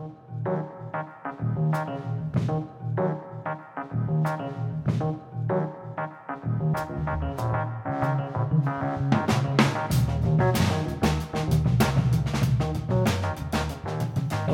Hello, 0.00 0.12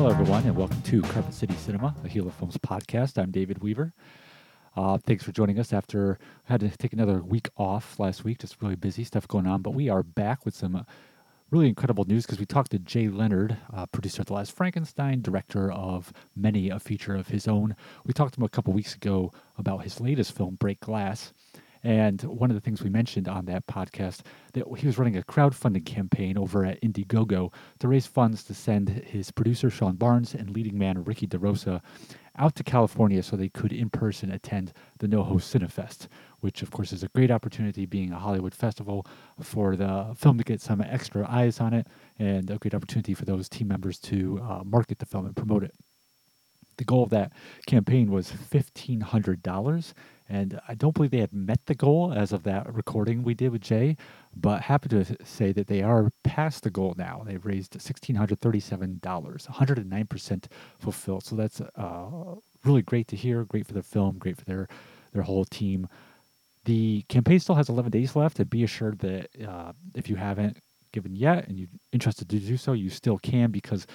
everyone, 0.09 0.43
and 0.43 0.55
welcome 0.55 0.81
to 0.81 1.01
Carpet 1.01 1.33
City 1.33 1.53
Cinema, 1.55 1.95
a 2.03 2.07
Hilo 2.09 2.29
Films 2.29 2.57
podcast. 2.57 3.17
I'm 3.17 3.31
David 3.31 3.63
Weaver. 3.63 3.93
Uh, 4.75 4.97
thanks 4.97 5.23
for 5.23 5.31
joining 5.31 5.59
us 5.59 5.71
after 5.71 6.19
I 6.49 6.51
had 6.51 6.59
to 6.59 6.69
take 6.75 6.91
another 6.91 7.21
week 7.23 7.49
off 7.55 7.97
last 7.99 8.25
week, 8.25 8.39
just 8.39 8.61
really 8.61 8.75
busy 8.75 9.05
stuff 9.05 9.27
going 9.29 9.47
on. 9.47 9.61
But 9.61 9.71
we 9.71 9.87
are 9.87 10.03
back 10.03 10.43
with 10.43 10.55
some 10.55 10.85
really 11.49 11.69
incredible 11.69 12.03
news 12.05 12.25
because 12.25 12.39
we 12.39 12.45
talked 12.45 12.71
to 12.71 12.79
Jay 12.79 13.07
Leonard, 13.07 13.57
uh, 13.73 13.85
producer 13.85 14.21
of 14.21 14.25
The 14.25 14.33
Last 14.33 14.51
Frankenstein, 14.51 15.21
director 15.21 15.71
of 15.71 16.11
many 16.35 16.69
a 16.69 16.79
feature 16.79 17.15
of 17.15 17.29
his 17.29 17.47
own. 17.47 17.75
We 18.05 18.13
talked 18.13 18.33
to 18.33 18.41
him 18.41 18.45
a 18.45 18.49
couple 18.49 18.73
weeks 18.73 18.95
ago 18.95 19.31
about 19.57 19.83
his 19.83 20.01
latest 20.01 20.35
film, 20.35 20.55
Break 20.55 20.81
Glass. 20.81 21.31
And 21.83 22.21
one 22.23 22.49
of 22.49 22.55
the 22.55 22.61
things 22.61 22.83
we 22.83 22.89
mentioned 22.89 23.29
on 23.29 23.45
that 23.45 23.67
podcast 23.67 24.21
that 24.53 24.65
he 24.77 24.87
was 24.87 24.97
running 24.97 25.15
a 25.15 25.21
crowdfunding 25.21 25.85
campaign 25.85 26.37
over 26.37 26.65
at 26.65 26.81
Indiegogo 26.81 27.53
to 27.79 27.87
raise 27.87 28.07
funds 28.07 28.43
to 28.45 28.53
send 28.53 28.89
his 28.89 29.31
producer 29.31 29.69
Sean 29.69 29.95
Barnes 29.95 30.33
and 30.33 30.49
leading 30.49 30.77
man 30.77 31.03
Ricky 31.03 31.27
DeRosa 31.27 31.81
out 32.37 32.55
to 32.55 32.63
California 32.63 33.21
so 33.23 33.35
they 33.35 33.49
could 33.49 33.73
in 33.73 33.89
person 33.89 34.31
attend 34.31 34.73
the 34.99 35.07
NoHo 35.07 35.35
Cinefest, 35.35 36.07
which 36.39 36.61
of 36.61 36.71
course 36.71 36.93
is 36.93 37.03
a 37.03 37.07
great 37.09 37.31
opportunity 37.31 37.85
being 37.85 38.11
a 38.11 38.19
Hollywood 38.19 38.53
festival 38.53 39.05
for 39.41 39.75
the 39.75 40.13
film 40.15 40.37
to 40.37 40.43
get 40.43 40.61
some 40.61 40.81
extra 40.81 41.27
eyes 41.29 41.59
on 41.59 41.73
it 41.73 41.87
and 42.19 42.49
a 42.49 42.57
great 42.57 42.75
opportunity 42.75 43.13
for 43.13 43.25
those 43.25 43.49
team 43.49 43.67
members 43.67 43.99
to 43.99 44.39
uh, 44.43 44.63
market 44.63 44.99
the 44.99 45.05
film 45.05 45.25
and 45.25 45.35
promote 45.35 45.63
it. 45.63 45.73
The 46.77 46.85
goal 46.85 47.03
of 47.03 47.09
that 47.09 47.33
campaign 47.65 48.11
was 48.11 48.31
$1,500 48.31 49.93
and 50.29 50.59
I 50.67 50.75
don't 50.75 50.93
believe 50.93 51.11
they 51.11 51.19
had 51.19 51.33
met 51.33 51.65
the 51.65 51.75
goal 51.75 52.13
as 52.13 52.33
of 52.33 52.43
that 52.43 52.73
recording 52.73 53.23
we 53.23 53.33
did 53.33 53.51
with 53.51 53.61
Jay, 53.61 53.95
but 54.35 54.61
happy 54.61 54.89
to 54.89 55.05
say 55.25 55.51
that 55.53 55.67
they 55.67 55.81
are 55.81 56.11
past 56.23 56.63
the 56.63 56.69
goal 56.69 56.95
now. 56.97 57.23
They've 57.25 57.45
raised 57.45 57.73
$1,637, 57.73 58.99
109% 58.99 60.45
fulfilled. 60.79 61.23
So 61.23 61.35
that's 61.35 61.61
uh, 61.61 62.35
really 62.65 62.81
great 62.81 63.07
to 63.09 63.15
hear. 63.15 63.45
Great 63.45 63.67
for 63.67 63.73
the 63.73 63.83
film, 63.83 64.17
great 64.17 64.37
for 64.37 64.45
their, 64.45 64.67
their 65.13 65.23
whole 65.23 65.45
team. 65.45 65.87
The 66.65 67.03
campaign 67.07 67.39
still 67.39 67.55
has 67.55 67.69
11 67.69 67.91
days 67.91 68.15
left, 68.15 68.39
and 68.39 68.49
be 68.49 68.63
assured 68.63 68.99
that 68.99 69.29
uh, 69.47 69.71
if 69.95 70.09
you 70.09 70.17
haven't 70.17 70.57
given 70.91 71.15
yet 71.15 71.47
and 71.47 71.57
you're 71.57 71.69
interested 71.93 72.27
to 72.29 72.39
do 72.39 72.57
so, 72.57 72.73
you 72.73 72.89
still 72.89 73.17
can 73.17 73.51
because 73.51 73.87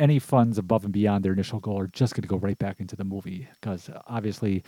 any 0.00 0.18
funds 0.18 0.58
above 0.58 0.84
and 0.84 0.92
beyond 0.92 1.24
their 1.24 1.32
initial 1.32 1.60
goal 1.60 1.78
are 1.78 1.88
just 1.88 2.14
going 2.14 2.22
to 2.22 2.28
go 2.28 2.36
right 2.36 2.58
back 2.58 2.80
into 2.80 2.96
the 2.96 3.04
movie 3.04 3.48
because 3.60 3.90
obviously 4.06 4.62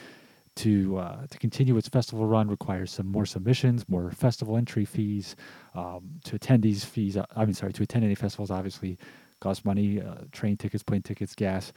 to 0.60 0.98
uh, 0.98 1.26
to 1.26 1.38
continue 1.38 1.76
its 1.76 1.88
festival 1.88 2.26
run 2.26 2.48
requires 2.48 2.90
some 2.90 3.06
more 3.06 3.26
submissions, 3.26 3.88
more 3.88 4.10
festival 4.10 4.56
entry 4.56 4.84
fees. 4.84 5.36
Um, 5.74 6.20
to 6.24 6.36
attend 6.36 6.64
fees, 6.84 7.16
uh, 7.16 7.24
I 7.34 7.44
mean, 7.46 7.54
sorry, 7.54 7.72
to 7.72 7.82
attend 7.82 8.04
any 8.04 8.14
festivals 8.14 8.50
obviously 8.50 8.98
costs 9.40 9.64
money: 9.64 10.00
uh, 10.00 10.16
train 10.32 10.56
tickets, 10.56 10.82
plane 10.82 11.02
tickets, 11.02 11.34
gas. 11.34 11.72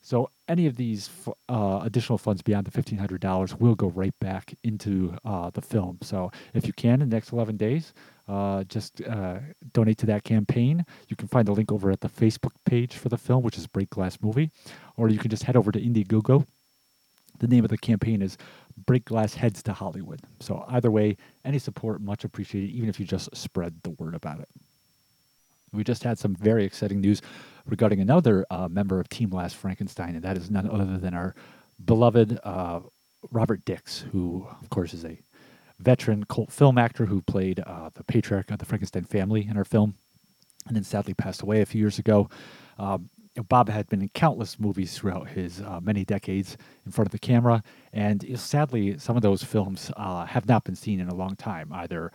So 0.00 0.30
any 0.46 0.66
of 0.66 0.76
these 0.76 1.10
uh, 1.48 1.80
additional 1.82 2.18
funds 2.18 2.40
beyond 2.42 2.66
the 2.66 2.70
fifteen 2.70 2.98
hundred 2.98 3.20
dollars 3.20 3.56
will 3.56 3.74
go 3.74 3.88
right 3.88 4.14
back 4.20 4.54
into 4.62 5.16
uh, 5.24 5.50
the 5.50 5.62
film. 5.62 5.98
So 6.02 6.30
if 6.54 6.66
you 6.66 6.72
can 6.72 7.02
in 7.02 7.08
the 7.10 7.16
next 7.16 7.32
eleven 7.32 7.56
days, 7.56 7.92
uh, 8.28 8.62
just 8.64 9.02
donate 9.72 9.98
to 9.98 10.06
that 10.06 10.22
campaign. 10.22 10.84
You 11.08 11.16
can 11.16 11.26
find 11.26 11.48
the 11.48 11.52
link 11.52 11.72
over 11.72 11.90
at 11.90 12.00
the 12.00 12.08
Facebook 12.08 12.54
page 12.64 12.94
for 12.94 13.08
the 13.08 13.18
film, 13.18 13.42
which 13.42 13.58
is 13.58 13.66
Break 13.66 13.90
Glass 13.90 14.18
Movie, 14.22 14.50
or 14.96 15.08
you 15.08 15.18
can 15.18 15.30
just 15.30 15.42
head 15.42 15.56
over 15.56 15.72
to 15.72 15.80
Indiegogo 15.80 16.46
the 17.38 17.48
name 17.48 17.64
of 17.64 17.70
the 17.70 17.78
campaign 17.78 18.22
is 18.22 18.36
Break 18.86 19.04
Glass 19.04 19.34
Heads 19.34 19.62
to 19.64 19.72
Hollywood. 19.72 20.20
So, 20.40 20.64
either 20.68 20.90
way, 20.90 21.16
any 21.44 21.58
support 21.58 22.00
much 22.00 22.24
appreciated, 22.24 22.70
even 22.70 22.88
if 22.88 22.98
you 23.00 23.06
just 23.06 23.34
spread 23.36 23.74
the 23.82 23.90
word 23.90 24.14
about 24.14 24.40
it. 24.40 24.48
We 25.72 25.84
just 25.84 26.02
had 26.02 26.18
some 26.18 26.34
very 26.34 26.64
exciting 26.64 27.00
news 27.00 27.20
regarding 27.66 28.00
another 28.00 28.46
uh, 28.50 28.68
member 28.68 29.00
of 29.00 29.08
Team 29.08 29.30
Last 29.30 29.56
Frankenstein, 29.56 30.14
and 30.14 30.22
that 30.22 30.36
is 30.36 30.50
none 30.50 30.68
other 30.68 30.98
than 30.98 31.14
our 31.14 31.34
beloved 31.84 32.38
uh, 32.42 32.80
Robert 33.30 33.64
Dix, 33.64 34.00
who, 34.12 34.46
of 34.62 34.70
course, 34.70 34.94
is 34.94 35.04
a 35.04 35.18
veteran 35.78 36.24
cult 36.24 36.50
film 36.50 36.78
actor 36.78 37.06
who 37.06 37.20
played 37.22 37.60
uh, 37.60 37.90
the 37.94 38.04
patriarch 38.04 38.50
of 38.50 38.58
the 38.58 38.64
Frankenstein 38.64 39.04
family 39.04 39.46
in 39.48 39.56
our 39.56 39.64
film, 39.64 39.94
and 40.66 40.76
then 40.76 40.84
sadly 40.84 41.14
passed 41.14 41.42
away 41.42 41.60
a 41.60 41.66
few 41.66 41.80
years 41.80 41.98
ago. 41.98 42.28
Um, 42.78 43.10
Bob 43.42 43.68
had 43.68 43.88
been 43.88 44.02
in 44.02 44.08
countless 44.10 44.58
movies 44.58 44.96
throughout 44.96 45.28
his 45.28 45.60
uh, 45.60 45.80
many 45.82 46.04
decades 46.04 46.56
in 46.84 46.92
front 46.92 47.06
of 47.06 47.12
the 47.12 47.18
camera, 47.18 47.62
and 47.92 48.38
sadly, 48.38 48.98
some 48.98 49.16
of 49.16 49.22
those 49.22 49.42
films 49.42 49.90
uh, 49.96 50.24
have 50.26 50.46
not 50.46 50.64
been 50.64 50.76
seen 50.76 51.00
in 51.00 51.08
a 51.08 51.14
long 51.14 51.36
time. 51.36 51.72
Either 51.72 52.10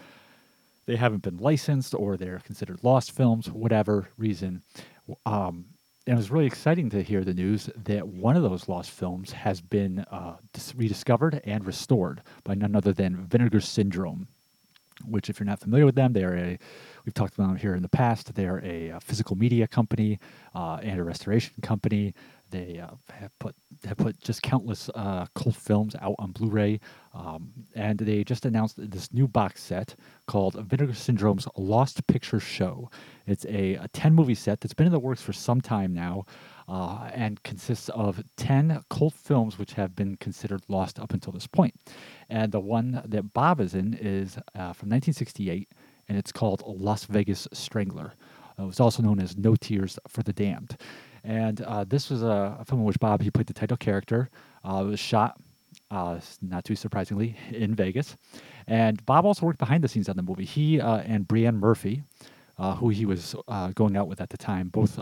they 0.85 0.95
haven't 0.95 1.22
been 1.22 1.38
licensed 1.38 1.94
or 1.95 2.17
they're 2.17 2.39
considered 2.39 2.84
lost 2.84 3.11
films, 3.11 3.50
whatever 3.50 4.09
reason. 4.17 4.61
Um, 5.25 5.66
and 6.06 6.16
it 6.16 6.17
was 6.17 6.31
really 6.31 6.45
exciting 6.45 6.89
to 6.89 7.01
hear 7.01 7.23
the 7.23 7.34
news 7.34 7.69
that 7.85 8.05
one 8.05 8.35
of 8.35 8.44
those 8.44 8.67
lost 8.67 8.91
films 8.91 9.31
has 9.31 9.61
been 9.61 10.00
uh, 10.11 10.35
rediscovered 10.75 11.41
and 11.45 11.66
restored 11.66 12.22
by 12.44 12.55
none 12.55 12.75
other 12.75 12.91
than 12.91 13.16
Vinegar 13.16 13.61
Syndrome, 13.61 14.28
which, 15.06 15.30
if 15.30 15.40
you're 15.40 15.46
not 15.46 15.59
familiar 15.59 15.86
with 15.86 15.96
them, 15.96 16.14
they 16.14 16.24
are 16.24 16.36
a 16.36 16.58
We've 17.06 17.14
talked 17.14 17.34
about 17.34 17.48
them 17.48 17.58
here 17.58 17.76
in 17.76 17.81
the 17.81 17.90
past. 17.90 18.34
They're 18.34 18.59
a, 18.64 18.90
a 18.90 18.96
uh, 18.96 19.00
physical 19.00 19.36
media 19.36 19.68
company 19.68 20.20
uh, 20.56 20.80
and 20.81 21.00
a 21.00 21.04
restoration 21.04 21.54
company. 21.62 22.14
They 22.50 22.80
uh, 22.80 22.96
have 23.12 23.38
put 23.40 23.56
have 23.86 23.98
put 23.98 24.20
just 24.22 24.42
countless 24.42 24.90
uh, 24.96 25.26
cult 25.36 25.56
films 25.56 25.96
out 26.00 26.16
on 26.20 26.32
Blu-ray, 26.32 26.80
um, 27.14 27.52
and 27.76 28.00
they 28.00 28.24
just 28.24 28.46
announced 28.46 28.76
this 28.78 29.12
new 29.12 29.28
box 29.28 29.62
set 29.62 29.96
called 30.28 30.56
Vinegar 30.56 30.94
Syndrome's 30.94 31.48
Lost 31.58 32.06
Picture 32.08 32.40
Show. 32.40 32.90
It's 33.26 33.46
a, 33.46 33.76
a 33.76 33.88
ten 33.90 34.14
movie 34.14 34.36
set 34.36 34.62
that's 34.62 34.74
been 34.74 34.86
in 34.86 34.94
the 34.94 35.00
works 35.00 35.22
for 35.22 35.34
some 35.34 35.62
time 35.62 35.94
now. 35.94 36.26
Uh, 36.66 37.09
and 37.13 37.44
consists 37.44 37.90
of 37.90 38.24
10 38.38 38.84
cult 38.90 39.13
films 39.13 39.59
which 39.59 39.74
have 39.74 39.96
been 39.97 40.16
considered 40.16 40.62
lost 40.69 40.97
up 40.97 41.13
until 41.13 41.34
this 41.34 41.46
point. 41.46 41.74
And 42.29 42.53
the 42.53 42.62
one 42.62 43.01
that 43.06 43.34
Bob 43.34 43.59
is 43.59 43.74
in 43.74 43.94
is 43.96 44.38
uh, 44.56 44.72
from 44.72 44.90
1968 44.90 45.68
and 46.07 46.18
it's 46.18 46.31
called 46.31 46.63
Las 46.66 47.06
Vegas 47.06 47.47
Strangler. 47.53 48.13
Uh, 48.57 48.63
it 48.63 48.68
was 48.68 48.79
also 48.79 49.02
known 49.02 49.19
as 49.19 49.38
No 49.38 49.56
Tears 49.56 49.97
for 50.07 50.23
the 50.23 50.34
Damned. 50.34 50.78
And 51.23 51.62
uh, 51.62 51.85
this 51.85 52.09
was 52.09 52.22
a, 52.22 52.57
a, 52.59 52.66
film 52.66 52.81
in 52.81 52.85
which 52.85 53.00
Bob 53.00 53.22
he 53.22 53.31
played 53.31 53.47
the 53.47 53.53
title 53.53 53.78
character. 53.78 54.29
Uh, 54.63 54.84
it 54.85 54.90
was 54.90 55.00
shot, 55.00 55.38
uh, 55.90 56.19
not 56.41 56.66
too 56.66 56.75
surprisingly, 56.75 57.38
in 57.52 57.73
Vegas. 57.73 58.18
And 58.68 59.03
Bob 59.06 59.25
also 59.25 59.46
worked 59.46 59.59
behind 59.59 59.84
the 59.84 59.88
scenes 59.88 60.09
on 60.09 60.18
the 60.18 60.23
movie. 60.23 60.46
He 60.46 60.81
uh, 60.81 60.97
and 60.97 61.28
Brianne 61.28 61.59
Murphy, 61.59 62.03
uh, 62.58 62.75
who 62.75 62.90
he 62.90 63.06
was 63.06 63.36
going 63.74 63.96
out 63.97 64.08
with 64.08 64.22
at 64.22 64.30
the 64.30 64.38
time, 64.38 64.69
both 64.69 64.97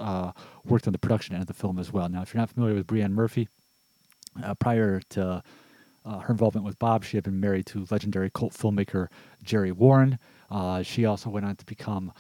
worked 0.66 0.88
on 0.88 0.94
the 0.94 1.00
production 1.00 1.36
end 1.36 1.42
of 1.42 1.48
the 1.48 1.54
film 1.54 1.80
as 1.80 1.92
well. 1.92 2.08
Now, 2.10 2.22
if 2.22 2.34
you're 2.34 2.42
not 2.42 2.50
familiar 2.50 2.76
with 2.76 2.88
Brianne 2.88 3.12
Murphy, 3.12 3.48
prior 4.60 5.02
to 5.10 5.44
her 6.06 6.30
involvement 6.30 6.66
with 6.66 6.80
Bob, 6.80 7.04
she 7.04 7.18
had 7.18 7.24
been 7.24 7.40
married 7.40 7.66
to 7.68 7.86
legendary 7.92 8.30
cult 8.34 8.54
filmmaker 8.54 9.08
Jerry 9.44 9.72
Warren. 9.72 10.18
Uh, 10.50 10.84
she 10.84 11.06
also 11.06 11.30
went 11.30 11.46
on 11.46 11.56
to 11.56 11.66
become 11.66 12.12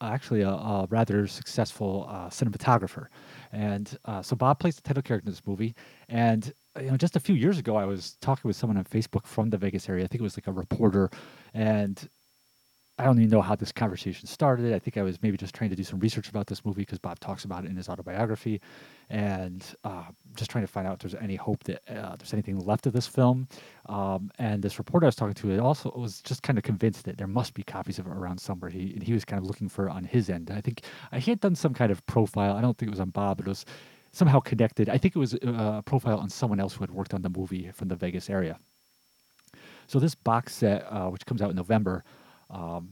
actually 0.00 0.42
a, 0.42 0.50
a 0.50 0.86
rather 0.90 1.26
successful 1.26 2.06
uh, 2.08 2.28
cinematographer. 2.28 3.06
And 3.50 3.98
uh, 4.04 4.22
so 4.22 4.36
Bob 4.36 4.60
plays 4.60 4.76
the 4.76 4.82
title 4.82 5.02
character 5.02 5.28
in 5.28 5.32
this 5.32 5.42
movie. 5.44 5.74
And 6.08 6.52
you 6.80 6.90
know, 6.90 6.96
just 6.96 7.16
a 7.16 7.20
few 7.20 7.34
years 7.34 7.58
ago, 7.58 7.74
I 7.76 7.84
was 7.84 8.16
talking 8.20 8.48
with 8.48 8.54
someone 8.56 8.76
on 8.76 8.84
Facebook 8.84 9.26
from 9.26 9.50
the 9.50 9.58
Vegas 9.58 9.88
area. 9.88 10.04
I 10.04 10.06
think 10.06 10.20
it 10.20 10.22
was 10.22 10.36
like 10.36 10.46
a 10.46 10.52
reporter, 10.52 11.10
and 11.52 12.08
I 13.00 13.04
don't 13.04 13.18
even 13.18 13.30
know 13.30 13.40
how 13.40 13.56
this 13.56 13.72
conversation 13.72 14.26
started. 14.26 14.74
I 14.74 14.78
think 14.78 14.98
I 14.98 15.02
was 15.02 15.22
maybe 15.22 15.38
just 15.38 15.54
trying 15.54 15.70
to 15.70 15.76
do 15.76 15.82
some 15.82 15.98
research 16.00 16.28
about 16.28 16.46
this 16.46 16.66
movie 16.66 16.82
because 16.82 16.98
Bob 16.98 17.18
talks 17.18 17.44
about 17.46 17.64
it 17.64 17.70
in 17.70 17.76
his 17.76 17.88
autobiography, 17.88 18.60
and 19.08 19.64
uh, 19.84 20.04
just 20.36 20.50
trying 20.50 20.64
to 20.64 20.70
find 20.70 20.86
out 20.86 20.94
if 20.94 20.98
there's 20.98 21.22
any 21.22 21.36
hope 21.36 21.64
that 21.64 21.80
uh, 21.88 22.14
there's 22.16 22.34
anything 22.34 22.58
left 22.58 22.86
of 22.86 22.92
this 22.92 23.06
film. 23.06 23.48
Um, 23.86 24.30
and 24.38 24.62
this 24.62 24.78
reporter 24.78 25.06
I 25.06 25.08
was 25.08 25.16
talking 25.16 25.32
to 25.32 25.58
also 25.60 25.90
was 25.96 26.20
just 26.20 26.42
kind 26.42 26.58
of 26.58 26.64
convinced 26.64 27.06
that 27.06 27.16
there 27.16 27.26
must 27.26 27.54
be 27.54 27.62
copies 27.62 27.98
of 27.98 28.06
it 28.06 28.10
around 28.10 28.38
somewhere. 28.38 28.70
He 28.70 28.92
and 28.92 29.02
he 29.02 29.14
was 29.14 29.24
kind 29.24 29.40
of 29.42 29.46
looking 29.46 29.70
for 29.70 29.88
on 29.88 30.04
his 30.04 30.28
end. 30.28 30.50
I 30.50 30.60
think 30.60 30.82
uh, 31.10 31.20
he 31.20 31.30
had 31.30 31.40
done 31.40 31.54
some 31.54 31.72
kind 31.72 31.90
of 31.90 32.04
profile. 32.04 32.54
I 32.54 32.60
don't 32.60 32.76
think 32.76 32.88
it 32.88 32.90
was 32.90 33.00
on 33.00 33.10
Bob, 33.10 33.38
but 33.38 33.46
it 33.46 33.48
was 33.48 33.64
somehow 34.12 34.40
connected. 34.40 34.90
I 34.90 34.98
think 34.98 35.16
it 35.16 35.18
was 35.18 35.32
uh, 35.34 35.78
a 35.78 35.82
profile 35.82 36.18
on 36.18 36.28
someone 36.28 36.60
else 36.60 36.74
who 36.74 36.82
had 36.82 36.90
worked 36.90 37.14
on 37.14 37.22
the 37.22 37.30
movie 37.30 37.70
from 37.72 37.88
the 37.88 37.96
Vegas 37.96 38.28
area. 38.28 38.58
So 39.86 39.98
this 39.98 40.14
box 40.14 40.54
set, 40.54 40.86
uh, 40.90 41.08
which 41.08 41.24
comes 41.24 41.40
out 41.40 41.48
in 41.50 41.56
November. 41.56 42.04
Um, 42.50 42.90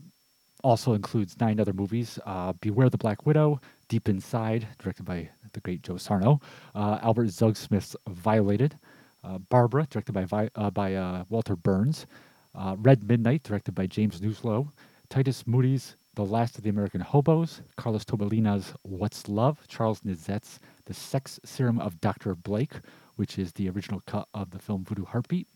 also 0.65 0.95
includes 0.95 1.39
nine 1.41 1.61
other 1.61 1.73
movies 1.73 2.19
uh, 2.27 2.53
Beware 2.61 2.91
the 2.91 2.99
Black 2.99 3.27
Widow, 3.27 3.61
Deep 3.89 4.09
Inside, 4.09 4.67
directed 4.79 5.05
by 5.05 5.29
the 5.53 5.61
great 5.61 5.83
Joe 5.83 5.97
Sarno, 5.97 6.41
uh, 6.75 6.99
Albert 7.03 7.29
Zugsmith's 7.29 7.97
Violated, 8.09 8.77
uh, 9.25 9.39
Barbara, 9.39 9.87
directed 9.91 10.13
by, 10.13 10.25
Vi- 10.25 10.51
uh, 10.57 10.71
by 10.71 10.95
uh, 10.95 11.25
Walter 11.29 11.57
Burns, 11.57 12.07
uh, 12.55 12.77
Red 12.79 13.09
Midnight, 13.09 13.43
directed 13.45 13.75
by 13.75 13.87
James 13.87 14.21
Newslow, 14.21 14.69
Titus 15.09 15.47
Moody's 15.47 15.97
The 16.15 16.25
Last 16.25 16.59
of 16.59 16.65
the 16.65 16.71
American 16.71 17.01
Hobos, 17.01 17.63
Carlos 17.77 18.05
Tobalina's 18.05 18.75
What's 18.83 19.29
Love, 19.29 19.67
Charles 19.69 20.01
Nizet's 20.05 20.59
The 20.87 20.95
Sex 20.95 21.39
Serum 21.45 21.79
of 21.79 22.01
Dr. 22.01 22.35
Blake, 22.35 22.75
which 23.17 23.39
is 23.39 23.53
the 23.53 23.69
original 23.71 24.03
cut 24.07 24.29
of 24.35 24.51
the 24.51 24.59
film 24.59 24.85
Voodoo 24.85 25.05
Heartbeat, 25.05 25.49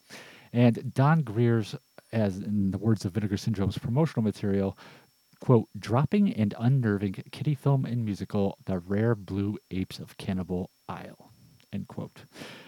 and 0.52 0.92
Don 0.94 1.22
Greer's, 1.22 1.74
as 2.12 2.38
in 2.38 2.70
the 2.70 2.78
words 2.78 3.04
of 3.04 3.12
Vinegar 3.12 3.36
Syndrome's 3.36 3.78
promotional 3.78 4.22
material, 4.22 4.76
quote, 5.40 5.68
dropping 5.78 6.32
and 6.32 6.54
unnerving 6.58 7.14
kitty 7.32 7.54
film 7.54 7.84
and 7.84 8.04
musical, 8.04 8.58
The 8.64 8.78
Rare 8.78 9.14
Blue 9.14 9.58
Apes 9.70 9.98
of 9.98 10.16
Cannibal 10.16 10.70
Isle. 10.88 11.32
End 11.72 11.88
quote. 11.88 12.24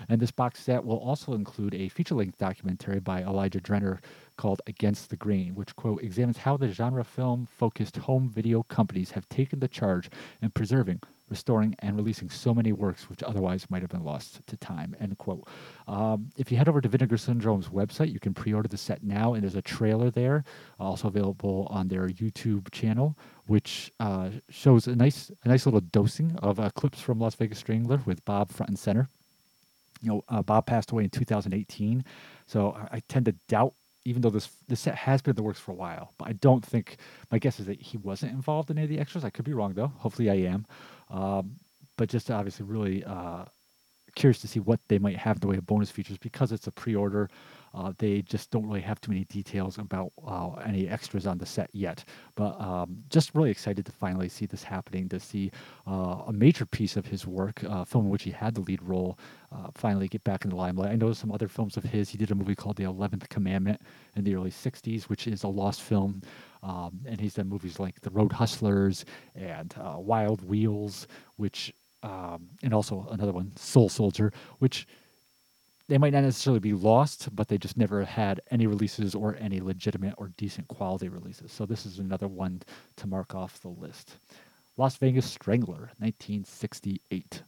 And 0.08 0.20
this 0.20 0.30
box 0.30 0.60
set 0.60 0.84
will 0.84 0.98
also 0.98 1.34
include 1.34 1.74
a 1.74 1.90
feature 1.90 2.14
length 2.14 2.38
documentary 2.38 3.00
by 3.00 3.22
Elijah 3.22 3.60
Drenner 3.60 3.98
called 4.38 4.62
Against 4.66 5.10
the 5.10 5.16
Grain, 5.16 5.54
which, 5.54 5.76
quote, 5.76 6.02
examines 6.02 6.38
how 6.38 6.56
the 6.56 6.68
genre 6.68 7.04
film 7.04 7.46
focused 7.46 7.98
home 7.98 8.30
video 8.30 8.62
companies 8.62 9.10
have 9.10 9.28
taken 9.28 9.60
the 9.60 9.68
charge 9.68 10.08
in 10.40 10.50
preserving, 10.50 11.00
restoring, 11.28 11.74
and 11.80 11.96
releasing 11.96 12.30
so 12.30 12.54
many 12.54 12.72
works 12.72 13.08
which 13.08 13.22
otherwise 13.22 13.70
might 13.70 13.82
have 13.82 13.90
been 13.90 14.04
lost 14.04 14.46
to 14.46 14.56
time, 14.56 14.94
end 15.00 15.16
quote. 15.18 15.46
Um, 15.88 16.30
if 16.36 16.50
you 16.50 16.58
head 16.58 16.68
over 16.68 16.80
to 16.80 16.88
Vinegar 16.88 17.16
Syndrome's 17.16 17.68
website, 17.68 18.12
you 18.12 18.20
can 18.20 18.34
pre 18.34 18.52
order 18.52 18.68
the 18.68 18.76
set 18.76 19.02
now, 19.02 19.34
and 19.34 19.42
there's 19.42 19.54
a 19.54 19.62
trailer 19.62 20.10
there, 20.10 20.44
also 20.78 21.08
available 21.08 21.66
on 21.70 21.88
their 21.88 22.08
YouTube 22.08 22.70
channel 22.70 23.16
which 23.46 23.92
uh, 24.00 24.30
shows 24.48 24.86
a 24.86 24.96
nice 24.96 25.30
a 25.44 25.48
nice 25.48 25.66
little 25.66 25.80
dosing 25.80 26.36
of 26.42 26.58
uh, 26.58 26.70
clips 26.70 27.00
from 27.00 27.18
Las 27.18 27.34
Vegas 27.34 27.58
Strangler 27.58 28.00
with 28.06 28.24
Bob 28.24 28.50
front 28.50 28.70
and 28.70 28.78
center. 28.78 29.08
You 30.02 30.10
know, 30.10 30.24
uh, 30.28 30.42
Bob 30.42 30.66
passed 30.66 30.90
away 30.90 31.04
in 31.04 31.10
2018, 31.10 32.04
so 32.46 32.72
I, 32.72 32.96
I, 32.96 33.02
tend 33.08 33.24
to 33.26 33.32
doubt, 33.48 33.72
even 34.04 34.22
though 34.22 34.30
this 34.30 34.50
this 34.68 34.80
set 34.80 34.94
has 34.94 35.22
been 35.22 35.32
in 35.32 35.36
the 35.36 35.42
works 35.42 35.60
for 35.60 35.72
a 35.72 35.76
while, 35.76 36.12
but 36.18 36.28
I 36.28 36.32
don't 36.32 36.64
think 36.64 36.96
my 37.30 37.38
guess 37.38 37.60
is 37.60 37.66
that 37.66 37.80
he 37.80 37.96
wasn't 37.96 38.32
involved 38.32 38.70
in 38.70 38.78
any 38.78 38.84
of 38.84 38.90
the 38.90 38.98
extras. 38.98 39.24
I 39.24 39.30
could 39.30 39.44
be 39.44 39.54
wrong 39.54 39.74
though. 39.74 39.92
Hopefully, 39.98 40.30
I 40.30 40.50
am. 40.50 40.66
Um, 41.10 41.56
but 41.96 42.08
just 42.08 42.30
obviously, 42.30 42.66
really 42.66 43.04
uh, 43.04 43.44
curious 44.14 44.40
to 44.40 44.48
see 44.48 44.60
what 44.60 44.80
they 44.88 44.98
might 44.98 45.16
have 45.16 45.36
in 45.36 45.40
the 45.40 45.46
way 45.48 45.56
of 45.56 45.66
bonus 45.66 45.90
features 45.90 46.18
because 46.18 46.52
it's 46.52 46.66
a 46.66 46.72
pre-order. 46.72 47.28
Uh, 47.74 47.92
they 47.98 48.22
just 48.22 48.52
don't 48.52 48.66
really 48.66 48.80
have 48.80 49.00
too 49.00 49.10
many 49.10 49.24
details 49.24 49.78
about 49.78 50.12
uh, 50.24 50.52
any 50.64 50.88
extras 50.88 51.26
on 51.26 51.38
the 51.38 51.46
set 51.46 51.68
yet. 51.72 52.04
But 52.36 52.60
um, 52.60 53.02
just 53.08 53.34
really 53.34 53.50
excited 53.50 53.84
to 53.86 53.92
finally 53.92 54.28
see 54.28 54.46
this 54.46 54.62
happening, 54.62 55.08
to 55.08 55.18
see 55.18 55.50
uh, 55.88 56.22
a 56.28 56.32
major 56.32 56.66
piece 56.66 56.96
of 56.96 57.06
his 57.06 57.26
work, 57.26 57.64
uh, 57.64 57.84
film 57.84 58.04
in 58.04 58.10
which 58.10 58.22
he 58.22 58.30
had 58.30 58.54
the 58.54 58.60
lead 58.60 58.80
role, 58.80 59.18
uh, 59.54 59.68
finally 59.74 60.08
get 60.08 60.24
back 60.24 60.44
in 60.44 60.50
the 60.50 60.56
limelight. 60.56 60.90
I 60.90 60.96
know 60.96 61.12
some 61.12 61.30
other 61.30 61.48
films 61.48 61.76
of 61.76 61.84
his. 61.84 62.10
He 62.10 62.18
did 62.18 62.30
a 62.30 62.34
movie 62.34 62.56
called 62.56 62.76
The 62.76 62.84
Eleventh 62.84 63.28
Commandment 63.28 63.80
in 64.16 64.24
the 64.24 64.34
early 64.34 64.50
60s, 64.50 65.04
which 65.04 65.26
is 65.26 65.44
a 65.44 65.48
lost 65.48 65.82
film. 65.82 66.22
Um, 66.62 67.00
and 67.06 67.20
he's 67.20 67.34
done 67.34 67.48
movies 67.48 67.78
like 67.78 68.00
The 68.00 68.10
Road 68.10 68.32
Hustlers 68.32 69.04
and 69.34 69.74
uh, 69.78 69.96
Wild 69.98 70.42
Wheels, 70.42 71.06
which 71.36 71.72
um, 72.02 72.48
and 72.62 72.74
also 72.74 73.08
another 73.10 73.32
one, 73.32 73.56
Soul 73.56 73.88
Soldier, 73.88 74.32
which 74.58 74.86
they 75.88 75.98
might 75.98 76.12
not 76.12 76.22
necessarily 76.22 76.60
be 76.60 76.72
lost, 76.74 77.34
but 77.34 77.48
they 77.48 77.58
just 77.58 77.76
never 77.76 78.04
had 78.04 78.40
any 78.50 78.66
releases 78.66 79.14
or 79.14 79.36
any 79.40 79.60
legitimate 79.60 80.14
or 80.18 80.28
decent 80.36 80.68
quality 80.68 81.08
releases. 81.08 81.52
So 81.52 81.64
this 81.64 81.86
is 81.86 81.98
another 81.98 82.28
one 82.28 82.62
to 82.96 83.06
mark 83.06 83.34
off 83.34 83.60
the 83.60 83.68
list. 83.68 84.16
Las 84.76 84.96
Vegas 84.96 85.26
Strangler, 85.30 85.92
1968. 85.98 87.42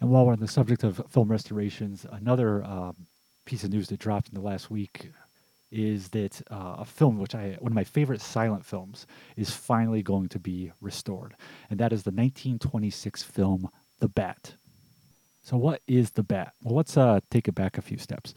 And 0.00 0.10
while 0.10 0.26
we're 0.26 0.32
on 0.32 0.40
the 0.40 0.48
subject 0.48 0.84
of 0.84 1.00
film 1.08 1.30
restorations, 1.30 2.06
another 2.10 2.64
um, 2.64 3.06
piece 3.44 3.64
of 3.64 3.70
news 3.70 3.88
that 3.88 4.00
dropped 4.00 4.28
in 4.28 4.34
the 4.34 4.40
last 4.40 4.70
week 4.70 5.10
is 5.70 6.08
that 6.10 6.40
uh, 6.50 6.76
a 6.78 6.84
film, 6.84 7.18
which 7.18 7.34
I 7.34 7.56
one 7.58 7.72
of 7.72 7.76
my 7.76 7.84
favorite 7.84 8.20
silent 8.20 8.64
films, 8.64 9.06
is 9.36 9.50
finally 9.50 10.02
going 10.02 10.28
to 10.28 10.38
be 10.38 10.70
restored, 10.80 11.34
and 11.68 11.80
that 11.80 11.92
is 11.92 12.04
the 12.04 12.10
1926 12.10 13.22
film 13.22 13.68
The 13.98 14.08
Bat. 14.08 14.54
So, 15.42 15.56
what 15.58 15.82
is 15.86 16.12
the 16.12 16.22
bat? 16.22 16.54
Well, 16.62 16.74
let's 16.74 16.96
uh, 16.96 17.20
take 17.30 17.48
it 17.48 17.54
back 17.54 17.76
a 17.76 17.82
few 17.82 17.98
steps. 17.98 18.34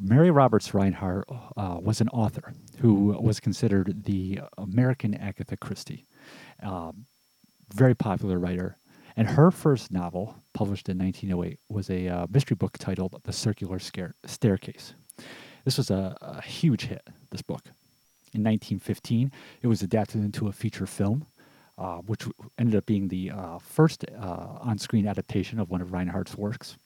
Mary 0.00 0.30
Roberts 0.32 0.70
Rinehart 0.70 1.22
uh, 1.56 1.78
was 1.80 2.00
an 2.00 2.08
author 2.08 2.52
who 2.80 3.16
was 3.20 3.38
considered 3.38 4.04
the 4.04 4.40
American 4.58 5.14
Agatha 5.14 5.56
Christie. 5.56 6.06
Um, 6.60 7.06
very 7.72 7.94
popular 7.94 8.38
writer. 8.38 8.76
And 9.16 9.28
her 9.28 9.50
first 9.50 9.92
novel, 9.92 10.36
published 10.52 10.88
in 10.88 10.98
1908, 10.98 11.58
was 11.68 11.88
a 11.88 12.08
uh, 12.08 12.26
mystery 12.30 12.56
book 12.56 12.78
titled 12.78 13.20
The 13.24 13.32
Circular 13.32 13.78
Scare- 13.78 14.14
Staircase. 14.26 14.94
This 15.64 15.78
was 15.78 15.90
a, 15.90 16.16
a 16.20 16.42
huge 16.42 16.86
hit, 16.86 17.06
this 17.30 17.42
book. 17.42 17.66
In 18.32 18.42
1915, 18.42 19.30
it 19.62 19.66
was 19.68 19.82
adapted 19.82 20.22
into 20.22 20.48
a 20.48 20.52
feature 20.52 20.86
film 20.86 21.26
uh, 21.76 21.96
which 21.98 22.24
ended 22.58 22.76
up 22.76 22.86
being 22.86 23.08
the 23.08 23.30
uh, 23.30 23.58
first 23.58 24.04
uh, 24.16 24.58
on 24.60 24.78
screen 24.78 25.06
adaptation 25.06 25.58
of 25.58 25.70
one 25.70 25.80
of 25.80 25.88
Rinehart's 25.88 26.36
works. 26.36 26.76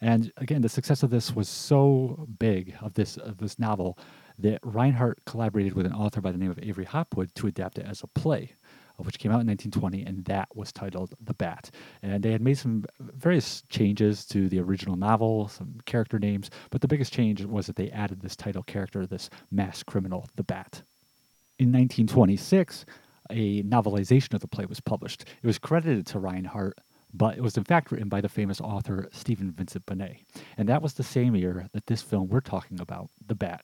And 0.00 0.30
again, 0.36 0.60
the 0.60 0.68
success 0.68 1.02
of 1.02 1.10
this 1.10 1.34
was 1.34 1.48
so 1.48 2.26
big 2.38 2.74
of 2.82 2.94
this 2.94 3.16
of 3.16 3.38
this 3.38 3.58
novel 3.58 3.98
that 4.38 4.60
Rinehart 4.60 5.14
collaborated 5.24 5.72
with 5.72 5.86
an 5.86 5.94
author 5.94 6.20
by 6.20 6.32
the 6.32 6.38
name 6.38 6.50
of 6.50 6.58
Avery 6.58 6.84
Hopwood 6.84 7.34
to 7.36 7.46
adapt 7.46 7.78
it 7.78 7.86
as 7.86 8.02
a 8.02 8.06
play, 8.08 8.52
which 8.98 9.18
came 9.18 9.30
out 9.30 9.40
in 9.40 9.46
1920, 9.46 10.02
and 10.04 10.24
that 10.24 10.48
was 10.54 10.72
titled 10.72 11.14
The 11.20 11.34
Bat. 11.34 11.70
And 12.02 12.22
they 12.22 12.32
had 12.32 12.42
made 12.42 12.58
some 12.58 12.84
various 13.00 13.62
changes 13.68 14.24
to 14.26 14.48
the 14.48 14.60
original 14.60 14.96
novel, 14.96 15.48
some 15.48 15.76
character 15.86 16.18
names, 16.18 16.50
but 16.70 16.80
the 16.80 16.88
biggest 16.88 17.12
change 17.12 17.44
was 17.44 17.66
that 17.66 17.76
they 17.76 17.90
added 17.90 18.20
this 18.20 18.36
title 18.36 18.62
character, 18.62 19.06
this 19.06 19.30
mass 19.50 19.82
criminal, 19.82 20.28
The 20.36 20.44
Bat. 20.44 20.82
In 21.58 21.72
1926, 21.72 22.84
a 23.30 23.62
novelization 23.62 24.34
of 24.34 24.40
the 24.40 24.48
play 24.48 24.66
was 24.66 24.80
published. 24.80 25.22
It 25.42 25.46
was 25.46 25.58
credited 25.58 26.06
to 26.08 26.18
Rinehart 26.18 26.72
but 27.16 27.36
it 27.36 27.40
was 27.40 27.56
in 27.56 27.64
fact 27.64 27.90
written 27.90 28.08
by 28.08 28.20
the 28.20 28.28
famous 28.28 28.60
author 28.60 29.08
Stephen 29.12 29.50
Vincent 29.52 29.86
Benet. 29.86 30.22
And 30.58 30.68
that 30.68 30.82
was 30.82 30.94
the 30.94 31.02
same 31.02 31.34
year 31.34 31.66
that 31.72 31.86
this 31.86 32.02
film 32.02 32.28
we're 32.28 32.40
talking 32.40 32.80
about, 32.80 33.08
The 33.26 33.34
Bat, 33.34 33.62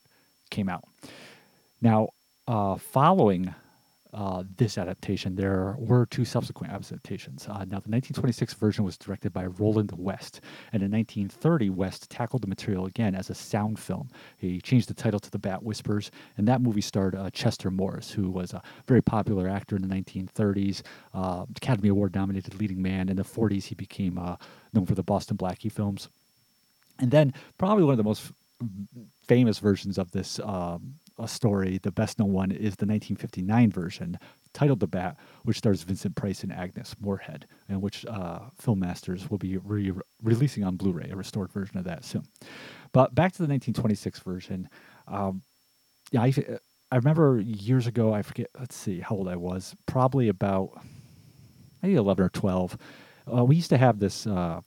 came 0.49 0.69
out. 0.69 0.85
Now, 1.81 2.09
uh, 2.47 2.77
following 2.77 3.53
uh, 4.13 4.43
this 4.57 4.77
adaptation. 4.77 5.35
There 5.35 5.75
were 5.77 6.05
two 6.05 6.25
subsequent 6.25 6.73
adaptations. 6.73 7.47
Uh, 7.47 7.65
now, 7.65 7.79
the 7.79 7.89
1926 7.89 8.53
version 8.53 8.83
was 8.85 8.97
directed 8.97 9.33
by 9.33 9.45
Roland 9.45 9.91
West, 9.95 10.41
and 10.71 10.83
in 10.83 10.91
1930, 10.91 11.69
West 11.71 12.09
tackled 12.09 12.43
the 12.43 12.47
material 12.47 12.85
again 12.85 13.15
as 13.15 13.29
a 13.29 13.35
sound 13.35 13.79
film. 13.79 14.09
He 14.37 14.61
changed 14.61 14.89
the 14.89 14.93
title 14.93 15.19
to 15.19 15.31
The 15.31 15.39
Bat 15.39 15.63
Whispers, 15.63 16.11
and 16.37 16.47
that 16.47 16.61
movie 16.61 16.81
starred 16.81 17.15
uh, 17.15 17.29
Chester 17.31 17.71
Morris, 17.71 18.11
who 18.11 18.29
was 18.29 18.53
a 18.53 18.61
very 18.87 19.01
popular 19.01 19.47
actor 19.47 19.75
in 19.75 19.81
the 19.81 19.95
1930s, 19.95 20.81
uh, 21.13 21.45
Academy 21.55 21.89
Award 21.89 22.15
nominated 22.15 22.59
leading 22.59 22.81
man. 22.81 23.09
In 23.09 23.17
the 23.17 23.23
40s, 23.23 23.65
he 23.65 23.75
became 23.75 24.17
uh, 24.17 24.35
known 24.73 24.85
for 24.85 24.95
the 24.95 25.03
Boston 25.03 25.37
Blackie 25.37 25.71
films. 25.71 26.09
And 26.99 27.11
then, 27.11 27.33
probably 27.57 27.83
one 27.83 27.93
of 27.93 27.97
the 27.97 28.03
most 28.03 28.31
famous 29.27 29.59
versions 29.59 29.97
of 29.97 30.11
this 30.11 30.39
um, 30.39 30.95
a 31.19 31.27
story. 31.27 31.79
The 31.81 31.91
best 31.91 32.19
known 32.19 32.31
one 32.31 32.51
is 32.51 32.75
the 32.75 32.85
1959 32.85 33.71
version 33.71 34.17
titled 34.53 34.79
The 34.79 34.87
Bat, 34.87 35.17
which 35.43 35.57
stars 35.57 35.81
Vincent 35.83 36.15
Price 36.15 36.43
and 36.43 36.51
Agnes 36.51 36.95
Moorehead, 36.99 37.47
and 37.67 37.81
which 37.81 38.05
uh, 38.05 38.39
Film 38.59 38.79
Masters 38.79 39.29
will 39.29 39.37
be 39.37 39.57
re- 39.57 39.91
releasing 40.21 40.63
on 40.63 40.75
Blu 40.75 40.91
ray, 40.91 41.09
a 41.11 41.15
restored 41.15 41.51
version 41.51 41.77
of 41.77 41.85
that 41.85 42.05
soon. 42.05 42.25
But 42.91 43.15
back 43.15 43.31
to 43.33 43.39
the 43.39 43.47
1926 43.47 44.19
version. 44.19 44.69
Um, 45.07 45.41
yeah, 46.11 46.21
I, 46.21 46.33
I 46.91 46.95
remember 46.97 47.41
years 47.41 47.87
ago, 47.87 48.13
I 48.13 48.21
forget, 48.21 48.47
let's 48.59 48.75
see 48.75 48.99
how 48.99 49.15
old 49.15 49.27
I 49.27 49.35
was, 49.35 49.75
probably 49.87 50.29
about 50.29 50.71
maybe 51.81 51.95
11 51.95 52.23
or 52.23 52.29
12. 52.29 52.77
Uh, 53.35 53.43
we 53.43 53.55
used 53.55 53.69
to 53.69 53.77
have 53.77 53.99
this 53.99 54.27
uh, 54.27 54.61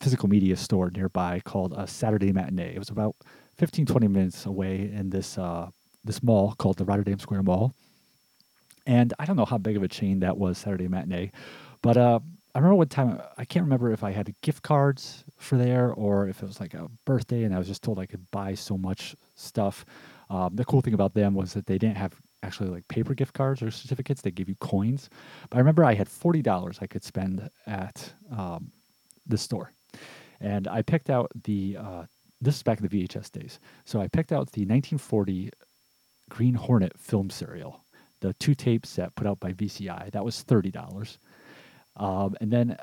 physical 0.00 0.28
media 0.28 0.56
store 0.56 0.90
nearby 0.90 1.40
called 1.40 1.72
a 1.76 1.86
Saturday 1.86 2.32
Matinee. 2.32 2.74
It 2.74 2.78
was 2.78 2.90
about 2.90 3.16
15, 3.58 3.86
20 3.86 4.08
minutes 4.08 4.46
away 4.46 4.90
in 4.92 5.10
this 5.10 5.38
uh, 5.38 5.70
this 6.04 6.22
mall 6.22 6.54
called 6.58 6.76
the 6.76 6.84
Rotterdam 6.84 7.18
Square 7.18 7.42
Mall. 7.44 7.74
And 8.86 9.12
I 9.18 9.24
don't 9.24 9.36
know 9.36 9.44
how 9.44 9.58
big 9.58 9.76
of 9.76 9.82
a 9.82 9.88
chain 9.88 10.20
that 10.20 10.36
was 10.36 10.58
Saturday 10.58 10.86
matinee, 10.86 11.32
but 11.82 11.96
uh, 11.96 12.20
I 12.54 12.58
remember 12.58 12.76
one 12.76 12.88
time 12.88 13.20
I 13.36 13.44
can't 13.44 13.64
remember 13.64 13.92
if 13.92 14.04
I 14.04 14.12
had 14.12 14.32
gift 14.40 14.62
cards 14.62 15.24
for 15.36 15.58
there 15.58 15.92
or 15.92 16.28
if 16.28 16.42
it 16.42 16.46
was 16.46 16.60
like 16.60 16.74
a 16.74 16.88
birthday 17.04 17.42
and 17.42 17.54
I 17.54 17.58
was 17.58 17.66
just 17.66 17.82
told 17.82 17.98
I 17.98 18.06
could 18.06 18.30
buy 18.30 18.54
so 18.54 18.78
much 18.78 19.16
stuff. 19.34 19.84
Um, 20.30 20.54
the 20.54 20.64
cool 20.64 20.80
thing 20.80 20.94
about 20.94 21.14
them 21.14 21.34
was 21.34 21.52
that 21.54 21.66
they 21.66 21.78
didn't 21.78 21.98
have 21.98 22.14
actually 22.42 22.70
like 22.70 22.86
paper 22.88 23.14
gift 23.14 23.34
cards 23.34 23.62
or 23.62 23.70
certificates; 23.70 24.22
they 24.22 24.30
gave 24.30 24.48
you 24.48 24.54
coins. 24.56 25.10
But 25.50 25.56
I 25.56 25.60
remember 25.60 25.84
I 25.84 25.94
had 25.94 26.08
forty 26.08 26.42
dollars 26.42 26.78
I 26.80 26.86
could 26.86 27.04
spend 27.04 27.48
at 27.66 28.12
um, 28.34 28.70
the 29.26 29.38
store, 29.38 29.72
and 30.40 30.66
I 30.68 30.82
picked 30.82 31.10
out 31.10 31.30
the 31.44 31.76
uh, 31.78 32.04
this 32.40 32.56
is 32.56 32.62
back 32.62 32.80
in 32.80 32.86
the 32.86 33.06
VHS 33.06 33.32
days. 33.32 33.58
So 33.84 34.00
I 34.00 34.08
picked 34.08 34.32
out 34.32 34.52
the 34.52 34.62
1940 34.62 35.50
Green 36.28 36.54
Hornet 36.54 36.98
film 36.98 37.30
serial, 37.30 37.84
the 38.20 38.34
two 38.34 38.54
tape 38.54 38.84
set 38.84 39.14
put 39.14 39.26
out 39.26 39.40
by 39.40 39.52
VCI. 39.52 40.10
That 40.12 40.24
was 40.24 40.44
$30. 40.44 41.18
Um, 41.96 42.34
and 42.40 42.52
then 42.52 42.76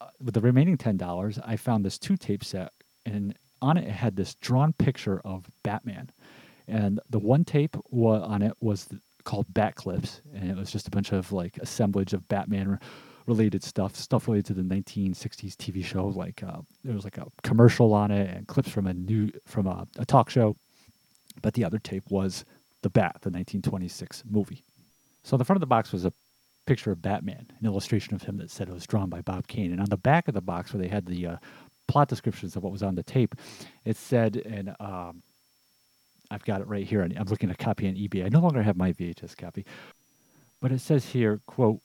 uh, 0.00 0.06
with 0.20 0.34
the 0.34 0.40
remaining 0.40 0.76
$10, 0.76 1.40
I 1.44 1.56
found 1.56 1.84
this 1.84 1.98
two 1.98 2.16
tape 2.16 2.44
set, 2.44 2.72
and 3.06 3.34
on 3.62 3.76
it, 3.76 3.88
it 3.88 3.92
had 3.92 4.16
this 4.16 4.34
drawn 4.36 4.72
picture 4.72 5.20
of 5.24 5.46
Batman. 5.62 6.10
And 6.68 7.00
the 7.10 7.18
one 7.18 7.44
tape 7.44 7.76
wa- 7.90 8.20
on 8.20 8.42
it 8.42 8.54
was 8.60 8.88
called 9.24 9.46
Bat 9.48 9.76
Clips, 9.76 10.20
and 10.34 10.50
it 10.50 10.56
was 10.56 10.70
just 10.70 10.86
a 10.88 10.90
bunch 10.90 11.12
of 11.12 11.32
like 11.32 11.56
assemblage 11.58 12.12
of 12.12 12.28
Batman 12.28 12.78
related 13.26 13.62
stuff, 13.62 13.96
stuff 13.96 14.28
related 14.28 14.46
to 14.46 14.54
the 14.54 14.62
1960s 14.62 15.56
TV 15.56 15.84
show. 15.84 16.06
Like 16.06 16.42
uh, 16.42 16.60
there 16.82 16.94
was 16.94 17.04
like 17.04 17.18
a 17.18 17.26
commercial 17.42 17.94
on 17.94 18.10
it 18.10 18.34
and 18.34 18.46
clips 18.46 18.68
from 18.68 18.86
a 18.86 18.94
new 18.94 19.30
from 19.46 19.66
a, 19.66 19.86
a 19.98 20.04
talk 20.04 20.30
show. 20.30 20.56
But 21.42 21.54
the 21.54 21.64
other 21.64 21.78
tape 21.78 22.04
was 22.10 22.44
the 22.82 22.90
Bat, 22.90 23.16
the 23.22 23.30
1926 23.30 24.24
movie. 24.30 24.62
So 25.22 25.36
the 25.36 25.44
front 25.44 25.56
of 25.56 25.60
the 25.60 25.66
box 25.66 25.90
was 25.90 26.04
a 26.04 26.12
picture 26.66 26.92
of 26.92 27.02
Batman, 27.02 27.46
an 27.58 27.66
illustration 27.66 28.14
of 28.14 28.22
him 28.22 28.36
that 28.38 28.50
said 28.50 28.68
it 28.68 28.74
was 28.74 28.86
drawn 28.86 29.08
by 29.08 29.20
Bob 29.20 29.46
Kane. 29.46 29.72
And 29.72 29.80
on 29.80 29.88
the 29.88 29.96
back 29.96 30.28
of 30.28 30.34
the 30.34 30.40
box, 30.40 30.72
where 30.72 30.82
they 30.82 30.88
had 30.88 31.06
the 31.06 31.26
uh, 31.26 31.36
plot 31.88 32.08
descriptions 32.08 32.56
of 32.56 32.62
what 32.62 32.72
was 32.72 32.82
on 32.82 32.94
the 32.94 33.02
tape, 33.02 33.34
it 33.84 33.96
said, 33.96 34.36
and 34.36 34.74
um, 34.80 35.22
I've 36.30 36.44
got 36.44 36.60
it 36.60 36.68
right 36.68 36.86
here. 36.86 37.02
I'm 37.02 37.26
looking 37.26 37.50
at 37.50 37.60
a 37.60 37.64
copy 37.64 37.88
on 37.88 37.94
eBay. 37.94 38.24
I 38.24 38.28
no 38.28 38.40
longer 38.40 38.62
have 38.62 38.76
my 38.76 38.92
VHS 38.92 39.36
copy, 39.36 39.64
but 40.60 40.72
it 40.72 40.80
says 40.80 41.06
here, 41.06 41.40
quote, 41.46 41.80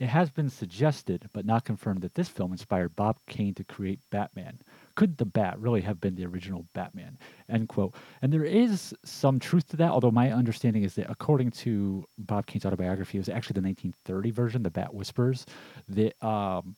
it 0.00 0.08
has 0.08 0.30
been 0.30 0.48
suggested, 0.48 1.28
but 1.34 1.44
not 1.44 1.66
confirmed, 1.66 2.00
that 2.00 2.14
this 2.14 2.28
film 2.28 2.52
inspired 2.52 2.96
Bob 2.96 3.18
Kane 3.28 3.52
to 3.54 3.64
create 3.64 4.00
Batman. 4.10 4.58
Could 4.94 5.18
the 5.18 5.26
Bat 5.26 5.60
really 5.60 5.82
have 5.82 6.00
been 6.00 6.14
the 6.14 6.24
original 6.24 6.64
Batman? 6.72 7.18
End 7.50 7.68
quote. 7.68 7.94
And 8.22 8.32
there 8.32 8.44
is 8.44 8.94
some 9.04 9.38
truth 9.38 9.68
to 9.68 9.76
that, 9.76 9.90
although 9.90 10.10
my 10.10 10.32
understanding 10.32 10.84
is 10.84 10.94
that 10.94 11.10
according 11.10 11.50
to 11.50 12.06
Bob 12.16 12.46
Kane's 12.46 12.64
autobiography, 12.64 13.18
it 13.18 13.20
was 13.20 13.28
actually 13.28 13.60
the 13.60 13.66
1930 13.66 14.30
version, 14.30 14.62
the 14.62 14.70
Bat 14.70 14.94
Whispers, 14.94 15.44
that 15.90 16.24
um, 16.26 16.76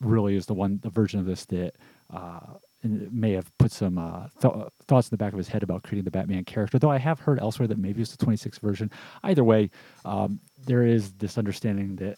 really 0.00 0.36
is 0.36 0.46
the 0.46 0.54
one, 0.54 0.78
the 0.84 0.90
version 0.90 1.18
of 1.18 1.26
this 1.26 1.44
that 1.46 1.74
uh, 2.14 2.54
may 2.82 3.32
have 3.32 3.56
put 3.58 3.72
some 3.72 3.98
uh, 3.98 4.28
th- 4.40 4.54
thoughts 4.86 5.08
in 5.08 5.10
the 5.10 5.18
back 5.18 5.32
of 5.32 5.38
his 5.38 5.48
head 5.48 5.62
about 5.62 5.82
creating 5.82 6.04
the 6.04 6.10
Batman 6.10 6.44
character. 6.44 6.78
Though 6.78 6.90
I 6.90 6.98
have 6.98 7.20
heard 7.20 7.38
elsewhere 7.38 7.68
that 7.68 7.78
maybe 7.78 8.00
it's 8.00 8.16
the 8.16 8.24
26th 8.24 8.60
version. 8.60 8.90
Either 9.22 9.44
way, 9.44 9.70
um, 10.04 10.40
there 10.64 10.84
is 10.84 11.12
this 11.12 11.36
understanding 11.36 11.96
that, 11.96 12.16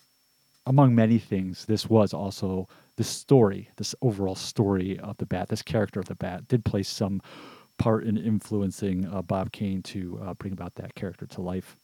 among 0.67 0.95
many 0.95 1.19
things, 1.19 1.65
this 1.65 1.89
was 1.91 2.15
also 2.15 2.69
the 2.97 3.05
story, 3.05 3.69
this 3.77 3.95
overall 4.03 4.37
story 4.37 4.99
of 5.01 5.17
the 5.17 5.27
Bat, 5.27 5.49
this 5.49 5.63
character 5.63 5.99
of 5.99 6.07
the 6.07 6.15
Bat, 6.15 6.47
did 6.49 6.65
play 6.65 6.85
some 6.85 7.21
part 7.79 8.05
in 8.05 8.17
influencing 8.17 9.07
uh, 9.13 9.23
Bob 9.23 9.51
Kane 9.51 9.83
to 9.83 10.21
uh, 10.23 10.35
bring 10.35 10.53
about 10.53 10.75
that 10.77 10.95
character 10.95 11.27
to 11.27 11.41
life. 11.41 11.77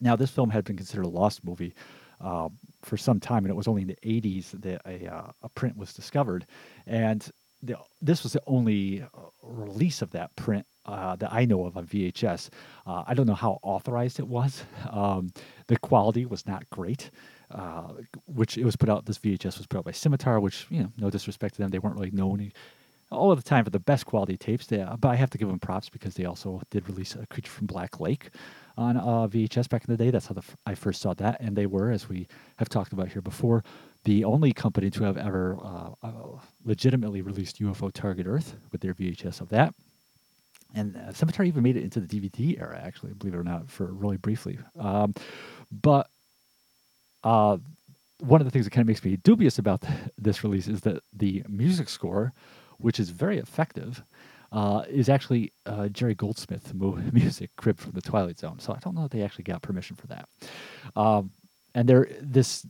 Now, 0.00 0.16
this 0.16 0.30
film 0.30 0.50
had 0.50 0.64
been 0.64 0.76
considered 0.76 1.04
a 1.04 1.08
lost 1.08 1.44
movie 1.44 1.74
uh, 2.22 2.48
for 2.82 2.96
some 2.96 3.20
time, 3.20 3.44
and 3.44 3.50
it 3.50 3.56
was 3.56 3.68
only 3.68 3.82
in 3.82 3.88
the 3.88 3.98
80s 4.02 4.50
that 4.62 4.80
a, 4.86 5.12
uh, 5.12 5.32
a 5.42 5.48
print 5.50 5.76
was 5.76 5.92
discovered. 5.92 6.46
And 6.86 7.28
the, 7.62 7.76
this 8.00 8.22
was 8.22 8.32
the 8.32 8.42
only 8.46 9.02
uh, 9.02 9.06
release 9.42 10.02
of 10.02 10.10
that 10.10 10.34
print 10.36 10.66
uh, 10.86 11.16
that 11.16 11.32
I 11.32 11.44
know 11.44 11.64
of 11.66 11.76
on 11.76 11.86
VHS. 11.86 12.50
Uh, 12.86 13.04
I 13.06 13.14
don't 13.14 13.26
know 13.26 13.34
how 13.34 13.58
authorized 13.62 14.18
it 14.18 14.28
was. 14.28 14.64
Um, 14.90 15.32
the 15.68 15.78
quality 15.78 16.26
was 16.26 16.46
not 16.46 16.68
great, 16.68 17.10
uh, 17.50 17.92
which 18.26 18.58
it 18.58 18.64
was 18.64 18.76
put 18.76 18.90
out. 18.90 19.06
This 19.06 19.18
VHS 19.18 19.56
was 19.56 19.66
put 19.66 19.78
out 19.78 19.84
by 19.84 19.92
Scimitar, 19.92 20.38
which 20.38 20.66
you 20.68 20.82
know, 20.82 20.92
no 20.98 21.08
disrespect 21.08 21.54
to 21.54 21.62
them, 21.62 21.70
they 21.70 21.78
weren't 21.78 21.96
really 21.96 22.10
known 22.10 22.52
all 23.12 23.30
of 23.30 23.42
the 23.42 23.48
time 23.48 23.64
for 23.64 23.70
the 23.70 23.78
best 23.78 24.06
quality 24.06 24.36
tapes. 24.36 24.66
They, 24.66 24.84
but 24.98 25.08
I 25.08 25.16
have 25.16 25.30
to 25.30 25.38
give 25.38 25.48
them 25.48 25.58
props 25.58 25.88
because 25.88 26.14
they 26.14 26.24
also 26.24 26.60
did 26.70 26.88
release 26.88 27.14
a 27.14 27.26
Creature 27.26 27.52
from 27.52 27.66
Black 27.66 28.00
Lake 28.00 28.30
on 28.76 28.96
uh, 28.96 29.28
VHS 29.28 29.68
back 29.68 29.84
in 29.86 29.92
the 29.92 30.02
day. 30.02 30.10
That's 30.10 30.26
how 30.26 30.34
the 30.34 30.42
I 30.66 30.74
first 30.74 31.00
saw 31.00 31.14
that, 31.14 31.40
and 31.40 31.56
they 31.56 31.66
were, 31.66 31.90
as 31.90 32.08
we 32.08 32.26
have 32.56 32.68
talked 32.68 32.92
about 32.92 33.08
here 33.08 33.22
before, 33.22 33.64
the 34.04 34.24
only 34.24 34.52
company 34.52 34.90
to 34.90 35.04
have 35.04 35.16
ever 35.16 35.56
uh, 35.62 35.90
uh, 36.02 36.38
legitimately 36.64 37.22
released 37.22 37.60
UFO 37.60 37.92
Target 37.92 38.26
Earth 38.26 38.56
with 38.72 38.80
their 38.80 38.94
VHS 38.94 39.40
of 39.40 39.48
that. 39.50 39.74
And 40.74 40.96
uh, 40.96 41.12
Scimitar 41.12 41.44
even 41.44 41.62
made 41.62 41.76
it 41.76 41.84
into 41.84 42.00
the 42.00 42.06
DVD 42.06 42.58
era, 42.60 42.80
actually, 42.82 43.12
believe 43.12 43.34
it 43.34 43.38
or 43.38 43.44
not, 43.44 43.70
for 43.70 43.86
really 43.86 44.16
briefly. 44.16 44.58
Um, 44.78 45.14
but 45.70 46.08
uh, 47.22 47.58
one 48.20 48.40
of 48.40 48.46
the 48.46 48.50
things 48.50 48.64
that 48.64 48.70
kind 48.70 48.82
of 48.82 48.88
makes 48.88 49.04
me 49.04 49.16
dubious 49.16 49.58
about 49.58 49.84
this 50.16 50.42
release 50.42 50.68
is 50.68 50.80
that 50.82 51.02
the 51.12 51.44
music 51.48 51.88
score, 51.88 52.32
which 52.78 52.98
is 52.98 53.10
very 53.10 53.38
effective, 53.38 54.02
uh, 54.50 54.84
is 54.88 55.08
actually 55.08 55.52
uh, 55.66 55.88
Jerry 55.88 56.14
Goldsmith 56.14 56.72
music 57.12 57.50
cribbed 57.56 57.80
from 57.80 57.92
the 57.92 58.02
Twilight 58.02 58.38
Zone. 58.38 58.58
So 58.58 58.72
I 58.72 58.78
don't 58.78 58.94
know 58.94 59.04
if 59.04 59.10
they 59.10 59.22
actually 59.22 59.44
got 59.44 59.62
permission 59.62 59.96
for 59.96 60.06
that. 60.08 60.28
Um, 60.96 61.30
and 61.74 61.88
there, 61.88 62.08
this 62.20 62.66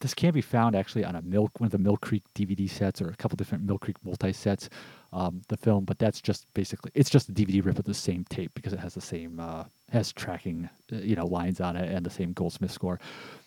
this 0.00 0.14
can 0.14 0.32
be 0.32 0.40
found 0.40 0.74
actually 0.74 1.04
on 1.04 1.16
a 1.16 1.22
milk 1.22 1.60
one 1.60 1.66
of 1.66 1.72
the 1.72 1.78
Mill 1.78 1.96
Creek 1.96 2.22
DVD 2.34 2.68
sets 2.68 3.00
or 3.00 3.08
a 3.08 3.16
couple 3.16 3.36
different 3.36 3.64
Mill 3.64 3.78
Creek 3.78 3.96
multi 4.04 4.32
sets. 4.32 4.68
Um, 5.12 5.40
the 5.48 5.56
film, 5.56 5.84
but 5.84 5.98
that's 5.98 6.20
just 6.20 6.52
basically 6.52 6.90
it's 6.94 7.08
just 7.08 7.28
a 7.28 7.32
DVD 7.32 7.64
rip 7.64 7.78
of 7.78 7.84
the 7.84 7.94
same 7.94 8.24
tape 8.28 8.52
because 8.54 8.72
it 8.72 8.80
has 8.80 8.94
the 8.94 9.00
same 9.00 9.40
uh, 9.40 9.64
has 9.90 10.12
tracking 10.12 10.68
uh, 10.92 10.96
you 10.96 11.16
know 11.16 11.26
lines 11.26 11.60
on 11.60 11.76
it 11.76 11.90
and 11.90 12.04
the 12.04 12.10
same 12.10 12.32
Goldsmith 12.32 12.72
score. 12.72 13.00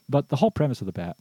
But 0.08 0.30
the 0.30 0.38
whole 0.38 0.52
premise 0.52 0.82
of 0.82 0.88
the 0.88 0.94
bat 0.94 1.18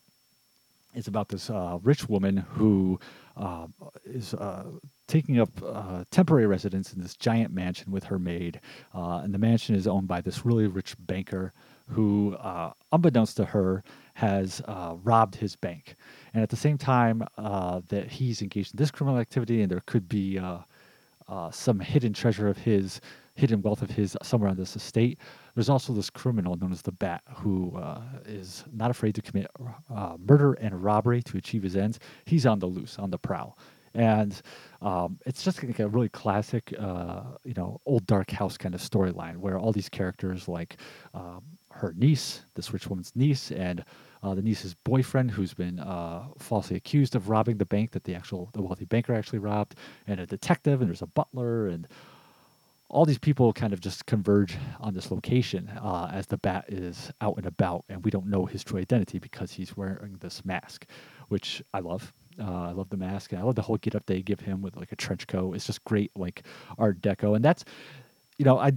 is 0.95 1.07
about 1.07 1.29
this 1.29 1.51
uh, 1.51 1.79
rich 1.83 2.09
woman 2.09 2.39
who 2.39 2.99
uh, 3.37 3.67
is 4.05 4.35
uh, 4.35 4.65
taking 5.07 5.39
up 5.39 5.51
uh, 5.65 6.05
temporary 6.11 6.47
residence 6.47 6.93
in 6.93 7.01
this 7.01 7.15
giant 7.15 7.53
mansion 7.53 7.93
with 7.93 8.05
her 8.05 8.19
maid. 8.19 8.61
Uh, 8.95 9.21
and 9.23 9.33
the 9.33 9.39
mansion 9.39 9.75
is 9.75 9.87
owned 9.87 10.09
by 10.09 10.21
this 10.21 10.45
really 10.45 10.67
rich 10.67 10.97
banker 10.99 11.53
who, 11.89 12.35
uh, 12.35 12.73
unbeknownst 12.93 13.37
to 13.39 13.45
her, 13.45 13.83
has 14.15 14.63
robbed 15.03 15.37
his 15.37 15.57
bank. 15.57 15.95
And 16.35 16.43
at 16.43 16.51
the 16.51 16.57
same 16.57 16.79
time 16.79 17.23
that 17.37 18.07
he's 18.09 18.43
engaged 18.43 18.75
in 18.75 18.79
this 18.79 18.91
criminal 18.91 19.19
activity, 19.19 19.63
and 19.63 19.71
there 19.71 19.83
could 19.87 20.09
be 20.09 20.41
some 21.51 21.81
hidden 21.81 22.13
treasure 22.13 22.49
of 22.49 22.59
his, 22.59 23.01
hidden 23.35 23.63
wealth 23.63 23.83
of 23.83 23.91
his 23.91 24.17
somewhere 24.23 24.51
on 24.51 24.57
this 24.57 24.75
estate, 24.75 25.19
there's 25.55 25.69
also 25.69 25.93
this 25.93 26.11
criminal 26.11 26.57
known 26.57 26.73
as 26.73 26.83
the 26.83 26.93
Bat 26.93 27.23
who 27.37 27.77
uh, 27.77 28.01
is 28.27 28.65
not 28.73 28.91
afraid 28.91 29.15
to 29.15 29.23
commit 29.23 29.49
uh, 29.95 30.17
murder 30.29 30.55
and 30.55 30.83
robbery 30.83 31.23
to 31.23 31.37
achieve 31.37 31.63
his 31.63 31.77
ends. 31.77 32.01
He's 32.25 32.47
on 32.47 32.59
the 32.59 32.67
loose, 32.67 32.99
on 32.99 33.11
the 33.11 33.19
prowl. 33.19 33.59
And 33.95 34.41
um, 34.83 35.19
it's 35.25 35.43
just 35.43 35.63
like 35.65 35.79
a 35.79 35.89
really 35.89 36.11
classic, 36.11 36.75
uh, 36.79 37.23
you 37.45 37.55
know, 37.55 37.81
old 37.87 38.07
dark 38.07 38.31
house 38.31 38.57
kind 38.57 38.75
of 38.75 38.81
storyline 38.81 39.39
where 39.39 39.59
all 39.59 39.73
these 39.73 39.89
characters, 39.89 40.47
like 40.47 40.77
um, 41.15 41.43
her 41.79 41.95
niece, 41.97 42.43
this 42.55 42.73
rich 42.73 42.89
woman's 42.89 43.13
niece, 43.15 43.53
and 43.53 43.85
uh, 44.23 44.35
the 44.35 44.43
niece's 44.43 44.75
boyfriend, 44.75 45.31
who's 45.31 45.55
been 45.55 45.79
uh, 45.79 46.25
falsely 46.39 46.77
accused 46.77 47.15
of 47.15 47.29
robbing 47.29 47.57
the 47.59 47.65
bank 47.65 47.93
that 47.93 48.05
the 48.05 48.15
actual 48.15 48.51
the 48.53 48.63
wealthy 48.63 48.85
banker 48.85 49.15
actually 49.15 49.39
robbed, 49.39 49.77
and 50.07 50.21
a 50.21 50.27
detective, 50.27 50.81
and 50.81 50.91
there's 50.91 51.03
a 51.03 51.07
butler, 51.07 51.69
and 51.69 51.87
all 52.91 53.05
these 53.05 53.19
people 53.19 53.53
kind 53.53 53.73
of 53.73 53.81
just 53.81 54.07
converge 54.07 54.57
on 54.81 54.95
this 54.95 55.11
location 55.11 55.69
uh, 55.81 56.11
as 56.13 56.27
the 56.27 56.39
bat 56.39 56.65
is 56.69 57.13
out 57.21 57.37
and 57.37 57.47
about, 57.47 57.85
and 57.89 58.05
we 58.05 58.11
don't 58.11 58.27
know 58.27 58.47
his 58.47 58.65
true 58.65 58.81
identity 58.81 59.19
because 59.19 59.53
he's 59.53 59.77
wearing 59.77 60.17
this 60.21 60.45
mask, 60.45 60.87
which 61.29 61.63
I 61.75 61.81
love. 61.81 62.13
Uh, 62.41 62.69
I 62.69 62.73
love 62.73 62.89
the 62.89 62.97
mask. 62.97 63.33
and 63.33 63.41
I 63.41 63.45
love 63.45 63.57
the 63.57 63.63
whole 63.63 63.79
get 63.79 63.97
up 63.97 64.07
they 64.07 64.23
give 64.23 64.41
him 64.41 64.63
with 64.63 64.77
like 64.77 64.93
a 64.93 64.97
trench 64.97 65.27
coat. 65.27 65.55
It's 65.55 65.67
just 65.67 65.85
great, 65.85 66.13
like 66.17 66.45
Art 66.79 67.01
Deco, 67.01 67.37
and 67.37 67.45
that's, 67.45 67.65
you 68.39 68.45
know, 68.45 68.59
I. 68.59 68.73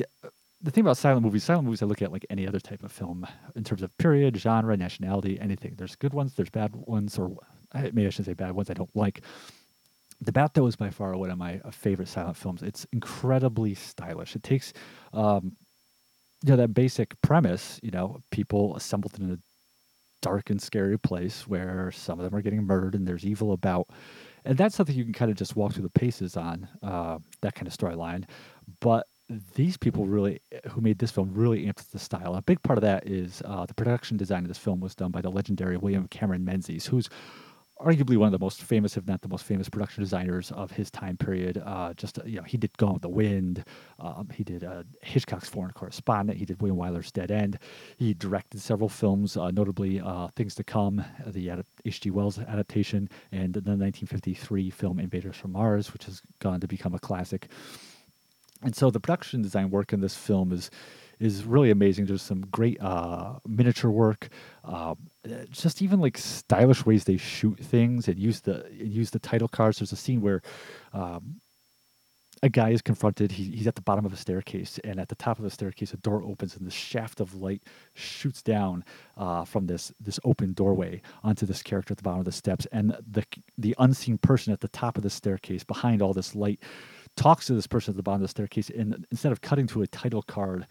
The 0.64 0.70
thing 0.72 0.82
about 0.82 0.98
silent 0.98 1.24
movies, 1.24 1.44
silent 1.44 1.66
movies, 1.66 1.82
I 1.82 1.88
look 1.88 2.02
at 2.04 2.12
like 2.12 2.26
any 2.30 2.48
other 2.48 2.60
type 2.60 2.84
of 2.84 2.92
film 2.92 3.26
in 3.56 3.64
terms 3.64 3.82
of 3.82 3.98
period, 3.98 4.38
genre, 4.38 4.78
nationality, 4.78 5.40
anything. 5.40 5.74
There's 5.76 5.96
good 5.96 6.14
ones, 6.14 6.36
there's 6.36 6.52
bad 6.52 6.76
ones, 6.76 7.18
or 7.18 7.36
maybe 7.74 8.06
I 8.06 8.10
shouldn't 8.10 8.28
say 8.28 8.34
bad 8.34 8.52
ones 8.52 8.70
I 8.70 8.74
don't 8.74 8.96
like 8.96 9.24
the 10.22 10.32
Bat, 10.32 10.54
though, 10.54 10.68
is 10.68 10.76
by 10.76 10.92
far 10.92 11.16
one 11.18 11.32
of 11.32 11.38
my 11.38 11.60
uh, 11.66 11.72
favorite 11.72 12.08
silent 12.08 12.38
films. 12.38 12.62
It's 12.62 12.86
incredibly 12.94 13.74
stylish. 13.74 14.36
It 14.36 14.44
takes, 14.44 14.72
um, 15.14 15.54
you 16.44 16.52
know, 16.52 16.56
that 16.58 16.74
basic 16.76 17.20
premise, 17.22 17.80
you 17.82 17.92
know, 17.92 18.22
people 18.30 18.76
assembled 18.76 19.20
in 19.20 19.32
a 19.32 19.38
dark 20.22 20.52
and 20.52 20.62
scary 20.62 21.00
place 21.00 21.48
where 21.48 21.92
some 21.92 22.20
of 22.20 22.26
them 22.26 22.36
are 22.38 22.42
getting 22.44 22.64
murdered 22.64 22.94
and 22.94 23.08
there's 23.08 23.26
evil 23.26 23.54
about. 23.54 23.88
And 24.46 24.58
that's 24.58 24.76
something 24.76 24.96
you 24.96 25.04
can 25.04 25.14
kind 25.14 25.32
of 25.32 25.38
just 25.38 25.56
walk 25.56 25.74
through 25.74 25.84
the 25.84 25.90
paces 25.90 26.38
on, 26.38 26.68
uh, 26.84 27.18
that 27.42 27.56
kind 27.56 27.68
of 27.68 27.76
storyline. 27.76 28.26
But 28.80 29.08
these 29.56 29.78
people 29.78 30.06
really, 30.06 30.42
who 30.72 30.82
made 30.82 31.00
this 31.00 31.12
film, 31.12 31.32
really 31.34 31.66
amped 31.66 31.90
the 31.92 32.00
style. 32.00 32.36
A 32.36 32.42
big 32.42 32.62
part 32.64 32.78
of 32.78 32.82
that 32.84 33.08
is 33.08 33.42
uh, 33.46 33.66
the 33.66 33.74
production 33.74 34.18
design 34.18 34.44
of 34.44 34.48
this 34.48 34.58
film 34.58 34.80
was 34.80 34.96
done 34.96 35.12
by 35.12 35.22
the 35.22 35.30
legendary 35.30 35.78
William 35.78 36.08
Cameron 36.08 36.46
Menzies, 36.46 36.88
who's 36.88 37.10
arguably 37.80 38.16
one 38.16 38.28
of 38.28 38.32
the 38.32 38.44
most 38.44 38.62
famous, 38.62 38.96
if 38.96 39.08
not 39.08 39.22
the 39.22 39.28
most 39.28 39.44
famous, 39.44 39.68
production 39.68 40.04
designers 40.04 40.52
of 40.52 40.72
his 40.72 40.92
time 40.92 41.18
period. 41.18 41.62
Uh, 41.66 41.94
just 41.94 42.20
you 42.26 42.38
know, 42.38 42.44
he 42.44 42.58
did 42.58 42.76
Gone 42.78 42.94
with 42.94 43.02
the 43.02 43.10
Wind. 43.10 43.64
Um, 44.00 44.30
he 44.34 44.44
did 44.44 44.64
uh, 44.64 44.84
Hitchcock's 45.02 45.50
Foreign 45.50 45.72
Correspondent. 45.72 46.38
He 46.38 46.46
did 46.46 46.62
William 46.62 46.78
Wyler's 46.78 47.12
Dead 47.12 47.32
End. 47.32 47.58
He 47.98 48.14
directed 48.14 48.62
several 48.62 48.90
films, 48.90 49.36
uh, 49.36 49.52
notably 49.52 50.00
uh, 50.00 50.28
Things 50.36 50.56
to 50.56 50.64
Come, 50.64 51.04
the 51.26 51.64
H.G. 51.86 52.12
Wells 52.12 52.38
adaptation, 52.38 53.10
and 53.32 53.54
the 53.54 53.60
1953 53.60 54.70
film 54.70 55.00
Invaders 55.00 55.36
from 55.36 55.54
Mars, 55.54 55.92
which 55.94 56.06
has 56.06 56.22
gone 56.40 56.60
to 56.60 56.68
become 56.68 56.94
a 56.94 57.00
classic. 57.00 57.50
And 58.64 58.76
so 58.76 58.92
the 58.92 59.00
production 59.00 59.42
design 59.42 59.70
work 59.70 59.94
in 59.94 60.02
this 60.02 60.16
film 60.16 60.52
is 60.52 60.70
is 61.20 61.46
really 61.46 61.70
amazing. 61.70 62.08
There's 62.08 62.24
some 62.24 62.42
great 62.48 62.82
uh, 62.82 63.36
miniature 63.48 63.92
work, 63.92 64.30
uh, 64.66 64.96
just 65.52 65.82
even 65.84 66.00
like 66.00 66.18
stylish 66.18 66.84
ways 66.84 67.04
they 67.04 67.18
shoot 67.18 67.60
things 67.60 68.08
and 68.08 68.18
use 68.18 68.42
the 68.42 68.66
use 68.72 69.12
the 69.12 69.20
title 69.20 69.48
cards. 69.48 69.80
There's 69.80 69.92
a 69.92 69.96
scene 69.96 70.22
where 70.22 70.42
um, 70.94 71.36
a 72.44 72.50
guy 72.50 72.72
is 72.72 72.82
confronted. 72.82 73.32
He, 73.32 73.44
he's 73.44 73.68
at 73.68 73.76
the 73.76 73.82
bottom 73.82 74.04
of 74.04 74.14
a 74.14 74.18
staircase, 74.18 74.80
and 74.84 75.00
at 75.00 75.10
the 75.10 75.16
top 75.16 75.38
of 75.38 75.44
the 75.44 75.52
staircase, 75.52 75.94
a 75.94 75.98
door 75.98 76.24
opens, 76.24 76.58
and 76.58 76.66
the 76.66 76.72
shaft 76.72 77.20
of 77.20 77.36
light 77.36 77.62
shoots 77.94 78.42
down 78.42 78.84
uh, 79.16 79.46
from 79.46 79.68
this 79.68 79.94
this 80.00 80.20
open 80.24 80.54
doorway 80.54 81.04
onto 81.24 81.46
this 81.46 81.62
character 81.62 81.92
at 81.92 81.98
the 81.98 82.04
bottom 82.04 82.20
of 82.20 82.26
the 82.26 82.32
steps. 82.32 82.66
And 82.72 82.98
the 83.10 83.24
the 83.60 83.76
unseen 83.78 84.18
person 84.18 84.54
at 84.54 84.60
the 84.60 84.70
top 84.70 84.98
of 84.98 85.04
the 85.04 85.10
staircase, 85.12 85.64
behind 85.64 86.02
all 86.02 86.14
this 86.14 86.34
light, 86.34 86.60
talks 87.18 87.46
to 87.48 87.54
this 87.54 87.68
person 87.68 87.92
at 87.92 87.98
the 87.98 88.04
bottom 88.04 88.22
of 88.22 88.28
the 88.28 88.32
staircase. 88.32 88.70
And 88.70 89.06
instead 89.12 89.32
of 89.32 89.42
cutting 89.42 89.68
to 89.68 89.82
a 89.82 89.88
title 89.88 90.22
card 90.22 90.68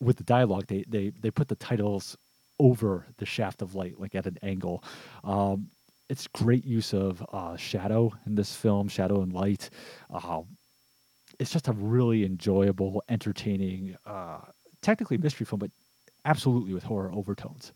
with 0.00 0.16
the 0.16 0.24
dialogue, 0.24 0.66
they 0.66 0.84
they 0.88 1.10
they 1.20 1.30
put 1.30 1.48
the 1.48 1.56
titles 1.56 2.16
over 2.58 3.06
the 3.18 3.26
shaft 3.26 3.62
of 3.62 3.74
light, 3.74 4.00
like 4.00 4.14
at 4.14 4.26
an 4.26 4.38
angle. 4.42 4.82
Um, 5.24 5.68
it's 6.08 6.26
great 6.28 6.64
use 6.64 6.94
of 6.94 7.24
uh, 7.32 7.56
shadow 7.56 8.12
in 8.26 8.34
this 8.34 8.54
film, 8.54 8.88
shadow 8.88 9.22
and 9.22 9.32
light. 9.32 9.70
Uh, 10.12 10.42
it's 11.38 11.50
just 11.50 11.68
a 11.68 11.72
really 11.72 12.24
enjoyable, 12.24 13.02
entertaining, 13.08 13.96
uh, 14.06 14.38
technically 14.82 15.18
mystery 15.18 15.44
film, 15.44 15.58
but 15.58 15.70
absolutely 16.24 16.72
with 16.72 16.84
horror 16.84 17.12
overtones. 17.12 17.72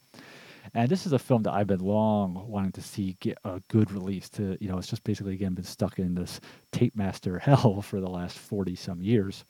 And 0.75 0.89
this 0.89 1.07
is 1.07 1.13
a 1.13 1.19
film 1.19 1.43
that 1.45 1.53
I've 1.53 1.67
been 1.67 1.81
long 1.81 2.49
wanting 2.49 2.73
to 2.73 2.83
see 2.83 3.17
get 3.21 3.39
a 3.45 3.61
good 3.69 3.91
release. 3.91 4.29
To 4.31 4.57
you 4.61 4.69
know, 4.69 4.79
it's 4.79 4.89
just 4.89 5.05
basically 5.05 5.35
again 5.35 5.55
been 5.55 5.65
stuck 5.65 5.99
in 5.99 6.15
this 6.15 6.41
tape 6.73 6.97
master 6.97 7.39
hell 7.41 7.83
for 7.83 8.01
the 8.01 8.11
last 8.11 8.39
forty 8.39 8.75
some 8.75 9.03
years. 9.03 9.45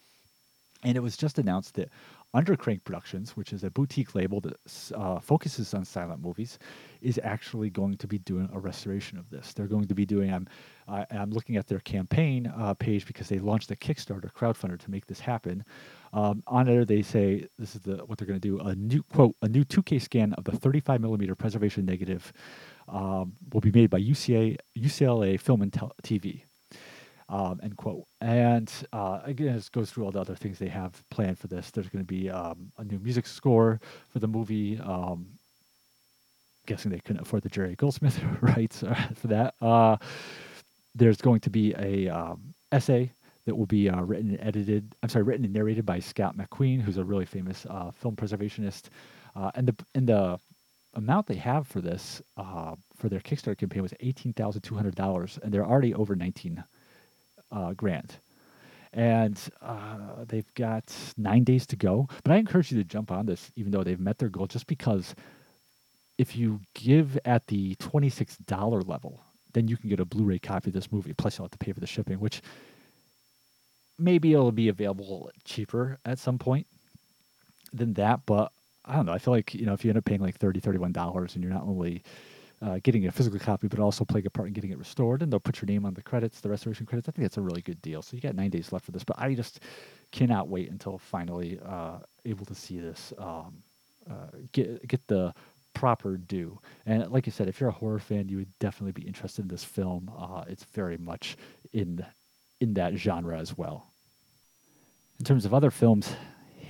And 0.83 0.97
it 0.97 1.01
was 1.01 1.17
just 1.17 1.39
announced 1.39 1.75
that 1.75 1.91
Undercrank 2.35 2.85
Productions, 2.85 3.37
which 3.37 3.53
is 3.53 3.65
a 3.65 3.71
boutique 3.71 4.15
label 4.15 4.41
that 4.41 4.57
uh, 4.95 5.19
focuses 5.19 5.75
on 5.75 5.85
silent 5.85 6.23
movies, 6.23 6.59
is 7.01 7.19
actually 7.25 7.71
going 7.71 7.97
to 7.97 8.07
be 8.07 8.19
doing 8.19 8.49
a 8.53 8.59
restoration 8.59 9.19
of 9.19 9.29
this. 9.31 9.53
They're 9.53 9.67
going 9.67 9.89
to 9.89 9.95
be 9.95 10.07
doing. 10.07 10.33
I'm, 10.33 10.49
I, 10.87 11.05
am 11.11 11.31
looking 11.31 11.57
at 11.57 11.67
their 11.67 11.81
campaign 11.81 12.47
uh, 12.47 12.75
page 12.75 13.05
because 13.07 13.29
they 13.29 13.41
launched 13.41 13.73
a 13.73 13.77
Kickstarter 13.77 14.33
crowdfunder 14.33 14.79
to 14.79 14.91
make 14.91 15.07
this 15.07 15.21
happen. 15.21 15.65
Um, 16.13 16.43
on 16.47 16.67
there, 16.67 16.85
they 16.85 17.03
say 17.03 17.47
this 17.59 17.75
is 17.75 17.83
the 17.83 17.97
what 18.07 18.19
they're 18.19 18.27
going 18.27 18.41
to 18.41 18.49
do. 18.49 18.59
A 18.61 18.75
new 18.75 19.03
quote: 19.03 19.37
a 19.43 19.49
new 19.49 19.65
2K 19.65 20.03
scan 20.03 20.33
of 20.35 20.45
the 20.45 20.53
35 20.53 21.01
millimeter 21.01 21.35
preservation 21.35 21.85
negative 21.85 22.33
um, 22.89 23.33
will 23.53 23.61
be 23.61 23.71
made 23.71 23.91
by 23.91 24.01
UCA, 24.01 24.57
UCLA 24.77 25.39
Film 25.41 25.63
and 25.63 25.73
TV 26.03 26.43
um, 27.31 27.61
end 27.63 27.77
quote. 27.77 28.05
And 28.21 28.71
uh, 28.93 29.21
again, 29.25 29.57
it 29.57 29.71
goes 29.73 29.91
through 29.91 30.05
all 30.05 30.11
the 30.11 30.21
other 30.21 30.35
things 30.35 30.59
they 30.59 30.69
have 30.69 31.03
planned 31.11 31.39
for 31.39 31.47
this. 31.47 31.71
There's 31.71 31.89
going 31.89 32.05
to 32.05 32.13
be 32.13 32.29
um, 32.29 32.73
a 32.77 32.85
new 32.85 32.99
music 32.99 33.27
score 33.27 33.81
for 34.09 34.19
the 34.19 34.29
movie. 34.29 34.79
Um, 34.79 35.27
guessing 36.67 36.91
they 36.91 36.99
couldn't 36.99 37.23
afford 37.23 37.43
the 37.43 37.49
Jerry 37.49 37.77
Goldsmith 37.77 38.21
rights 38.41 38.83
uh, 38.83 38.95
for 39.15 39.29
that. 39.29 39.55
Uh, 39.63 39.97
there's 40.95 41.19
going 41.19 41.41
to 41.41 41.51
be 41.51 41.73
a 41.79 42.09
um, 42.09 42.55
essay 42.73 43.13
that 43.51 43.57
will 43.57 43.67
be 43.67 43.91
uh, 43.91 44.01
written 44.03 44.31
and 44.31 44.41
edited. 44.41 44.95
I'm 45.03 45.09
sorry, 45.09 45.25
written 45.25 45.45
and 45.45 45.53
narrated 45.53 45.85
by 45.85 45.99
Scott 45.99 46.37
MacQueen, 46.37 46.81
who's 46.81 46.99
a 46.99 47.05
really 47.05 47.25
famous 47.27 47.67
uh, 47.69 47.91
film 47.91 48.15
preservationist. 48.15 48.91
Uh, 49.35 49.51
and 49.57 49.67
the 49.67 49.77
and 49.97 50.09
the 50.09 50.39
amount 50.95 51.27
they 51.27 51.35
have 51.35 51.67
for 51.67 51.81
this 51.81 52.23
for 52.97 53.09
their 53.09 53.19
Kickstarter 53.19 53.59
campaign 53.59 53.83
was 53.83 53.93
eighteen 53.99 54.33
thousand 54.33 54.63
two 54.63 54.77
hundred 54.77 54.95
dollars, 54.95 55.37
and 55.43 55.53
they're 55.53 55.67
already 55.67 55.93
over 55.95 56.15
nineteen 56.15 56.63
uh, 57.51 57.73
grant. 57.73 58.21
And 58.93 59.37
uh, 59.61 60.25
they've 60.29 60.55
got 60.55 60.95
nine 61.17 61.43
days 61.43 61.67
to 61.69 61.77
go. 61.77 62.09
But 62.23 62.33
I 62.33 62.37
encourage 62.37 62.71
you 62.71 62.79
to 62.79 62.85
jump 62.85 63.11
on 63.11 63.27
this, 63.27 63.51
even 63.57 63.73
though 63.73 63.83
they've 63.83 63.99
met 63.99 64.19
their 64.19 64.29
goal, 64.29 64.47
just 64.47 64.69
because 64.69 65.15
if 66.19 66.37
you 66.37 66.61
give 66.75 67.19
at 67.25 67.47
the 67.49 67.75
$26 67.77 68.89
level, 68.89 69.25
then 69.55 69.69
you 69.69 69.77
can 69.77 69.89
get 69.91 70.01
a 70.01 70.05
Blu 70.05 70.25
ray 70.25 70.39
copy 70.39 70.71
of 70.71 70.75
this 70.75 70.93
movie. 70.93 71.15
Plus, 71.15 71.39
you'll 71.39 71.47
have 71.47 71.53
to 71.53 71.59
pay 71.59 71.73
for 71.73 71.81
the 71.81 71.87
shipping, 71.87 72.21
which 72.21 72.43
maybe 74.01 74.33
it'll 74.33 74.53
be 74.53 74.69
available 74.69 75.31
cheaper 75.45 75.99
at 76.05 76.19
some 76.19 76.39
point 76.39 76.67
than 77.73 77.95
that. 77.95 78.21
But 78.27 78.53
I 78.85 78.97
don't 78.97 79.07
know. 79.07 79.13
I 79.13 79.19
feel 79.19 79.35
like, 79.35 79.55
you 79.55 79.67
know, 79.67 79.75
if 79.75 79.85
you 79.85 79.91
end 79.91 79.99
up 79.99 80.05
paying 80.05 80.21
like 80.21 80.39
$30, 80.39 80.61
$31 80.61 81.35
and 81.35 81.45
you're 81.45 81.53
not 81.53 81.65
only 81.65 82.03
uh, 82.63 82.79
getting 82.83 83.07
a 83.07 83.13
physical 83.13 83.39
copy, 83.39 83.69
but 83.69 83.79
also 83.79 84.05
playing 84.05 84.27
a 84.27 84.31
part 84.31 84.49
in 84.49 84.55
getting 84.55 84.71
it 84.71 84.79
restored. 84.79 85.23
And 85.23 85.33
they'll 85.33 85.41
put 85.41 85.61
your 85.63 85.67
name 85.67 85.87
on 85.87 85.95
the 85.95 86.03
credits, 86.03 86.41
the 86.41 86.51
restoration 86.51 86.87
credits. 86.87 87.09
I 87.09 87.13
think 87.13 87.25
that's 87.25 87.39
a 87.39 87.43
really 87.43 87.63
good 87.63 87.81
deal. 87.83 88.03
So 88.03 88.17
you 88.17 88.23
got 88.23 88.35
nine 88.35 88.51
days 88.51 88.73
left 88.73 88.85
for 88.87 88.93
this, 88.93 89.05
but 89.05 89.19
I 89.19 89.35
just 89.35 89.61
cannot 90.13 90.49
wait 90.49 90.71
until 90.71 90.99
finally 90.99 91.59
uh, 91.65 91.99
able 92.25 92.47
to 92.47 92.55
see 92.55 92.81
this 92.81 93.13
um, 93.19 93.63
uh, 94.11 94.37
get 94.53 94.87
get 94.89 95.07
the 95.09 95.33
proper 95.75 96.17
due. 96.17 96.59
And 96.87 97.11
like 97.11 97.29
I 97.29 97.31
said, 97.31 97.49
if 97.49 97.61
you're 97.61 97.71
a 97.71 97.73
horror 97.73 98.01
fan, 98.01 98.29
you 98.29 98.39
would 98.39 98.59
definitely 98.59 98.93
be 98.93 99.07
interested 99.07 99.43
in 99.43 99.49
this 99.49 99.65
film. 99.65 100.11
Uh, 100.19 100.45
it's 100.49 100.65
very 100.65 100.99
much 100.99 101.37
in 101.73 102.05
in 102.61 102.75
that 102.75 102.97
genre 102.97 103.39
as 103.39 103.57
well. 103.57 103.90
In 105.21 105.25
terms 105.25 105.45
of 105.45 105.53
other 105.53 105.71
films 105.71 106.17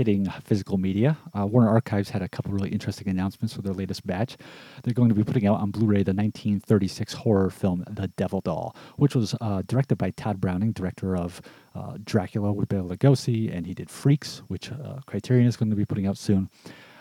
hitting 0.01 0.25
physical 0.45 0.79
media. 0.79 1.19
Uh, 1.39 1.47
Warner 1.47 1.69
Archives 1.69 2.09
had 2.09 2.23
a 2.23 2.29
couple 2.29 2.53
really 2.53 2.71
interesting 2.71 3.07
announcements 3.09 3.55
for 3.55 3.61
their 3.61 3.75
latest 3.75 4.07
batch. 4.07 4.37
They're 4.83 4.95
going 4.95 5.11
to 5.11 5.15
be 5.15 5.23
putting 5.23 5.47
out 5.47 5.61
on 5.61 5.71
Blu 5.71 5.87
ray 5.87 6.03
the 6.03 6.15
1936 6.15 7.13
horror 7.13 7.51
film 7.51 7.85
The 7.89 8.09
Devil 8.09 8.41
Doll, 8.41 8.75
which 8.97 9.15
was 9.15 9.35
uh, 9.43 9.63
directed 9.67 9.99
by 9.99 10.11
Tod 10.13 10.41
Browning, 10.41 10.73
director 10.73 11.17
of 11.17 11.43
uh, 11.75 11.99
Dracula 12.03 12.51
with 12.51 12.71
Bela 12.71 12.97
Lugosi, 12.97 13.55
and 13.55 13.67
he 13.67 13.75
did 13.75 13.91
Freaks, 13.91 14.43
which 14.49 14.73
uh, 14.73 15.01
Criterion 15.07 15.47
is 15.47 15.59
going 15.59 15.69
to 15.71 15.77
be 15.77 15.85
putting 15.85 16.07
out 16.07 16.17
soon. 16.17 16.49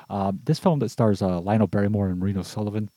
Uh, 0.09 0.33
this 0.43 0.59
film 0.59 0.79
that 0.79 0.89
stars 0.89 1.21
uh, 1.21 1.39
Lionel 1.39 1.67
Barrymore 1.67 2.09
and 2.09 2.19
Maureen 2.19 2.37
O'Sullivan 2.37 2.89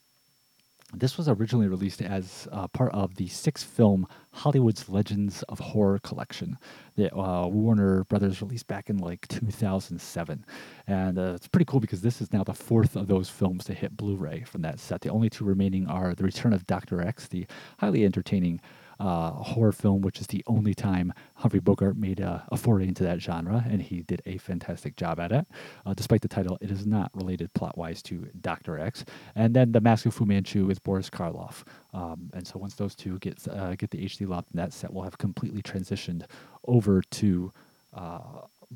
this 0.95 1.17
was 1.17 1.29
originally 1.29 1.69
released 1.69 2.03
as 2.03 2.47
uh, 2.53 2.69
part 2.69 2.93
of 2.93 3.15
the 3.17 3.29
six 3.29 3.63
film 3.63 4.07
Hollywood's 4.33 4.89
Legends 4.89 5.43
of 5.45 5.59
Horror 5.59 5.99
collection 5.99 6.59
that 6.97 7.17
uh, 7.17 7.49
Warner 7.49 8.05
Brothers 8.05 8.43
released 8.43 8.67
back 8.67 8.91
in 8.91 8.99
like 8.99 9.27
2007. 9.29 10.45
And 10.87 11.19
uh, 11.19 11.33
it's 11.35 11.49
pretty 11.49 11.65
cool 11.65 11.81
because 11.81 12.03
this 12.03 12.21
is 12.21 12.33
now 12.33 12.45
the 12.45 12.55
fourth 12.55 12.97
of 12.97 13.09
those 13.09 13.29
films 13.29 13.65
to 13.65 13.75
hit 13.75 13.97
Blu 13.97 14.17
ray 14.17 14.43
from 14.43 14.63
that 14.63 14.79
set. 14.79 15.01
The 15.01 15.11
only 15.11 15.31
two 15.31 15.45
remaining 15.45 15.87
are 15.87 16.15
The 16.15 16.25
Return 16.25 16.53
of 16.53 16.67
Dr. 16.67 17.01
X, 17.01 17.29
the 17.29 17.47
highly 17.79 18.05
entertaining 18.05 18.61
uh, 19.03 19.33
horror 19.33 19.73
film, 19.73 20.01
which 20.01 20.21
is 20.21 20.29
the 20.29 20.45
only 20.47 20.75
time 20.75 21.13
Humphrey 21.35 21.59
Bogart 21.59 21.97
made 21.97 22.21
a, 22.21 22.47
a, 22.53 22.57
foray 22.57 22.87
into 22.87 23.03
that 23.03 23.21
genre, 23.21 23.65
and 23.69 23.83
he 23.83 24.03
did 24.03 24.23
a 24.27 24.39
fantastic 24.39 24.95
job 24.95 25.19
at 25.19 25.33
it. 25.33 25.45
Uh, 25.85 25.93
despite 25.93 26.21
the 26.21 26.29
title, 26.29 26.57
it 26.61 26.71
is 26.71 26.87
not 26.87 27.11
related 27.13 27.53
plot 27.53 27.77
wise 27.77 28.01
to 28.03 28.29
Doctor 28.41 28.79
X. 28.79 29.05
And 29.35 29.57
then 29.57 29.73
The 29.73 29.81
Mask 29.81 30.07
of 30.07 30.15
Fu 30.15 30.25
Manchu 30.25 30.67
with 30.67 30.85
Boris 30.85 31.11
Karloff. 31.11 31.65
Um, 31.93 32.31
and 32.33 32.47
so 32.47 32.61
once 32.61 32.75
those 32.75 32.95
two 32.95 33.19
get 33.19 33.47
uh, 33.49 33.75
get 33.75 33.91
the 33.91 34.05
HD 34.05 34.29
locked, 34.29 34.55
that 34.55 34.73
set 34.73 34.93
will 34.93 35.03
have 35.03 35.19
completely 35.19 35.63
transitioned 35.63 36.23
over 36.69 37.03
to 37.03 37.53
uh, 37.95 38.21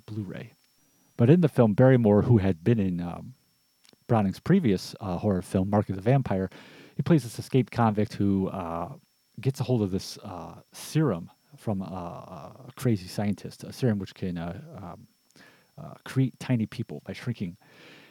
Blu-ray. 0.06 0.54
But 1.16 1.30
in 1.30 1.40
the 1.40 1.48
film, 1.48 1.74
Barrymore, 1.74 2.22
who 2.22 2.38
had 2.38 2.64
been 2.64 2.80
in 2.80 3.00
um, 3.00 3.34
Browning's 4.08 4.40
previous 4.40 4.96
uh, 5.00 5.18
horror 5.18 5.42
film, 5.42 5.70
Mark 5.70 5.88
of 5.88 5.94
the 5.94 6.02
Vampire, 6.02 6.50
he 6.96 7.02
plays 7.02 7.22
this 7.22 7.38
escaped 7.38 7.70
convict 7.70 8.14
who 8.14 8.48
uh, 8.48 8.88
gets 9.40 9.60
a 9.60 9.64
hold 9.64 9.82
of 9.82 9.90
this 9.90 10.18
uh, 10.24 10.54
serum 10.72 11.30
from 11.56 11.82
a, 11.82 11.84
a, 11.84 12.72
crazy 12.76 13.06
scientist, 13.06 13.64
a 13.64 13.72
serum 13.72 13.98
which 13.98 14.14
can 14.14 14.36
uh, 14.36 14.60
um, 14.76 15.06
uh, 15.78 15.94
create 16.04 16.38
tiny 16.38 16.66
people 16.66 17.02
by 17.04 17.12
shrinking. 17.12 17.56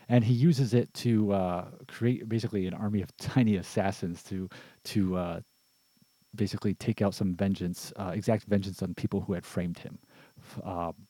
And 0.09 0.23
he 0.23 0.33
uses 0.33 0.73
it 0.73 0.93
to 0.95 1.33
uh, 1.33 1.65
create 1.87 2.27
basically 2.29 2.67
an 2.67 2.73
army 2.73 3.01
of 3.01 3.15
tiny 3.17 3.57
assassins 3.57 4.23
to 4.23 4.49
to 4.85 5.41
basically 6.35 6.73
take 6.73 7.01
out 7.01 7.13
some 7.13 7.33
vengeance, 7.33 7.93
exact 8.11 8.45
vengeance 8.45 8.83
on 8.83 8.93
people 8.93 9.21
who 9.21 9.33
had 9.33 9.45
framed 9.45 9.79
him. 9.79 9.97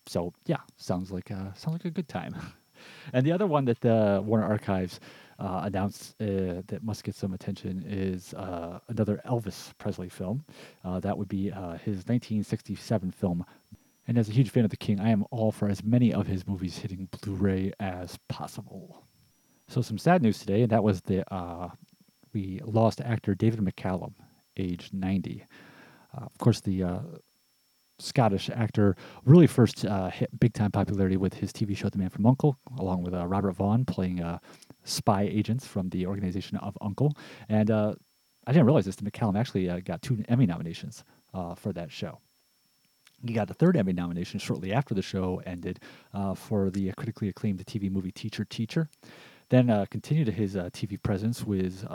so 0.08 0.34
yeah, 0.46 0.60
sounds 0.78 1.12
like 1.12 1.30
sounds 1.30 1.74
like 1.74 1.86
a 1.86 1.90
good 1.90 2.08
time. 2.08 2.36
and 3.14 3.26
the 3.26 3.32
other 3.32 3.48
one 3.48 3.66
that 3.66 3.82
the 3.82 4.22
Warner 4.26 4.46
Archives 4.46 5.00
uh, 5.40 5.62
announced 5.64 6.16
uh, 6.22 6.62
that 6.68 6.80
must 6.84 7.04
get 7.04 7.16
some 7.16 7.34
attention 7.34 7.84
is 7.88 8.34
uh, 8.36 8.80
another 8.88 9.22
Elvis 9.26 9.72
Presley 9.78 10.10
film. 10.10 10.44
Uh, 10.84 11.00
that 11.00 11.18
would 11.18 11.28
be 11.28 11.52
uh, 11.52 11.74
his 11.74 12.06
1967 12.08 13.12
film. 13.12 13.46
And 14.08 14.18
as 14.18 14.30
a 14.30 14.32
huge 14.32 14.52
fan 14.52 14.64
of 14.64 14.70
the 14.70 14.78
King, 14.78 15.00
I 15.00 15.10
am 15.10 15.26
all 15.32 15.52
for 15.52 15.68
as 15.68 15.84
many 15.84 16.14
of 16.14 16.28
his 16.28 16.48
movies 16.48 16.78
hitting 16.78 17.10
Blu-ray 17.12 17.74
as 17.80 18.18
possible. 18.30 19.04
So 19.68 19.82
some 19.82 19.98
sad 19.98 20.22
news 20.22 20.40
today, 20.40 20.62
and 20.62 20.72
that 20.72 20.84
was 20.84 21.02
that 21.02 21.34
uh, 21.34 21.70
we 22.34 22.62
lost 22.64 23.02
actor 23.02 23.34
David 23.34 23.60
McCallum, 23.60 24.14
age 24.58 24.92
90. 24.94 25.44
of 26.14 26.38
course, 26.38 26.62
the 26.62 26.84
Scottish 28.00 28.50
actor, 28.50 28.96
really 29.24 29.48
first 29.48 29.86
uh, 29.86 30.10
hit 30.10 30.38
big 30.40 30.54
time 30.54 30.72
popularity 30.72 31.18
with 31.18 31.36
his 31.36 31.54
TV 31.54 31.76
show 31.78 31.90
The 31.90 31.98
Man 31.98 32.10
from 32.10 32.26
Uncle, 32.26 32.58
along 32.78 33.04
with 33.04 33.14
uh, 33.14 33.26
Robert 33.26 33.54
Vaughn 33.54 33.86
playing 33.86 34.22
uh, 34.22 34.40
spy 34.86 35.24
agents 35.24 35.68
from 35.68 35.90
the 35.90 36.08
organization 36.08 36.58
of 36.58 36.78
Uncle. 36.82 37.14
And 37.50 37.70
uh, 37.70 37.96
I 38.48 38.54
didn't 38.54 38.66
realize 38.66 38.86
this, 38.86 38.96
but 38.96 39.12
McCallum 39.12 39.38
actually 39.38 39.70
uh, 39.70 39.80
got 39.80 40.02
two 40.02 40.24
Emmy 40.30 40.46
nominations 40.46 41.04
uh, 41.34 41.56
for 41.56 41.74
that 41.74 41.92
show. 41.92 42.20
He 43.26 43.34
got 43.34 43.50
a 43.50 43.54
third 43.54 43.76
Emmy 43.76 43.92
nomination 43.92 44.40
shortly 44.40 44.72
after 44.72 44.94
the 44.94 45.02
show 45.02 45.42
ended 45.46 45.80
for 46.36 46.70
the 46.70 46.92
critically 46.96 47.28
acclaimed 47.28 47.66
TV 47.66 47.92
movie 47.92 48.12
Teacher 48.12 48.46
Teacher. 48.46 48.88
Then 49.50 49.88
continued 49.90 50.28
his 50.28 50.56
TV 50.56 51.02
presence 51.02 51.44
with 51.44 51.86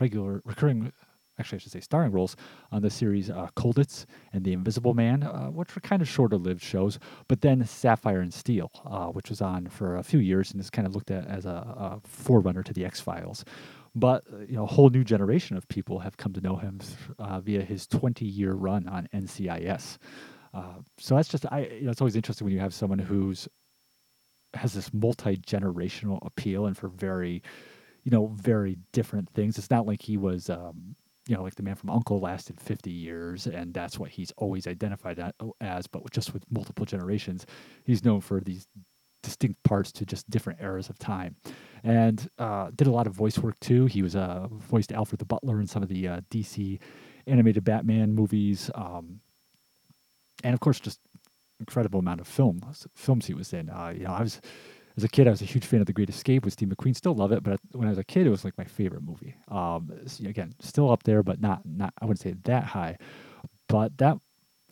regular 0.00 0.40
recurring 0.44 0.92
actually, 1.38 1.56
I 1.56 1.58
should 1.60 1.72
say 1.72 1.80
starring 1.80 2.12
roles 2.12 2.36
on 2.70 2.82
the 2.82 2.90
series 2.90 3.30
uh, 3.30 3.48
Colditz 3.56 4.06
and 4.32 4.44
The 4.44 4.52
Invisible 4.52 4.94
Man, 4.94 5.22
uh, 5.22 5.46
which 5.48 5.74
were 5.74 5.80
kind 5.80 6.02
of 6.02 6.08
shorter 6.08 6.36
lived 6.36 6.62
shows. 6.62 6.98
But 7.28 7.40
then 7.40 7.64
Sapphire 7.64 8.20
and 8.20 8.32
Steel, 8.32 8.70
uh, 8.84 9.06
which 9.06 9.30
was 9.30 9.40
on 9.40 9.68
for 9.68 9.96
a 9.96 10.02
few 10.02 10.20
years 10.20 10.50
and 10.52 10.60
is 10.60 10.70
kind 10.70 10.86
of 10.86 10.94
looked 10.94 11.10
at 11.10 11.26
as 11.26 11.46
a, 11.46 12.00
a 12.04 12.06
forerunner 12.06 12.62
to 12.62 12.72
The 12.72 12.84
X 12.84 13.00
Files. 13.00 13.44
But 13.94 14.24
uh, 14.32 14.38
you 14.48 14.56
know, 14.56 14.64
a 14.64 14.66
whole 14.66 14.88
new 14.90 15.04
generation 15.04 15.56
of 15.56 15.68
people 15.68 15.98
have 16.00 16.16
come 16.16 16.32
to 16.32 16.40
know 16.40 16.56
him 16.56 16.80
uh, 17.18 17.40
via 17.40 17.62
his 17.62 17.86
20 17.86 18.24
year 18.24 18.52
run 18.54 18.88
on 18.88 19.08
NCIS. 19.14 19.98
Uh, 20.54 20.80
so 20.98 21.16
that's 21.16 21.28
just 21.28 21.46
I. 21.50 21.66
You 21.66 21.84
know, 21.84 21.90
it's 21.90 22.00
always 22.00 22.16
interesting 22.16 22.44
when 22.44 22.54
you 22.54 22.60
have 22.60 22.74
someone 22.74 22.98
who's 22.98 23.48
has 24.54 24.74
this 24.74 24.92
multi 24.92 25.36
generational 25.36 26.18
appeal 26.26 26.66
and 26.66 26.76
for 26.76 26.88
very, 26.88 27.42
you 28.04 28.10
know, 28.10 28.26
very 28.34 28.76
different 28.92 29.30
things. 29.30 29.58
It's 29.58 29.70
not 29.70 29.86
like 29.86 30.02
he 30.02 30.16
was, 30.16 30.50
um, 30.50 30.94
you 31.28 31.36
know, 31.36 31.42
like 31.42 31.54
the 31.54 31.62
man 31.62 31.76
from 31.76 31.90
Uncle 31.90 32.18
lasted 32.18 32.60
50 32.60 32.90
years 32.90 33.46
and 33.46 33.72
that's 33.72 33.98
what 33.98 34.10
he's 34.10 34.32
always 34.36 34.66
identified 34.66 35.32
as, 35.60 35.86
but 35.86 36.10
just 36.10 36.34
with 36.34 36.44
multiple 36.50 36.84
generations, 36.84 37.46
he's 37.84 38.04
known 38.04 38.20
for 38.20 38.40
these 38.40 38.66
distinct 39.22 39.62
parts 39.62 39.92
to 39.92 40.04
just 40.04 40.28
different 40.28 40.60
eras 40.60 40.88
of 40.88 40.98
time. 40.98 41.36
And 41.84 42.28
uh, 42.38 42.70
did 42.74 42.88
a 42.88 42.90
lot 42.90 43.06
of 43.06 43.12
voice 43.12 43.38
work 43.38 43.58
too. 43.60 43.86
He 43.86 44.02
was 44.02 44.16
uh, 44.16 44.48
voiced 44.50 44.92
Alfred 44.92 45.20
the 45.20 45.24
Butler 45.24 45.60
in 45.60 45.66
some 45.66 45.82
of 45.82 45.88
the 45.88 46.08
uh, 46.08 46.20
DC 46.30 46.80
animated 47.26 47.64
Batman 47.64 48.14
movies. 48.14 48.70
Um, 48.74 49.20
and 50.42 50.54
of 50.54 50.60
course, 50.60 50.80
just 50.80 50.98
incredible 51.60 52.00
amount 52.00 52.20
of 52.20 52.26
films 52.26 52.86
films 52.94 53.26
he 53.26 53.34
was 53.34 53.52
in. 53.52 53.70
Uh, 53.70 53.92
you 53.96 54.04
know, 54.04 54.12
I 54.12 54.22
was 54.22 54.40
as 54.96 55.04
a 55.04 55.08
kid, 55.08 55.26
I 55.26 55.30
was 55.30 55.42
a 55.42 55.46
huge 55.46 55.64
fan 55.64 55.80
of 55.80 55.86
The 55.86 55.92
Great 55.92 56.10
Escape 56.10 56.44
with 56.44 56.52
Steve 56.52 56.68
McQueen. 56.68 56.94
Still 56.94 57.14
love 57.14 57.32
it, 57.32 57.42
but 57.42 57.60
when 57.72 57.88
I 57.88 57.90
was 57.90 57.98
a 57.98 58.04
kid, 58.04 58.26
it 58.26 58.30
was 58.30 58.44
like 58.44 58.56
my 58.58 58.64
favorite 58.64 59.02
movie. 59.02 59.34
Um, 59.48 59.90
so 60.06 60.24
again, 60.26 60.54
still 60.60 60.90
up 60.90 61.02
there, 61.04 61.22
but 61.22 61.40
not 61.40 61.62
not 61.64 61.94
I 62.00 62.04
wouldn't 62.04 62.20
say 62.20 62.34
that 62.44 62.64
high. 62.64 62.98
But 63.68 63.96
that 63.98 64.18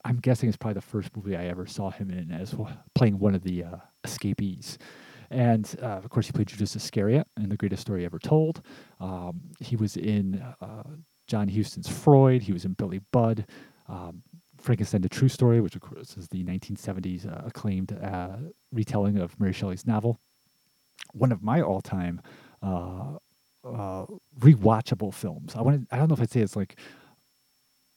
I'm 0.04 0.18
guessing 0.18 0.48
is 0.48 0.56
probably 0.56 0.74
the 0.74 0.82
first 0.82 1.14
movie 1.16 1.36
I 1.36 1.46
ever 1.46 1.66
saw 1.66 1.90
him 1.90 2.10
in 2.10 2.30
as 2.30 2.54
playing 2.94 3.18
one 3.18 3.34
of 3.34 3.42
the 3.42 3.64
uh, 3.64 3.76
escapees. 4.04 4.78
And 5.30 5.74
uh, 5.80 5.86
of 5.86 6.08
course, 6.10 6.26
he 6.26 6.32
played 6.32 6.48
Judas 6.48 6.74
Iscariot 6.74 7.26
in 7.36 7.48
The 7.48 7.56
Greatest 7.56 7.82
Story 7.82 8.04
Ever 8.04 8.18
Told. 8.18 8.62
Um, 8.98 9.40
he 9.60 9.76
was 9.76 9.96
in 9.96 10.42
uh, 10.60 10.82
John 11.28 11.48
Huston's 11.48 11.88
Freud. 11.88 12.42
He 12.42 12.52
was 12.52 12.64
in 12.64 12.72
Billy 12.72 13.00
Budd. 13.12 13.46
Um, 13.88 14.22
Frankenstein: 14.60 15.00
The 15.00 15.08
True 15.08 15.28
Story, 15.28 15.60
which 15.60 15.74
of 15.74 15.82
course 15.82 16.16
is 16.16 16.28
the 16.28 16.44
1970s 16.44 17.26
uh, 17.26 17.46
acclaimed 17.46 17.92
uh, 17.92 18.36
retelling 18.72 19.18
of 19.18 19.38
Mary 19.40 19.52
Shelley's 19.52 19.86
novel. 19.86 20.18
One 21.12 21.32
of 21.32 21.42
my 21.42 21.60
all-time 21.60 22.20
uh, 22.62 23.16
uh 23.64 24.06
rewatchable 24.38 25.12
films. 25.12 25.54
I 25.56 25.62
want 25.62 25.88
I 25.90 25.96
don't 25.96 26.08
know 26.08 26.14
if 26.14 26.20
I'd 26.20 26.30
say 26.30 26.40
it's 26.40 26.56
like 26.56 26.78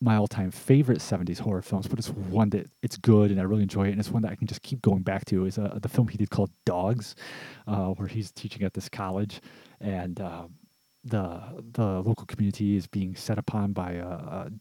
my 0.01 0.17
all-time 0.17 0.51
favorite 0.51 0.99
70s 0.99 1.39
horror 1.39 1.61
films, 1.61 1.87
but 1.87 1.97
it's 1.97 2.09
one 2.09 2.49
that 2.49 2.69
it's 2.81 2.97
good 2.97 3.31
and 3.31 3.39
I 3.39 3.43
really 3.43 3.63
enjoy 3.63 3.87
it, 3.87 3.91
and 3.91 3.99
it's 3.99 4.09
one 4.09 4.21
that 4.23 4.31
I 4.31 4.35
can 4.35 4.47
just 4.47 4.61
keep 4.61 4.81
going 4.81 5.01
back 5.01 5.25
to. 5.25 5.45
Is 5.45 5.57
uh, 5.57 5.79
the 5.81 5.89
film 5.89 6.07
he 6.07 6.17
did 6.17 6.29
called 6.29 6.51
Dogs, 6.65 7.15
uh, 7.67 7.89
where 7.89 8.07
he's 8.07 8.31
teaching 8.31 8.63
at 8.63 8.73
this 8.73 8.89
college, 8.89 9.41
and 9.79 10.15
the 11.05 11.63
the 11.73 12.01
local 12.01 12.25
community 12.25 12.77
is 12.77 12.87
being 12.87 13.15
set 13.15 13.37
upon 13.37 13.73
by 13.73 14.01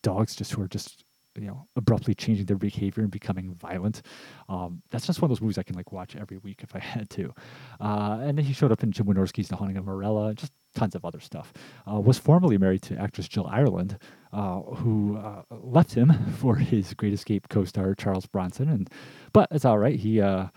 dogs 0.02 0.34
just 0.34 0.52
who 0.52 0.62
are 0.62 0.68
just 0.68 1.04
you 1.36 1.46
know 1.46 1.66
abruptly 1.76 2.14
changing 2.14 2.46
their 2.46 2.56
behavior 2.56 3.02
and 3.02 3.10
becoming 3.10 3.54
violent. 3.54 4.02
Um, 4.48 4.82
that's 4.90 5.06
just 5.06 5.20
one 5.20 5.30
of 5.30 5.36
those 5.36 5.42
movies 5.42 5.58
I 5.58 5.62
can 5.62 5.76
like 5.76 5.92
watch 5.92 6.16
every 6.16 6.38
week 6.38 6.60
if 6.62 6.74
I 6.74 6.78
had 6.94 7.10
to. 7.10 7.32
Uh, 7.80 8.18
and 8.22 8.38
then 8.38 8.44
he 8.44 8.52
showed 8.52 8.72
up 8.72 8.82
in 8.82 8.92
Jim 8.92 9.06
Wynorski's 9.06 9.48
The 9.48 9.56
Haunting 9.56 9.76
of 9.76 9.84
Morella, 9.84 10.34
just 10.34 10.52
tons 10.74 10.94
of 10.94 11.04
other 11.04 11.20
stuff. 11.20 11.52
Uh, 11.90 12.00
was 12.00 12.18
formerly 12.18 12.58
married 12.58 12.82
to 12.82 12.96
actress 12.98 13.28
Jill 13.28 13.46
Ireland, 13.46 13.98
uh, 14.32 14.60
who 14.60 15.16
uh, 15.16 15.42
left 15.50 15.94
him 15.94 16.12
for 16.38 16.56
his 16.56 16.94
Great 16.94 17.12
Escape 17.12 17.48
co-star 17.48 17.94
Charles 17.94 18.26
Bronson, 18.26 18.68
and 18.68 18.90
but 19.32 19.48
it's 19.50 19.64
all 19.64 19.78
right. 19.78 19.98
He 19.98 20.20
uh, 20.20 20.48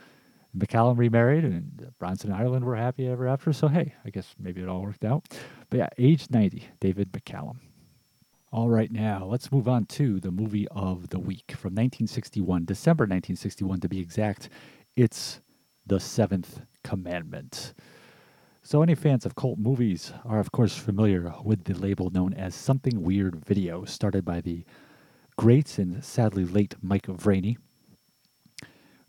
McCallum 0.58 0.98
remarried, 0.98 1.44
and 1.44 1.92
Bronson 2.00 2.32
and 2.32 2.40
Ireland 2.40 2.66
were 2.66 2.76
happy 2.76 3.08
ever 3.08 3.28
after. 3.28 3.52
So 3.54 3.68
hey, 3.68 3.94
I 4.06 4.10
guess 4.10 4.36
maybe 4.40 4.62
it 4.62 4.70
all 4.70 4.82
worked 4.82 5.06
out. 5.06 5.26
But 5.70 5.78
yeah, 5.78 5.90
age 5.98 6.28
ninety, 6.30 6.68
David 6.80 7.12
McCallum. 7.12 7.58
All 8.56 8.70
right, 8.70 8.90
now 8.90 9.26
let's 9.26 9.52
move 9.52 9.68
on 9.68 9.84
to 9.88 10.22
the 10.22 10.32
movie 10.32 10.66
of 10.70 11.10
the 11.10 11.20
week 11.20 11.52
from 11.58 11.72
1961, 11.74 12.64
December 12.64 13.02
1961 13.02 13.82
to 13.82 13.90
be 13.90 14.00
exact. 14.00 14.48
It's 14.96 15.42
The 15.86 16.00
Seventh 16.00 16.62
Commandment. 16.82 17.74
So, 18.64 18.82
any 18.82 18.96
fans 18.96 19.26
of 19.26 19.36
cult 19.36 19.60
movies 19.60 20.14
are, 20.24 20.40
of 20.40 20.54
course, 20.54 20.74
familiar 20.74 21.34
with 21.44 21.66
the 21.66 21.74
label 21.74 22.10
known 22.12 22.34
as 22.34 22.56
Something 22.56 23.04
Weird 23.04 23.44
Video, 23.44 23.84
started 23.84 24.24
by 24.24 24.40
the 24.40 24.64
great 25.36 25.78
and 25.78 26.02
sadly 26.02 26.46
late 26.46 26.76
Mike 26.82 27.08
Vraney 27.08 27.58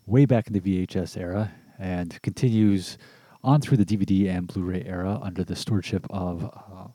way 0.05 0.25
back 0.25 0.47
in 0.47 0.53
the 0.59 0.59
VHS 0.59 1.15
era 1.15 1.53
and 1.79 2.21
continues 2.21 2.97
on 3.45 3.61
through 3.61 3.77
the 3.77 3.85
DVD 3.85 4.27
and 4.27 4.47
Blu 4.47 4.63
ray 4.63 4.83
era 4.85 5.17
under 5.23 5.45
the 5.45 5.55
stewardship 5.55 6.05
of 6.09 6.43
uh, 6.43 6.89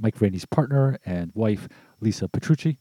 Mike 0.00 0.16
Vraney's 0.16 0.46
partner 0.46 0.98
and 1.04 1.32
wife, 1.34 1.68
Lisa 2.00 2.28
Petrucci. 2.28 2.78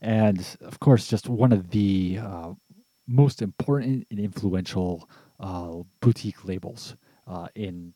And 0.00 0.44
of 0.62 0.80
course, 0.80 1.06
just 1.06 1.28
one 1.28 1.52
of 1.52 1.70
the 1.70 2.18
uh, 2.22 2.52
most 3.06 3.42
important 3.42 4.06
and 4.10 4.18
influential 4.18 5.08
uh, 5.38 5.76
boutique 6.00 6.44
labels 6.44 6.96
uh, 7.26 7.48
in 7.54 7.92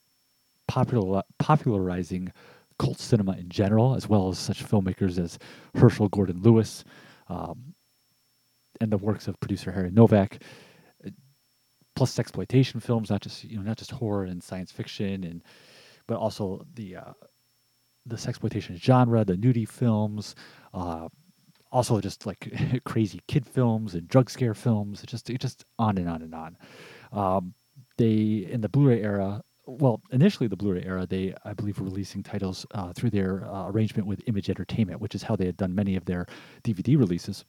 popular, 0.66 1.22
popularizing 1.38 2.32
cult 2.78 2.98
cinema 2.98 3.32
in 3.32 3.48
general, 3.48 3.94
as 3.94 4.08
well 4.08 4.28
as 4.28 4.38
such 4.38 4.64
filmmakers 4.64 5.18
as 5.18 5.38
Herschel 5.76 6.08
Gordon 6.08 6.42
Lewis 6.42 6.84
um, 7.28 7.74
and 8.80 8.90
the 8.90 8.98
works 8.98 9.28
of 9.28 9.38
producer 9.40 9.70
Harry 9.70 9.90
Novak, 9.90 10.40
plus 11.94 12.18
exploitation 12.18 12.80
films, 12.80 13.10
not 13.10 13.22
just 13.22 13.44
you 13.44 13.56
know 13.56 13.62
not 13.62 13.78
just 13.78 13.92
horror 13.92 14.24
and 14.24 14.42
science 14.42 14.72
fiction, 14.72 15.24
and 15.24 15.42
but 16.06 16.16
also 16.16 16.66
the 16.74 16.96
uh, 16.96 17.12
this 18.06 18.26
exploitation 18.28 18.76
genre, 18.76 19.24
the 19.24 19.36
nudie 19.36 19.68
films, 19.68 20.34
uh, 20.72 21.08
also 21.72 22.00
just 22.00 22.26
like 22.26 22.52
crazy 22.84 23.20
kid 23.26 23.46
films 23.46 23.94
and 23.94 24.08
drug 24.08 24.30
scare 24.30 24.54
films, 24.54 25.02
It 25.02 25.08
just 25.08 25.28
it 25.30 25.40
just 25.40 25.64
on 25.78 25.98
and 25.98 26.08
on 26.08 26.22
and 26.22 26.34
on. 26.34 26.56
Um, 27.12 27.54
they 27.96 28.48
in 28.50 28.60
the 28.60 28.68
Blu-ray 28.68 29.02
era, 29.02 29.42
well, 29.66 30.00
initially 30.10 30.48
the 30.48 30.56
Blu-ray 30.56 30.84
era, 30.84 31.06
they 31.06 31.34
I 31.44 31.52
believe 31.52 31.78
were 31.78 31.86
releasing 31.86 32.22
titles 32.22 32.66
uh, 32.72 32.92
through 32.92 33.10
their 33.10 33.44
uh, 33.44 33.68
arrangement 33.68 34.06
with 34.06 34.22
Image 34.26 34.50
Entertainment, 34.50 35.00
which 35.00 35.14
is 35.14 35.22
how 35.22 35.36
they 35.36 35.46
had 35.46 35.56
done 35.56 35.74
many 35.74 35.96
of 35.96 36.04
their 36.04 36.26
DVD 36.62 36.98
releases. 36.98 37.44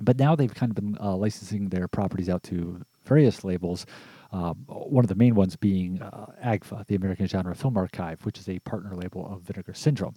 But 0.00 0.18
now 0.18 0.34
they've 0.34 0.54
kind 0.54 0.70
of 0.70 0.76
been 0.76 0.96
uh, 0.98 1.14
licensing 1.16 1.68
their 1.68 1.88
properties 1.88 2.28
out 2.28 2.42
to 2.44 2.80
various 3.04 3.44
labels. 3.44 3.84
Um, 4.32 4.64
one 4.66 5.04
of 5.04 5.08
the 5.08 5.16
main 5.16 5.34
ones 5.34 5.56
being 5.56 6.00
uh, 6.00 6.26
AGFA, 6.44 6.86
the 6.86 6.94
American 6.94 7.26
Genre 7.26 7.54
Film 7.54 7.76
Archive, 7.76 8.24
which 8.24 8.38
is 8.38 8.48
a 8.48 8.60
partner 8.60 8.94
label 8.94 9.26
of 9.26 9.42
Vinegar 9.42 9.74
Syndrome, 9.74 10.14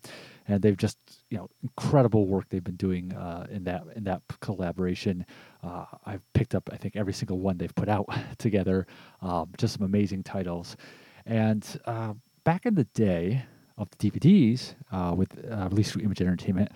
and 0.47 0.61
they've 0.61 0.77
just 0.77 0.97
you 1.29 1.37
know 1.37 1.49
incredible 1.63 2.27
work 2.27 2.47
they've 2.49 2.63
been 2.63 2.75
doing 2.75 3.13
uh, 3.13 3.47
in 3.49 3.63
that 3.63 3.83
in 3.95 4.03
that 4.03 4.21
collaboration. 4.39 5.25
Uh, 5.63 5.85
I've 6.05 6.21
picked 6.33 6.53
up 6.53 6.69
I 6.71 6.77
think 6.77 6.95
every 6.95 7.13
single 7.13 7.39
one 7.39 7.57
they've 7.57 7.73
put 7.73 7.89
out 7.89 8.07
together, 8.37 8.85
um, 9.21 9.49
just 9.57 9.77
some 9.77 9.85
amazing 9.85 10.23
titles. 10.23 10.77
And 11.25 11.65
uh, 11.85 12.13
back 12.43 12.65
in 12.65 12.75
the 12.75 12.85
day 12.93 13.43
of 13.77 13.89
the 13.97 14.11
DVDs, 14.11 14.75
uh, 14.91 15.15
with 15.15 15.33
uh, 15.49 15.69
released 15.69 15.93
through 15.93 16.03
Image 16.03 16.21
Entertainment, 16.21 16.71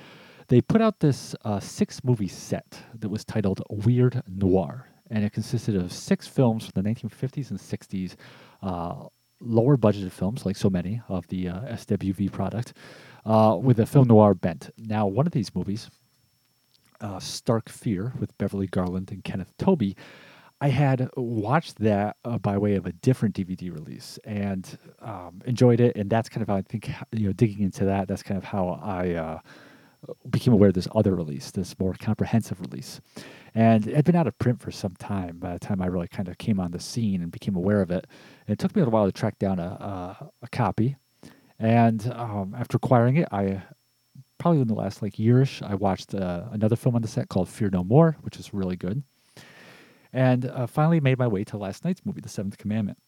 they 0.48 0.62
put 0.62 0.82
out 0.82 1.02
this 1.02 1.36
six 1.60 2.04
movie 2.04 2.30
set 2.30 2.80
that 2.98 3.10
was 3.10 3.24
titled 3.26 3.62
Weird 3.70 4.24
Noir 4.28 4.88
and 5.10 5.24
it 5.24 5.34
consisted 5.34 5.76
of 5.76 5.92
six 5.92 6.28
films 6.28 6.68
from 6.68 6.82
the 6.82 6.90
1950s 6.90 7.50
and 7.50 7.60
60s, 7.60 8.16
uh, 8.62 9.08
lower 9.40 9.78
budgeted 9.78 10.12
films, 10.12 10.46
like 10.46 10.58
so 10.58 10.70
many 10.70 11.02
of 11.10 11.28
the 11.28 11.50
uh, 11.50 11.60
SWV 11.62 12.32
product, 12.32 12.74
uh, 13.26 13.58
with 13.62 13.80
a 13.80 13.86
film 13.86 14.08
noir 14.08 14.34
bent. 14.34 14.70
Now, 14.78 15.08
one 15.08 15.28
of 15.28 15.34
these 15.34 15.54
movies, 15.54 15.90
uh, 17.02 17.20
Stark 17.20 17.70
Fear, 17.70 18.14
with 18.20 18.38
Beverly 18.38 18.68
Garland 18.68 19.12
and 19.12 19.24
Kenneth 19.24 19.54
Tobey, 19.58 19.96
I 20.60 20.70
had 20.70 21.10
watched 21.16 21.78
that 21.80 22.18
uh, 22.26 22.40
by 22.40 22.58
way 22.58 22.76
of 22.76 22.88
a 22.88 22.92
different 22.92 23.36
DVD 23.36 23.72
release 23.72 24.18
and 24.24 24.78
um, 25.02 25.42
enjoyed 25.46 25.80
it, 25.80 25.96
and 25.96 26.10
that's 26.10 26.30
kind 26.30 26.42
of 26.42 26.48
how 26.48 26.56
I 26.56 26.64
think 26.64 26.90
you 27.12 27.28
know 27.28 27.34
digging 27.34 27.62
into 27.62 27.86
that. 27.86 28.08
That's 28.08 28.24
kind 28.24 28.40
of 28.40 28.44
how 28.44 28.80
I 28.82 29.12
uh, 29.14 29.40
became 30.30 30.54
aware 30.54 30.70
of 30.70 30.74
this 30.74 30.88
other 30.96 31.16
release, 31.16 31.52
this 31.52 31.78
more 31.80 31.94
comprehensive 31.94 32.60
release. 32.60 33.02
And 33.58 33.88
it 33.88 33.96
had 33.96 34.06
been 34.06 34.16
out 34.16 34.28
of 34.28 34.38
print 34.38 34.62
for 34.62 34.70
some 34.70 34.94
time 34.98 35.40
by 35.40 35.54
the 35.54 35.58
time 35.58 35.82
I 35.82 35.88
really 35.88 36.08
kind 36.08 36.28
of 36.28 36.38
came 36.38 36.60
on 36.60 36.70
the 36.70 36.80
scene 36.80 37.24
and 37.24 37.32
became 37.32 37.56
aware 37.56 37.82
of 37.82 37.90
it. 37.90 38.06
And 38.46 38.54
it 38.54 38.60
took 38.60 38.76
me 38.76 38.82
a 38.82 38.86
little 38.86 38.94
while 38.94 39.08
to 39.08 39.12
track 39.12 39.40
down 39.40 39.58
a, 39.58 39.64
a, 39.64 40.30
a 40.44 40.48
copy. 40.50 40.96
And 41.58 42.06
um, 42.14 42.56
after 42.56 42.78
acquiring 42.78 43.16
it, 43.18 43.28
I 43.32 43.64
probably 44.38 44.62
in 44.62 44.68
the 44.68 44.76
last 44.76 45.02
like 45.02 45.16
yearish, 45.16 45.68
I 45.68 45.74
watched 45.74 46.14
uh, 46.14 46.44
another 46.52 46.76
film 46.76 46.94
on 46.94 47.02
the 47.02 47.08
set 47.08 47.30
called 47.30 47.50
Fear 47.50 47.72
No 47.72 47.84
More, 47.84 48.16
which 48.22 48.38
is 48.38 48.54
really 48.54 48.76
good. 48.76 49.02
And 50.14 50.46
uh, 50.46 50.68
finally 50.68 51.00
made 51.00 51.18
my 51.18 51.28
way 51.28 51.44
to 51.46 51.58
last 51.58 51.84
night's 51.84 52.06
movie, 52.06 52.22
The 52.22 52.30
Seventh 52.30 52.60
Commandment. 52.60 53.00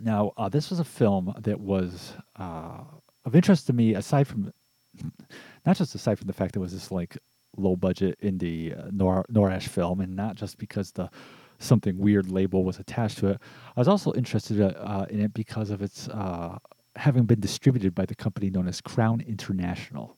Now, 0.00 0.32
uh, 0.36 0.48
this 0.48 0.68
was 0.68 0.80
a 0.80 0.84
film 0.84 1.32
that 1.38 1.60
was 1.60 2.14
uh, 2.34 2.80
of 3.24 3.36
interest 3.36 3.68
to 3.68 3.72
me, 3.72 3.94
aside 3.94 4.26
from 4.26 4.52
not 5.64 5.76
just 5.76 5.94
aside 5.94 6.18
from 6.18 6.26
the 6.26 6.32
fact 6.32 6.54
that 6.54 6.58
it 6.58 6.62
was 6.62 6.72
this 6.72 6.90
like 6.90 7.16
low 7.60 7.76
budget 7.76 8.18
indie 8.20 8.78
uh, 8.78 8.90
Nor 8.92 9.24
Norash 9.32 9.68
film, 9.68 10.00
and 10.00 10.16
not 10.16 10.36
just 10.36 10.58
because 10.58 10.92
the 10.92 11.10
something 11.58 11.98
weird 11.98 12.30
label 12.30 12.64
was 12.64 12.78
attached 12.78 13.18
to 13.18 13.28
it. 13.28 13.38
I 13.76 13.80
was 13.80 13.88
also 13.88 14.12
interested 14.14 14.60
uh, 14.60 15.06
in 15.10 15.20
it 15.20 15.34
because 15.34 15.70
of 15.70 15.82
its 15.82 16.08
uh, 16.08 16.58
having 16.96 17.24
been 17.24 17.40
distributed 17.40 17.94
by 17.94 18.06
the 18.06 18.14
company 18.14 18.50
known 18.50 18.66
as 18.66 18.80
Crown 18.80 19.20
International, 19.20 20.16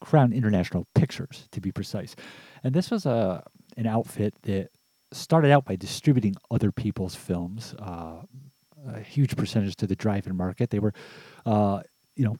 Crown 0.00 0.32
International 0.32 0.86
Pictures 0.94 1.48
to 1.50 1.60
be 1.60 1.72
precise. 1.72 2.14
And 2.62 2.74
this 2.74 2.90
was 2.90 3.06
a 3.06 3.42
an 3.76 3.86
outfit 3.86 4.34
that 4.42 4.68
started 5.12 5.50
out 5.50 5.64
by 5.64 5.76
distributing 5.76 6.36
other 6.50 6.70
people's 6.70 7.14
films. 7.14 7.74
Uh, 7.78 8.22
a 8.86 9.00
huge 9.00 9.36
percentage 9.36 9.76
to 9.76 9.86
the 9.86 9.94
drive-in 9.94 10.36
market. 10.36 10.70
They 10.70 10.80
were, 10.80 10.92
uh, 11.46 11.82
you 12.16 12.24
know, 12.24 12.36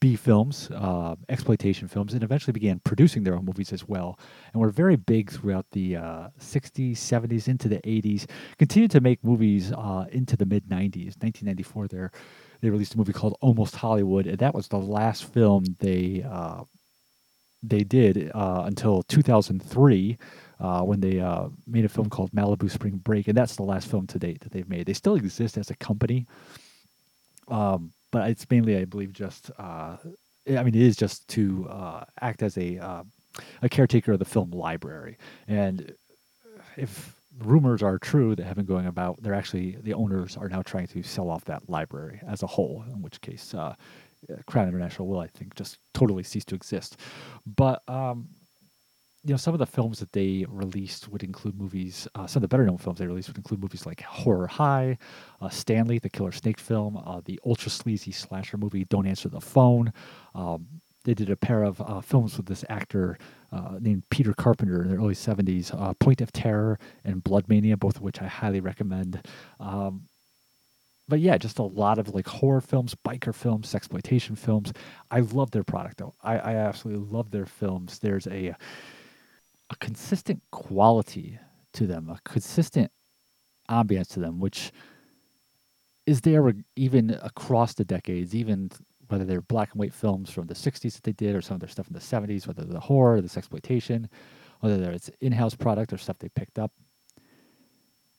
B 0.00 0.16
films, 0.16 0.70
uh, 0.70 1.16
exploitation 1.28 1.88
films, 1.88 2.14
and 2.14 2.22
eventually 2.22 2.52
began 2.52 2.78
producing 2.80 3.24
their 3.24 3.34
own 3.34 3.44
movies 3.44 3.72
as 3.72 3.88
well. 3.88 4.18
And 4.52 4.60
were 4.60 4.70
very 4.70 4.96
big 4.96 5.30
throughout 5.30 5.66
the 5.72 5.96
uh, 5.96 6.28
60s, 6.38 6.92
70s, 6.92 7.48
into 7.48 7.68
the 7.68 7.78
80s. 7.78 8.26
Continued 8.58 8.90
to 8.92 9.00
make 9.00 9.24
movies 9.24 9.72
uh, 9.72 10.04
into 10.12 10.36
the 10.36 10.46
mid 10.46 10.68
90s. 10.68 11.16
1994, 11.22 11.88
they 11.88 12.08
they 12.60 12.70
released 12.70 12.94
a 12.94 12.98
movie 12.98 13.12
called 13.12 13.36
Almost 13.40 13.76
Hollywood, 13.76 14.26
and 14.26 14.38
that 14.38 14.54
was 14.54 14.68
the 14.68 14.78
last 14.78 15.24
film 15.32 15.64
they 15.80 16.24
uh, 16.28 16.64
they 17.62 17.82
did 17.82 18.30
uh, 18.34 18.62
until 18.66 19.02
2003. 19.04 20.18
Uh, 20.60 20.82
when 20.82 21.00
they 21.00 21.20
made 21.66 21.84
a 21.84 21.88
film 21.88 22.08
called 22.08 22.30
Malibu 22.30 22.70
Spring 22.70 22.96
Break, 22.96 23.26
and 23.26 23.36
that's 23.36 23.56
the 23.56 23.62
last 23.62 23.88
film 23.88 24.06
to 24.06 24.18
date 24.18 24.40
that 24.40 24.52
they've 24.52 24.68
made. 24.68 24.86
They 24.86 24.92
still 24.92 25.16
exist 25.16 25.58
as 25.58 25.68
a 25.68 25.76
company, 25.76 26.26
um, 27.48 27.92
but 28.14 28.30
it's 28.30 28.48
mainly, 28.48 28.76
I 28.76 28.84
believe, 28.84 29.12
just 29.12 29.50
uh, 29.58 29.96
I 30.48 30.62
mean, 30.62 30.68
it 30.74 30.82
is 30.82 30.96
just 30.96 31.26
to 31.30 31.66
uh, 31.68 32.04
act 32.20 32.44
as 32.44 32.56
a 32.56 32.78
uh, 32.78 33.02
a 33.60 33.68
caretaker 33.68 34.12
of 34.12 34.20
the 34.20 34.24
film 34.24 34.52
library. 34.52 35.18
And 35.48 35.92
if 36.76 37.16
rumors 37.38 37.82
are 37.82 37.98
true 37.98 38.36
that 38.36 38.44
have 38.44 38.54
been 38.54 38.66
going 38.66 38.86
about, 38.86 39.20
they're 39.20 39.34
actually 39.34 39.78
the 39.82 39.94
owners 39.94 40.36
are 40.36 40.48
now 40.48 40.62
trying 40.62 40.86
to 40.88 41.02
sell 41.02 41.28
off 41.28 41.44
that 41.46 41.68
library 41.68 42.20
as 42.28 42.44
a 42.44 42.46
whole. 42.46 42.84
In 42.86 43.02
which 43.02 43.20
case, 43.20 43.52
uh, 43.52 43.74
Crown 44.46 44.68
International 44.68 45.08
will, 45.08 45.18
I 45.18 45.26
think, 45.26 45.56
just 45.56 45.78
totally 45.92 46.22
cease 46.22 46.44
to 46.44 46.54
exist. 46.54 46.96
But 47.44 47.82
um, 47.88 48.28
you 49.24 49.32
know, 49.32 49.38
some 49.38 49.54
of 49.54 49.58
the 49.58 49.66
films 49.66 50.00
that 50.00 50.12
they 50.12 50.44
released 50.48 51.08
would 51.08 51.22
include 51.22 51.58
movies. 51.58 52.06
Uh, 52.14 52.26
some 52.26 52.40
of 52.40 52.42
the 52.42 52.48
better 52.48 52.66
known 52.66 52.76
films 52.76 52.98
they 52.98 53.06
released 53.06 53.28
would 53.28 53.38
include 53.38 53.60
movies 53.60 53.86
like 53.86 54.02
Horror 54.02 54.46
High, 54.46 54.98
uh, 55.40 55.48
Stanley, 55.48 55.98
the 55.98 56.10
Killer 56.10 56.32
Snake 56.32 56.60
film, 56.60 56.98
uh, 56.98 57.22
the 57.24 57.40
ultra 57.46 57.70
sleazy 57.70 58.12
slasher 58.12 58.58
movie 58.58 58.84
Don't 58.84 59.06
Answer 59.06 59.30
the 59.30 59.40
Phone. 59.40 59.92
Um, 60.34 60.66
they 61.04 61.14
did 61.14 61.30
a 61.30 61.36
pair 61.36 61.62
of 61.62 61.80
uh, 61.80 62.00
films 62.02 62.36
with 62.36 62.46
this 62.46 62.64
actor 62.68 63.16
uh, 63.50 63.78
named 63.80 64.04
Peter 64.10 64.34
Carpenter 64.34 64.82
in 64.82 64.90
the 64.90 64.96
early 64.96 65.14
70s 65.14 65.74
uh, 65.78 65.94
Point 65.94 66.20
of 66.20 66.30
Terror 66.32 66.78
and 67.04 67.24
Blood 67.24 67.48
Mania, 67.48 67.76
both 67.78 67.96
of 67.96 68.02
which 68.02 68.20
I 68.20 68.26
highly 68.26 68.60
recommend. 68.60 69.26
Um, 69.58 70.02
but 71.08 71.20
yeah, 71.20 71.36
just 71.38 71.58
a 71.58 71.62
lot 71.62 71.98
of 71.98 72.14
like 72.14 72.26
horror 72.26 72.60
films, 72.60 72.94
biker 73.06 73.34
films, 73.34 73.74
exploitation 73.74 74.36
films. 74.36 74.72
I 75.10 75.20
love 75.20 75.50
their 75.50 75.64
product 75.64 75.98
though. 75.98 76.14
I, 76.22 76.38
I 76.38 76.54
absolutely 76.56 77.06
love 77.10 77.30
their 77.30 77.46
films. 77.46 77.98
There's 77.98 78.26
a 78.26 78.54
a 79.74 79.76
consistent 79.76 80.40
quality 80.52 81.38
to 81.72 81.86
them, 81.86 82.08
a 82.08 82.18
consistent 82.24 82.92
ambience 83.68 84.08
to 84.08 84.20
them, 84.20 84.38
which 84.38 84.72
is 86.06 86.20
there 86.20 86.52
even 86.76 87.10
across 87.22 87.74
the 87.74 87.84
decades, 87.84 88.34
even 88.34 88.70
whether 89.08 89.24
they're 89.24 89.40
black 89.40 89.72
and 89.72 89.80
white 89.80 89.92
films 89.92 90.30
from 90.30 90.46
the 90.46 90.54
60s 90.54 90.94
that 90.94 91.02
they 91.02 91.12
did 91.12 91.34
or 91.34 91.42
some 91.42 91.56
of 91.56 91.60
their 91.60 91.68
stuff 91.68 91.88
in 91.88 91.92
the 91.92 91.98
70s, 91.98 92.46
whether 92.46 92.64
the 92.64 92.78
horror, 92.78 93.20
this 93.20 93.36
exploitation, 93.36 94.08
whether 94.60 94.92
it's 94.92 95.10
in-house 95.20 95.56
product 95.56 95.92
or 95.92 95.98
stuff 95.98 96.18
they 96.18 96.28
picked 96.28 96.58
up. 96.58 96.70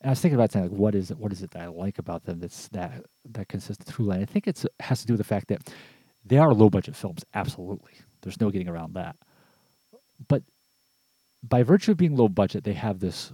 And 0.02 0.10
I 0.10 0.12
was 0.12 0.20
thinking 0.20 0.36
about 0.36 0.52
saying 0.52 0.70
like, 0.70 0.78
what 0.78 0.94
is 0.94 1.10
it? 1.10 1.18
What 1.18 1.32
is 1.32 1.42
it 1.42 1.52
that 1.52 1.62
I 1.62 1.68
like 1.68 2.00
about 2.00 2.26
them? 2.26 2.40
That's 2.40 2.68
that 2.70 3.06
that 3.32 3.48
consistent 3.48 3.88
through 3.88 4.08
line. 4.08 4.22
I 4.22 4.26
think 4.26 4.46
it 4.46 4.64
has 4.82 5.00
to 5.02 5.08
do 5.08 5.14
with 5.14 5.20
the 5.20 5.24
fact 5.24 5.48
that 5.48 5.70
they 6.26 6.38
are 6.38 6.54
low 6.54 6.70
budget 6.70 6.96
films. 6.96 7.24
Absolutely, 7.34 7.94
there's 8.22 8.42
no 8.42 8.50
getting 8.50 8.70
around 8.70 8.94
that. 8.96 9.16
But 10.28 10.44
by 11.48 11.64
virtue 11.64 11.92
of 11.92 11.98
being 11.98 12.16
low 12.16 12.30
budget, 12.30 12.64
they 12.64 12.74
have 12.74 13.00
this 13.00 13.32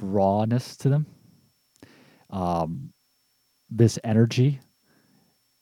rawness 0.00 0.76
to 0.78 0.88
them, 0.88 1.06
um, 2.30 2.92
this 3.70 3.98
energy, 4.04 4.60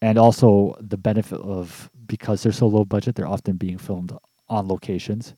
and 0.01 0.19
also 0.19 0.77
the 0.81 0.97
benefit 0.97 1.41
of 1.41 1.91
because 2.07 2.43
they're 2.43 2.53
so 2.53 2.67
low 2.67 2.85
budget, 2.85 3.15
they're 3.15 3.29
often 3.29 3.57
being 3.57 3.79
filmed 3.79 4.13
on 4.49 4.69
locations. 4.69 5.35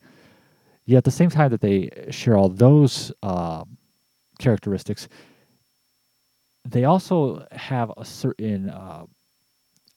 Yet 0.87 0.99
at 0.99 1.05
the 1.05 1.11
same 1.11 1.31
time 1.31 1.51
that 1.51 1.61
they 1.61 1.91
share 2.11 2.37
all 2.37 2.49
those 2.49 3.13
uh, 3.23 3.65
characteristics, 4.39 5.09
they 6.65 6.85
also 6.85 7.47
have 7.53 7.93
a 7.97 8.05
certain 8.05 8.71
uh, 8.71 9.05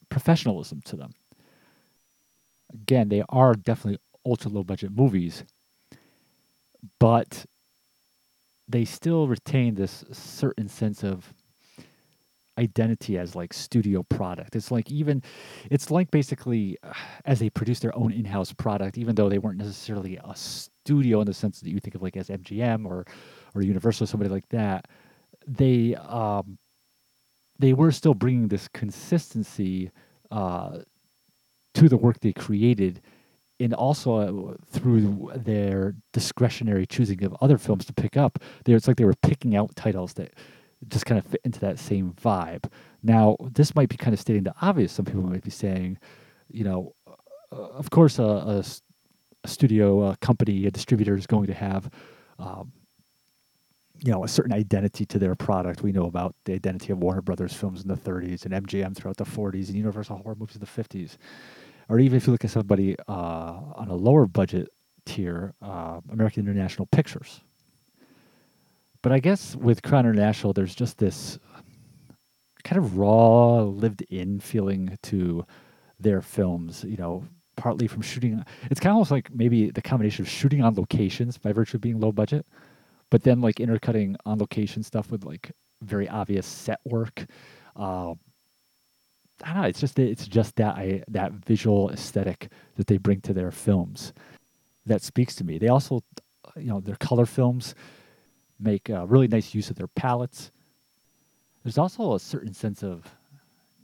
professionalism 0.09 0.81
to 0.85 0.95
them. 0.95 1.13
Again, 2.73 3.09
they 3.09 3.23
are 3.29 3.53
definitely 3.53 3.99
ultra 4.25 4.51
low 4.51 4.63
budget 4.63 4.91
movies, 4.91 5.43
but 6.99 7.45
they 8.67 8.85
still 8.85 9.27
retain 9.27 9.75
this 9.75 10.03
certain 10.11 10.67
sense 10.67 11.03
of 11.03 11.33
identity 12.57 13.17
as 13.17 13.35
like 13.35 13.53
studio 13.53 14.03
product. 14.03 14.55
It's 14.55 14.71
like 14.71 14.91
even 14.91 15.21
it's 15.69 15.91
like 15.91 16.11
basically 16.11 16.77
uh, 16.83 16.93
as 17.25 17.39
they 17.39 17.49
produce 17.49 17.79
their 17.79 17.95
own 17.95 18.11
in-house 18.11 18.51
product 18.53 18.97
even 18.97 19.15
though 19.15 19.29
they 19.29 19.37
weren't 19.37 19.57
necessarily 19.57 20.17
a 20.23 20.35
studio 20.35 21.21
in 21.21 21.27
the 21.27 21.33
sense 21.33 21.61
that 21.61 21.69
you 21.69 21.79
think 21.79 21.95
of 21.95 22.01
like 22.01 22.17
as 22.17 22.29
MGM 22.29 22.85
or 22.85 23.05
or 23.55 23.61
Universal 23.61 24.05
or 24.05 24.07
somebody 24.07 24.29
like 24.29 24.47
that. 24.49 24.87
They 25.45 25.95
um 25.95 26.57
they 27.59 27.73
were 27.73 27.91
still 27.91 28.13
bringing 28.13 28.47
this 28.47 28.67
consistency 28.67 29.91
uh 30.31 30.79
to 31.75 31.87
the 31.87 31.97
work 31.97 32.19
they 32.19 32.33
created 32.33 33.01
and 33.59 33.73
also 33.73 34.49
uh, 34.49 34.53
through 34.69 35.31
their 35.35 35.95
discretionary 36.13 36.85
choosing 36.85 37.23
of 37.23 37.35
other 37.41 37.57
films 37.57 37.85
to 37.85 37.93
pick 37.93 38.15
up, 38.15 38.39
they, 38.65 38.73
it's 38.73 38.87
like 38.87 38.97
they 38.97 39.05
were 39.05 39.15
picking 39.23 39.55
out 39.55 39.75
titles 39.75 40.13
that 40.13 40.33
just 40.87 41.05
kind 41.05 41.17
of 41.17 41.25
fit 41.25 41.41
into 41.43 41.59
that 41.59 41.79
same 41.79 42.13
vibe. 42.13 42.71
Now, 43.01 43.35
this 43.39 43.75
might 43.75 43.89
be 43.89 43.97
kind 43.97 44.13
of 44.13 44.19
stating 44.19 44.43
the 44.43 44.53
obvious. 44.61 44.91
Some 44.91 45.05
people 45.05 45.23
might 45.23 45.43
be 45.43 45.49
saying, 45.49 45.97
you 46.49 46.63
know, 46.63 46.93
uh, 47.51 47.55
of 47.55 47.89
course, 47.89 48.19
a, 48.19 48.23
a, 48.23 48.63
a 49.43 49.47
studio, 49.47 50.09
a 50.09 50.17
company, 50.17 50.65
a 50.67 50.71
distributor 50.71 51.15
is 51.15 51.25
going 51.25 51.47
to 51.47 51.53
have, 51.53 51.89
um, 52.37 52.71
you 54.03 54.11
know, 54.11 54.23
a 54.23 54.27
certain 54.27 54.53
identity 54.53 55.05
to 55.07 55.17
their 55.17 55.33
product. 55.33 55.81
We 55.81 55.91
know 55.91 56.05
about 56.05 56.35
the 56.45 56.53
identity 56.53 56.93
of 56.93 56.99
Warner 56.99 57.21
Brothers 57.21 57.53
films 57.53 57.81
in 57.81 57.87
the 57.87 57.95
30s 57.95 58.45
and 58.45 58.53
MGM 58.67 58.95
throughout 58.95 59.17
the 59.17 59.25
40s 59.25 59.67
and 59.67 59.75
Universal 59.75 60.17
horror 60.17 60.35
movies 60.35 60.57
in 60.57 60.59
the 60.59 60.67
50s 60.67 61.17
or 61.89 61.99
even 61.99 62.17
if 62.17 62.27
you 62.27 62.31
look 62.31 62.45
at 62.45 62.51
somebody 62.51 62.95
uh, 63.07 63.61
on 63.75 63.87
a 63.89 63.95
lower 63.95 64.25
budget 64.25 64.69
tier, 65.05 65.53
uh, 65.61 66.01
American 66.11 66.43
International 66.43 66.85
Pictures. 66.87 67.41
But 69.01 69.11
I 69.11 69.19
guess 69.19 69.55
with 69.55 69.81
Crown 69.83 70.05
International, 70.05 70.53
there's 70.53 70.75
just 70.75 70.97
this 70.97 71.39
kind 72.63 72.77
of 72.77 72.97
raw, 72.97 73.61
lived-in 73.61 74.39
feeling 74.39 74.97
to 75.03 75.45
their 75.99 76.21
films. 76.21 76.83
You 76.83 76.97
know, 76.97 77.23
partly 77.57 77.87
from 77.87 78.01
shooting. 78.01 78.43
It's 78.71 78.79
kind 78.79 78.91
of 78.91 78.95
almost 78.95 79.11
like 79.11 79.33
maybe 79.33 79.69
the 79.71 79.81
combination 79.81 80.23
of 80.23 80.29
shooting 80.29 80.63
on 80.63 80.75
locations 80.75 81.37
by 81.37 81.51
virtue 81.51 81.77
of 81.77 81.81
being 81.81 81.99
low 81.99 82.13
budget, 82.13 82.45
but 83.09 83.23
then 83.23 83.41
like 83.41 83.59
intercutting 83.59 84.15
on 84.25 84.37
location 84.37 84.83
stuff 84.83 85.11
with 85.11 85.25
like 85.25 85.51
very 85.81 86.07
obvious 86.07 86.45
set 86.45 86.79
work. 86.85 87.25
Uh, 87.75 88.13
I 89.43 89.53
don't 89.53 89.61
know. 89.61 89.67
It's 89.67 89.79
just 89.79 89.99
it's 89.99 90.27
just 90.27 90.55
that 90.55 90.75
I, 90.75 91.03
that 91.09 91.31
visual 91.31 91.91
aesthetic 91.91 92.49
that 92.75 92.87
they 92.87 92.97
bring 92.97 93.21
to 93.21 93.33
their 93.33 93.51
films 93.51 94.13
that 94.85 95.01
speaks 95.01 95.35
to 95.35 95.43
me. 95.43 95.57
They 95.57 95.67
also, 95.67 96.01
you 96.55 96.67
know, 96.67 96.79
their 96.79 96.95
color 96.95 97.25
films 97.25 97.75
make 98.59 98.89
uh, 98.89 99.05
really 99.05 99.27
nice 99.27 99.53
use 99.53 99.69
of 99.69 99.75
their 99.75 99.87
palettes. 99.87 100.51
There's 101.63 101.77
also 101.77 102.15
a 102.15 102.19
certain 102.19 102.53
sense 102.53 102.83
of 102.83 103.03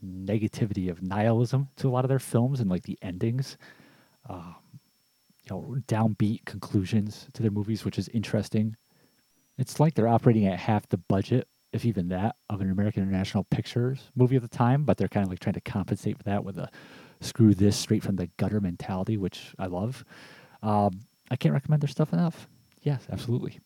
negativity 0.04 0.90
of 0.90 1.02
nihilism 1.02 1.70
to 1.78 1.88
a 1.88 1.92
lot 1.92 2.06
of 2.06 2.10
their 2.10 2.20
films 2.20 2.60
and 2.60 2.70
like 2.70 2.84
the 2.84 2.98
endings. 3.02 3.58
Um, 4.30 4.56
you 5.44 5.56
know, 5.56 5.78
downbeat 5.88 6.46
conclusions 6.46 7.28
to 7.34 7.42
their 7.42 7.52
movies, 7.52 7.84
which 7.84 8.00
is 8.00 8.08
interesting. 8.10 8.78
It's 9.58 9.80
like 9.80 9.94
they're 9.94 10.08
operating 10.08 10.48
at 10.48 10.58
half 10.58 10.88
the 10.88 10.98
budget 10.98 11.48
if 11.74 11.86
even 11.86 12.08
that, 12.10 12.36
of 12.50 12.62
an 12.62 12.72
American 12.72 13.04
International 13.04 13.44
Pictures 13.46 14.12
movie 14.16 14.36
at 14.36 14.42
the 14.42 14.48
time, 14.48 14.86
but 14.86 14.98
they're 14.98 15.08
kind 15.08 15.26
of 15.26 15.30
like 15.30 15.40
trying 15.40 15.54
to 15.54 15.62
compensate 15.62 16.18
for 16.18 16.24
that 16.24 16.46
with 16.46 16.58
a 16.58 16.70
screw 17.20 17.54
this 17.54 17.76
straight 17.76 18.04
from 18.04 18.16
the 18.16 18.30
gutter 18.38 18.62
mentality, 18.62 19.18
which 19.18 19.54
I 19.58 19.66
love. 19.66 20.06
Um, 20.62 21.02
I 21.32 21.36
can't 21.36 21.54
recommend 21.54 21.82
their 21.82 21.90
stuff 21.90 22.14
enough. 22.14 22.48
Yes, 22.82 23.08
absolutely. 23.12 23.60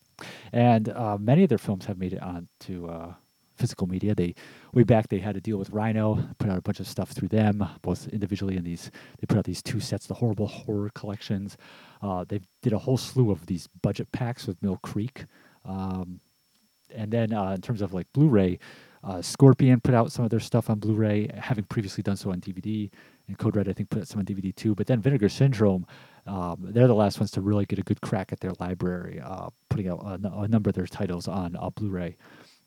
And 0.51 0.89
uh, 0.89 1.17
many 1.19 1.43
of 1.43 1.49
their 1.49 1.57
films 1.57 1.85
have 1.85 1.97
made 1.97 2.13
it 2.13 2.21
onto 2.21 2.87
uh, 2.87 3.13
physical 3.57 3.87
media. 3.87 4.15
They 4.15 4.35
way 4.73 4.83
back 4.83 5.09
they 5.09 5.19
had 5.19 5.35
a 5.35 5.41
deal 5.41 5.57
with 5.57 5.69
Rhino, 5.71 6.23
put 6.37 6.49
out 6.49 6.57
a 6.57 6.61
bunch 6.61 6.79
of 6.79 6.87
stuff 6.87 7.11
through 7.11 7.29
them, 7.29 7.67
both 7.81 8.07
individually 8.09 8.55
and 8.55 8.65
these. 8.65 8.91
They 9.19 9.25
put 9.27 9.37
out 9.37 9.45
these 9.45 9.61
two 9.61 9.79
sets, 9.79 10.07
the 10.07 10.13
horrible 10.13 10.47
horror 10.47 10.91
collections. 10.93 11.57
Uh, 12.01 12.25
they 12.27 12.41
did 12.61 12.73
a 12.73 12.79
whole 12.79 12.97
slew 12.97 13.31
of 13.31 13.45
these 13.47 13.67
budget 13.81 14.11
packs 14.11 14.47
with 14.47 14.61
Mill 14.61 14.79
Creek, 14.83 15.25
um, 15.65 16.19
and 16.93 17.11
then 17.11 17.33
uh, 17.33 17.51
in 17.51 17.61
terms 17.61 17.81
of 17.81 17.93
like 17.93 18.07
Blu-ray, 18.13 18.59
uh, 19.03 19.21
Scorpion 19.21 19.79
put 19.79 19.93
out 19.93 20.11
some 20.11 20.25
of 20.25 20.31
their 20.31 20.39
stuff 20.39 20.69
on 20.69 20.79
Blu-ray, 20.79 21.29
having 21.35 21.63
previously 21.65 22.01
done 22.01 22.17
so 22.17 22.31
on 22.31 22.41
DVD, 22.41 22.89
and 23.27 23.37
Code 23.37 23.55
Red 23.55 23.69
I 23.69 23.73
think 23.73 23.89
put 23.89 24.01
out 24.01 24.07
some 24.07 24.19
on 24.19 24.25
DVD 24.25 24.55
too. 24.55 24.75
But 24.75 24.87
then 24.87 25.01
Vinegar 25.01 25.29
Syndrome, 25.29 25.85
um, 26.25 26.57
they're 26.59 26.87
the 26.87 26.95
last 26.95 27.19
ones 27.19 27.31
to 27.31 27.41
really 27.41 27.65
get 27.65 27.79
a 27.79 27.83
good 27.83 28.01
crack 28.01 28.31
at 28.31 28.39
their 28.39 28.53
library, 28.59 29.21
uh, 29.23 29.49
putting 29.69 29.87
out 29.87 29.99
a, 29.99 30.41
a, 30.41 30.47
number 30.47 30.69
of 30.69 30.75
their 30.75 30.87
titles 30.87 31.27
on 31.27 31.55
uh, 31.55 31.69
Blu-ray. 31.69 32.17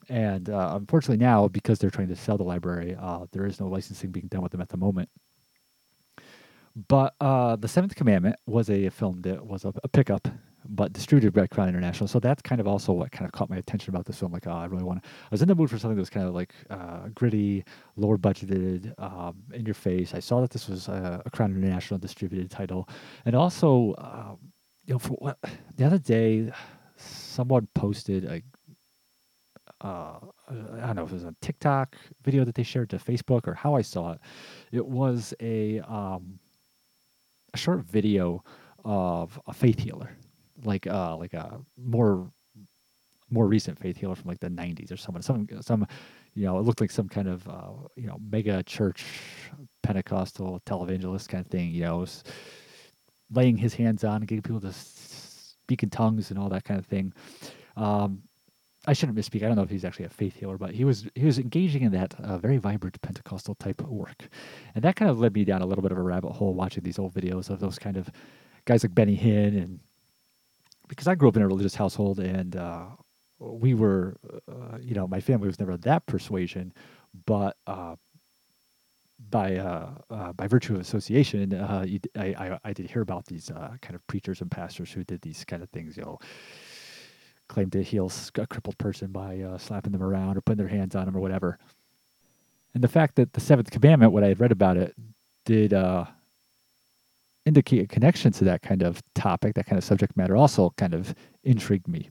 And 0.09 0.49
uh, 0.49 0.73
unfortunately 0.77 1.23
now, 1.23 1.47
because 1.49 1.79
they're 1.79 1.91
trying 1.91 2.09
to 2.09 2.17
sell 2.17 2.39
the 2.39 2.45
library, 2.45 2.97
uh, 2.99 3.27
there 3.33 3.47
is 3.47 3.61
no 3.61 3.67
licensing 3.67 4.11
being 4.11 4.29
done 4.29 4.43
with 4.43 4.53
them 4.53 4.61
at 4.61 4.71
the 4.71 4.77
moment. 4.77 5.09
But 6.89 7.15
uh, 7.21 7.57
the 7.57 7.69
Seventh 7.69 7.97
Commandment 7.97 8.37
was 8.47 8.71
a 8.71 8.89
film 8.91 9.23
that 9.23 9.45
was 9.45 9.65
a, 9.65 9.73
a 9.83 9.89
pickup 9.89 10.29
but 10.71 10.93
distributed 10.93 11.33
by 11.33 11.47
Crown 11.47 11.69
International. 11.69 12.07
So 12.07 12.21
that's 12.21 12.41
kind 12.43 12.61
of 12.61 12.67
also 12.67 12.93
what 12.93 13.11
kind 13.11 13.27
of 13.27 13.33
caught 13.33 13.51
my 13.51 13.57
attention 13.57 13.95
about 13.95 14.07
this 14.07 14.19
film. 14.19 14.33
Like, 14.33 14.47
oh, 14.47 14.53
I 14.53 14.67
really 14.67 14.85
want 14.85 15.03
to. 15.03 15.09
I 15.09 15.29
was 15.31 15.43
in 15.43 15.49
the 15.49 15.55
mood 15.55 15.69
for 15.69 15.79
something 15.79 15.97
that 15.97 16.01
was 16.01 16.11
kind 16.11 16.27
of 16.27 16.35
like 16.35 16.55
uh, 16.71 17.09
gritty, 17.15 17.65
lower 17.97 18.17
budgeted, 18.17 18.95
um, 19.03 19.37
in 19.53 19.67
your 19.67 19.75
face. 19.75 20.15
I 20.15 20.21
saw 20.21 20.41
that 20.41 20.51
this 20.51 20.69
was 20.69 20.89
a, 20.89 21.23
a 21.27 21.31
Crown 21.31 21.51
International 21.51 21.99
distributed 21.99 22.51
title, 22.51 22.89
and 23.25 23.35
also, 23.35 23.95
um, 23.99 24.39
you 24.87 24.95
know, 24.95 24.99
for 24.99 25.15
what 25.15 25.39
the 25.77 25.85
other 25.85 25.99
day, 25.99 26.51
someone 26.97 27.69
posted 27.75 28.25
a. 28.25 28.43
Uh, 29.83 30.19
I 30.49 30.87
don't 30.87 30.97
know 30.97 31.05
if 31.05 31.11
it 31.11 31.15
was 31.15 31.25
a 31.25 31.35
TikTok 31.41 31.97
video 32.23 32.45
that 32.45 32.55
they 32.55 32.63
shared 32.63 32.91
to 32.91 32.99
Facebook 32.99 33.47
or 33.47 33.55
how 33.55 33.75
I 33.75 33.83
saw 33.83 34.13
it. 34.13 34.21
It 34.73 34.85
was 34.85 35.33
a 35.41 35.81
um, 35.81 36.39
a 37.55 37.57
short 37.57 37.81
video 37.81 38.45
of 38.85 39.41
a 39.47 39.53
faith 39.53 39.79
healer 39.79 40.17
like 40.65 40.87
uh 40.87 41.17
like 41.17 41.35
a 41.35 41.61
more 41.77 42.31
more 43.31 43.47
recent 43.47 43.79
faith 43.79 43.97
healer 43.97 44.15
from 44.15 44.29
like 44.29 44.41
the 44.41 44.49
90s 44.49 44.93
or 44.93 44.97
someone 44.97 45.23
some 45.23 45.47
some 45.61 45.87
you 46.35 46.45
know 46.45 46.59
it 46.59 46.63
looked 46.63 46.81
like 46.81 46.91
some 46.91 47.09
kind 47.09 47.29
of 47.29 47.49
uh, 47.49 47.71
you 47.97 48.07
know 48.07 48.19
mega 48.31 48.63
church 48.65 49.05
pentecostal 49.83 50.61
televangelist 50.67 51.29
kind 51.29 51.45
of 51.45 51.51
thing 51.51 51.71
you 51.71 51.83
know 51.83 52.07
laying 53.33 53.57
his 53.57 53.75
hands 53.75 54.03
on 54.05 54.17
and 54.17 54.27
getting 54.27 54.43
people 54.43 54.61
to 54.61 54.73
speak 54.73 55.83
in 55.83 55.91
tongues 55.91 56.31
and 56.31 56.39
all 56.39 56.49
that 56.49 56.65
kind 56.65 56.79
of 56.81 56.87
thing 56.87 57.13
um, 57.77 58.23
I 58.87 58.95
shouldn't 58.95 59.19
misspeak. 59.19 59.43
I 59.43 59.47
don't 59.47 59.57
know 59.57 59.63
if 59.63 59.71
he's 59.71 59.85
actually 59.85 60.07
a 60.07 60.11
faith 60.11 60.37
healer, 60.37 60.57
but 60.57 60.71
he 60.71 60.85
was 60.85 61.07
he 61.15 61.27
was 61.27 61.39
engaging 61.39 61.83
in 61.83 61.93
that 61.93 62.19
uh, 62.21 62.39
very 62.39 62.57
vibrant 62.57 63.01
Pentecostal 63.03 63.55
type 63.57 63.83
work, 63.83 64.29
and 64.75 64.83
that 64.85 64.97
kind 64.97 65.11
of 65.11 65.19
led 65.19 65.35
me 65.35 65.45
down 65.45 65.61
a 65.61 65.67
little 65.67 65.83
bit 65.83 65.93
of 65.93 65.99
a 65.99 66.03
rabbit 66.03 66.33
hole 66.33 66.55
watching 66.55 66.83
these 66.83 66.99
old 66.99 67.13
videos 67.13 67.51
of 67.51 67.61
those 67.61 67.79
kind 67.79 67.99
of 67.99 68.11
guys 68.65 68.83
like 68.83 68.95
Benny 68.95 69.17
Hinn 69.17 69.63
and 69.63 69.81
because 70.91 71.07
I 71.07 71.15
grew 71.15 71.29
up 71.29 71.37
in 71.37 71.43
a 71.43 71.47
religious 71.47 71.77
household 71.77 72.19
and 72.19 72.57
uh, 72.57 72.87
we 73.39 73.75
were, 73.75 74.17
uh, 74.49 74.77
you 74.81 74.95
know, 74.95 75.07
my 75.07 75.21
family 75.21 75.47
was 75.47 75.61
never 75.61 75.77
that 75.79 76.05
persuasion, 76.07 76.75
but 77.27 77.57
uh, 77.69 77.95
by 79.31 79.57
uh, 79.57 79.91
uh, 80.11 80.33
by 80.33 80.49
virtue 80.49 80.75
of 80.75 80.81
association, 80.81 81.55
uh, 81.55 81.85
you, 81.87 82.01
I, 82.17 82.27
I, 82.27 82.59
I 82.65 82.73
did 82.73 82.91
hear 82.91 83.03
about 83.03 83.27
these 83.27 83.51
kind 83.81 83.95
of 83.95 84.05
preachers 84.09 84.41
and 84.41 84.51
pastors 84.51 84.91
who 84.91 85.05
did 85.05 85.23
these 85.23 85.45
kind 85.45 85.63
of 85.63 85.71
things, 85.71 85.97
you 85.97 86.03
know, 86.03 86.19
claim 87.49 87.71
to 87.71 87.85
heal 87.85 88.11
a 88.37 88.47
crippled 88.49 88.79
person 88.79 89.13
by 89.13 89.45
slapping 89.59 89.93
them 89.93 90.03
around 90.03 90.37
or 90.37 90.41
putting 90.41 90.59
their 90.59 90.77
hands 90.77 90.97
on 90.97 91.07
them 91.07 91.17
or 91.17 91.21
whatever. 91.21 91.59
And 92.75 92.83
the 92.83 92.89
fact 92.89 93.15
that 93.15 93.33
the 93.33 93.41
seventh 93.41 93.71
commandment, 93.71 94.13
what 94.13 94.25
I 94.25 94.29
had 94.29 94.41
read 94.41 94.53
about 94.53 94.77
it, 94.77 94.97
did 95.45 95.73
indicate 97.51 97.83
a 97.83 97.87
connection 97.89 98.31
to 98.31 98.45
that 98.45 98.63
kind 98.63 98.81
of 98.81 99.03
topic, 99.13 99.55
that 99.57 99.67
kind 99.67 99.77
of 99.77 99.83
subject 99.83 100.17
matter, 100.17 100.37
also 100.37 100.73
kind 100.77 100.95
of 100.95 101.13
intrigued 101.43 101.89
me. 101.89 102.09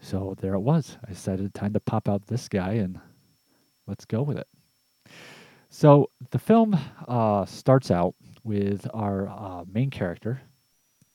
So 0.00 0.34
there 0.40 0.54
it 0.54 0.60
was. 0.60 0.98
I 1.06 1.10
decided 1.10 1.54
time 1.54 1.74
to 1.74 1.80
pop 1.80 2.08
out 2.08 2.26
this 2.26 2.48
guy 2.48 2.72
and 2.72 2.98
let's 3.86 4.04
go 4.04 4.22
with 4.22 4.36
it. 4.36 4.48
So 5.70 6.10
the 6.32 6.40
film 6.40 6.76
uh, 7.06 7.44
starts 7.44 7.92
out 7.92 8.16
with 8.42 8.84
our 8.92 9.28
uh, 9.28 9.64
main 9.72 9.90
character, 9.90 10.40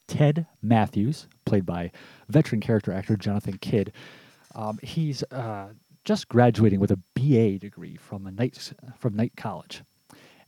Ted 0.08 0.46
Matthews, 0.62 1.28
played 1.44 1.66
by 1.66 1.90
veteran 2.30 2.62
character 2.62 2.92
actor 2.92 3.14
Jonathan 3.14 3.58
Kidd. 3.58 3.92
Um, 4.54 4.78
he's 4.82 5.22
uh, 5.24 5.68
just 6.04 6.28
graduating 6.28 6.80
with 6.80 6.92
a 6.92 7.00
BA 7.14 7.58
degree 7.58 7.96
from 7.96 8.26
a 8.26 8.30
Knight 8.30 8.72
from 8.98 9.16
Knight 9.16 9.32
College 9.36 9.82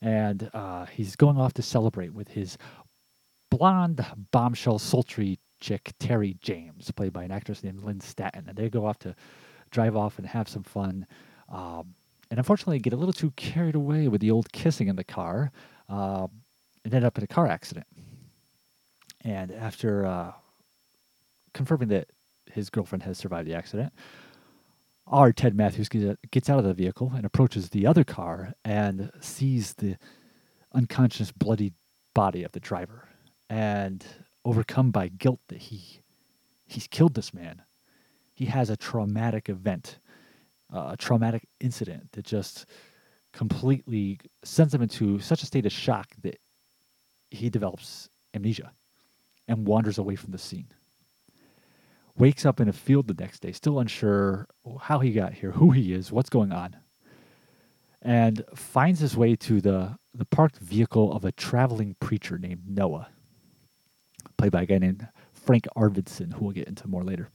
and 0.07 0.49
uh, 0.55 0.87
he's 0.87 1.17
going 1.17 1.37
off 1.37 1.53
to 1.55 1.63
celebrate 1.63 2.15
with 2.15 2.29
his 2.29 2.57
blonde, 3.51 4.07
bombshell, 4.31 4.79
sultry 4.79 5.41
chick, 5.61 5.93
Terry 5.99 6.37
James, 6.41 6.93
played 6.93 7.13
by 7.13 7.25
an 7.25 7.33
actress 7.33 7.65
named 7.65 7.83
Lynn 7.83 8.01
Staton. 8.01 8.45
And 8.47 8.57
they 8.57 8.71
go 8.71 8.87
off 8.87 9.01
to 9.01 9.17
drive 9.73 9.97
off 9.97 10.19
and 10.19 10.27
have 10.29 10.49
some 10.49 10.63
fun. 10.63 11.09
Um, 11.49 11.97
and 12.31 12.39
unfortunately, 12.39 12.79
get 12.79 12.93
a 12.93 12.97
little 12.97 13.13
too 13.13 13.33
carried 13.33 13.75
away 13.75 14.07
with 14.07 14.21
the 14.21 14.31
old 14.31 14.53
kissing 14.53 14.87
in 14.87 14.95
the 14.95 15.03
car 15.03 15.51
um, 15.89 16.31
and 16.85 16.95
end 16.95 17.05
up 17.05 17.19
in 17.19 17.25
a 17.25 17.29
car 17.29 17.49
accident. 17.49 17.87
And 19.25 19.51
after 19.51 20.07
uh, 20.07 20.33
confirming 21.53 21.89
that 21.89 22.07
his 22.53 22.71
girlfriend 22.71 23.03
has 23.03 23.19
survived 23.19 23.49
the 23.49 23.55
accident, 23.55 23.93
our 25.07 25.33
Ted 25.33 25.55
Matthews 25.55 25.89
gets 25.89 26.51
out 26.51 26.59
of 26.59 26.65
the 26.65 26.75
vehicle 26.75 27.13
and 27.15 27.25
approaches 27.25 27.71
the 27.71 27.87
other 27.87 28.05
car 28.05 28.55
and 28.65 29.11
sees 29.21 29.75
the 29.75 29.97
unconscious, 30.75 31.31
bloody 31.31 31.73
body 32.15 32.43
of 32.43 32.53
the 32.53 32.61
driver. 32.61 33.09
And 33.49 34.05
overcome 34.45 34.91
by 34.91 35.09
guilt 35.09 35.41
that 35.49 35.59
he 35.59 36.01
he's 36.67 36.89
killed 36.89 37.15
this 37.15 37.33
man, 37.33 37.63
he 38.35 38.47
has 38.47 38.71
a 38.71 38.77
traumatic 38.77 39.49
event, 39.49 39.99
uh, 40.75 40.91
a 40.93 40.97
traumatic 40.97 41.47
incident 41.61 42.11
that 42.13 42.25
just 42.25 42.67
completely 43.33 44.19
sends 44.43 44.75
him 44.75 44.83
into 44.83 45.21
such 45.21 45.43
a 45.43 45.47
state 45.47 45.67
of 45.67 45.73
shock 45.73 46.09
that 46.23 46.41
he 47.31 47.49
develops 47.49 48.09
amnesia 48.35 48.73
and 49.47 49.67
wanders 49.67 49.99
away 49.99 50.17
from 50.17 50.33
the 50.33 50.39
scene 50.39 50.67
wakes 52.19 52.47
up 52.47 52.61
in 52.61 52.69
a 52.69 52.73
field 52.73 53.09
the 53.09 53.23
next 53.23 53.41
day, 53.41 53.53
still 53.53 53.79
unsure 53.79 54.47
how 54.81 54.99
he 54.99 55.13
got 55.13 55.35
here, 55.35 55.53
who 55.53 55.71
he 55.71 55.93
is, 55.93 56.11
what's 56.11 56.31
going 56.31 56.53
on, 56.53 56.77
and 58.03 58.45
finds 58.55 59.01
his 59.01 59.17
way 59.17 59.37
to 59.37 59.61
the, 59.61 59.97
the 60.15 60.25
parked 60.25 60.59
vehicle 60.59 61.13
of 61.13 61.25
a 61.25 61.33
traveling 61.33 61.97
preacher 62.01 62.39
named 62.39 62.63
Noah, 62.67 63.09
played 64.37 64.53
by 64.53 64.63
a 64.63 64.67
guy 64.67 64.79
named 64.79 65.07
Frank 65.33 65.67
Arvidson, 65.77 66.33
who 66.33 66.47
we'll 66.47 66.55
get 66.55 66.69
into 66.69 66.89
more 66.89 67.05
later. 67.05 67.29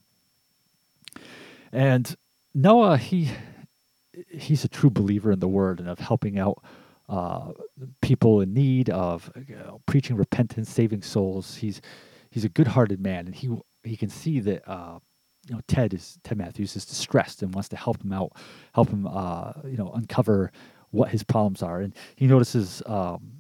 And 1.72 2.16
Noah, 2.54 2.98
he 2.98 3.30
he's 4.30 4.66
a 4.66 4.68
true 4.68 4.90
believer 4.90 5.32
in 5.32 5.40
the 5.40 5.48
word 5.48 5.80
and 5.80 5.88
of 5.88 6.00
helping 6.00 6.38
out 6.38 6.62
uh, 7.08 7.52
people 8.02 8.42
in 8.42 8.54
need, 8.54 8.90
of 8.90 9.32
you 9.48 9.56
know, 9.56 9.82
preaching 9.86 10.18
repentance, 10.18 10.70
saving 10.70 11.02
souls. 11.02 11.56
He's 11.56 11.82
he's 12.30 12.44
a 12.44 12.50
good-hearted 12.50 13.00
man, 13.00 13.26
and 13.28 13.36
he 13.36 13.50
he 13.84 13.98
can 13.98 14.10
see 14.10 14.40
that 14.40 14.70
uh, 14.70 15.00
you 15.48 15.56
know 15.56 15.62
Ted 15.68 15.94
is 15.94 16.18
Ted 16.24 16.38
Matthews 16.38 16.76
is 16.76 16.86
distressed 16.86 17.42
and 17.42 17.54
wants 17.54 17.70
to 17.70 17.78
help 17.78 18.04
him 18.04 18.14
out, 18.14 18.34
help 18.74 18.90
him 18.90 19.08
uh, 19.08 19.54
you 19.66 19.78
know 19.78 19.92
uncover 19.92 20.52
what 20.92 21.10
his 21.10 21.24
problems 21.24 21.64
are, 21.64 21.82
and 21.82 21.96
he 22.16 22.28
notices 22.28 22.84
um, 22.86 23.32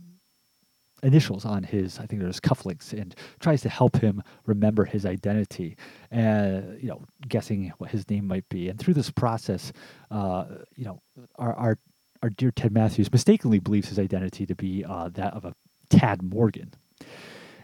initials 1.03 1.45
on 1.45 1.63
his 1.63 1.99
I 1.99 2.05
think 2.05 2.21
there's 2.21 2.39
cufflinks 2.39 2.93
and 2.93 3.15
tries 3.39 3.61
to 3.61 3.69
help 3.69 3.97
him 3.97 4.23
remember 4.45 4.85
his 4.85 5.05
identity 5.05 5.75
and 6.09 6.81
you 6.81 6.89
know 6.89 7.03
guessing 7.27 7.71
what 7.77 7.91
his 7.91 8.09
name 8.09 8.27
might 8.27 8.47
be, 8.49 8.69
and 8.69 8.79
through 8.79 8.95
this 8.95 9.11
process, 9.11 9.71
uh, 10.09 10.45
you 10.75 10.85
know 10.85 11.01
our, 11.35 11.53
our 11.53 11.77
our 12.23 12.29
dear 12.29 12.51
Ted 12.51 12.71
Matthews 12.71 13.11
mistakenly 13.11 13.59
believes 13.59 13.89
his 13.89 13.99
identity 13.99 14.45
to 14.45 14.55
be 14.55 14.85
uh, 14.85 15.09
that 15.09 15.33
of 15.33 15.45
a 15.45 15.53
Tad 15.89 16.21
Morgan, 16.21 16.73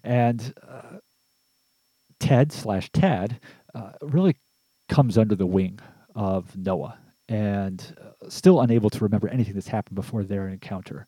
and 0.04 0.54
uh, 0.68 0.98
Ted 2.20 2.52
slash 2.52 2.90
Tad 2.92 3.40
uh, 3.74 3.92
really 4.02 4.36
comes 4.90 5.18
under 5.18 5.36
the 5.36 5.46
wing 5.46 5.80
of 6.16 6.56
Noah 6.56 6.98
and 7.30 7.96
uh, 8.02 8.30
still 8.30 8.62
unable 8.62 8.90
to 8.90 9.04
remember 9.04 9.28
anything 9.28 9.54
that's 9.54 9.68
happened 9.68 9.96
before 9.96 10.24
their 10.24 10.48
encounter. 10.48 11.08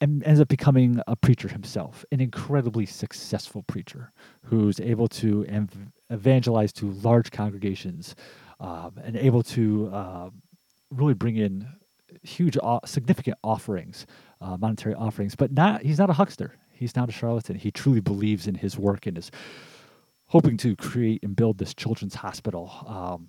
And 0.00 0.22
ends 0.24 0.40
up 0.40 0.48
becoming 0.48 1.00
a 1.06 1.16
preacher 1.16 1.48
himself, 1.48 2.04
an 2.12 2.20
incredibly 2.20 2.84
successful 2.84 3.62
preacher 3.62 4.12
who's 4.42 4.78
able 4.80 5.08
to 5.08 5.46
ev- 5.46 5.92
evangelize 6.10 6.72
to 6.74 6.90
large 6.90 7.30
congregations 7.30 8.14
um, 8.60 8.94
and 9.02 9.16
able 9.16 9.42
to 9.42 9.88
uh, 9.92 10.30
really 10.90 11.14
bring 11.14 11.36
in 11.36 11.66
huge, 12.22 12.58
significant 12.84 13.38
offerings, 13.42 14.06
uh, 14.40 14.56
monetary 14.56 14.94
offerings. 14.94 15.34
But 15.34 15.52
not 15.52 15.82
he's 15.82 15.98
not 15.98 16.10
a 16.10 16.14
huckster. 16.14 16.54
He's 16.74 16.96
not 16.96 17.08
a 17.08 17.12
charlatan. 17.12 17.56
He 17.56 17.70
truly 17.70 18.00
believes 18.00 18.46
in 18.46 18.56
his 18.56 18.78
work 18.78 19.06
and 19.06 19.16
is 19.16 19.30
hoping 20.26 20.56
to 20.58 20.74
create 20.76 21.22
and 21.22 21.36
build 21.36 21.58
this 21.58 21.74
children's 21.74 22.14
hospital 22.14 22.72
um, 22.86 23.28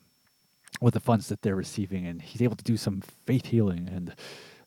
with 0.81 0.93
the 0.93 0.99
funds 0.99 1.29
that 1.29 1.41
they're 1.41 1.55
receiving, 1.55 2.05
and 2.07 2.21
he's 2.21 2.41
able 2.41 2.55
to 2.55 2.63
do 2.63 2.77
some 2.77 3.01
faith 3.25 3.45
healing, 3.45 3.89
and 3.91 4.15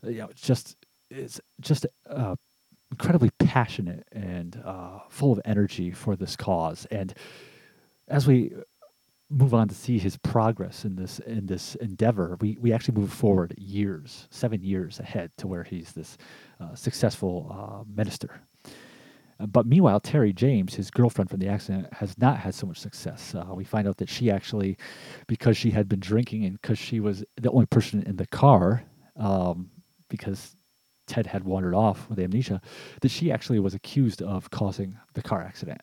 uh, 0.04 0.08
you 0.08 0.18
know, 0.18 0.30
just 0.34 0.76
it's 1.10 1.40
just 1.60 1.86
uh, 2.08 2.36
incredibly 2.90 3.30
passionate 3.38 4.06
and 4.12 4.60
uh, 4.64 5.00
full 5.08 5.32
of 5.32 5.40
energy 5.44 5.90
for 5.90 6.16
this 6.16 6.36
cause. 6.36 6.86
And 6.90 7.14
as 8.08 8.26
we 8.26 8.52
move 9.30 9.52
on 9.52 9.68
to 9.68 9.74
see 9.74 9.98
his 9.98 10.16
progress 10.16 10.84
in 10.84 10.96
this 10.96 11.18
in 11.20 11.46
this 11.46 11.74
endeavor, 11.76 12.36
we 12.40 12.56
we 12.60 12.72
actually 12.72 12.98
move 13.00 13.12
forward 13.12 13.54
years, 13.58 14.28
seven 14.30 14.62
years 14.62 15.00
ahead 15.00 15.30
to 15.38 15.46
where 15.46 15.64
he's 15.64 15.92
this 15.92 16.16
uh, 16.60 16.74
successful 16.74 17.50
uh, 17.50 17.84
minister. 17.94 18.40
But 19.46 19.66
meanwhile, 19.66 20.00
Terry 20.00 20.32
James, 20.32 20.74
his 20.74 20.90
girlfriend 20.90 21.30
from 21.30 21.38
the 21.38 21.48
accident, 21.48 21.92
has 21.94 22.18
not 22.18 22.38
had 22.38 22.54
so 22.54 22.66
much 22.66 22.78
success. 22.78 23.34
Uh, 23.34 23.54
we 23.54 23.64
find 23.64 23.86
out 23.86 23.98
that 23.98 24.08
she 24.08 24.30
actually, 24.30 24.76
because 25.28 25.56
she 25.56 25.70
had 25.70 25.88
been 25.88 26.00
drinking 26.00 26.44
and 26.44 26.60
because 26.60 26.78
she 26.78 26.98
was 26.98 27.24
the 27.40 27.50
only 27.50 27.66
person 27.66 28.02
in 28.02 28.16
the 28.16 28.26
car, 28.26 28.82
um, 29.16 29.70
because 30.08 30.56
Ted 31.06 31.26
had 31.26 31.44
wandered 31.44 31.74
off 31.74 32.08
with 32.10 32.18
amnesia, 32.18 32.60
that 33.00 33.10
she 33.10 33.30
actually 33.30 33.60
was 33.60 33.74
accused 33.74 34.22
of 34.22 34.50
causing 34.50 34.98
the 35.14 35.22
car 35.22 35.42
accident. 35.42 35.80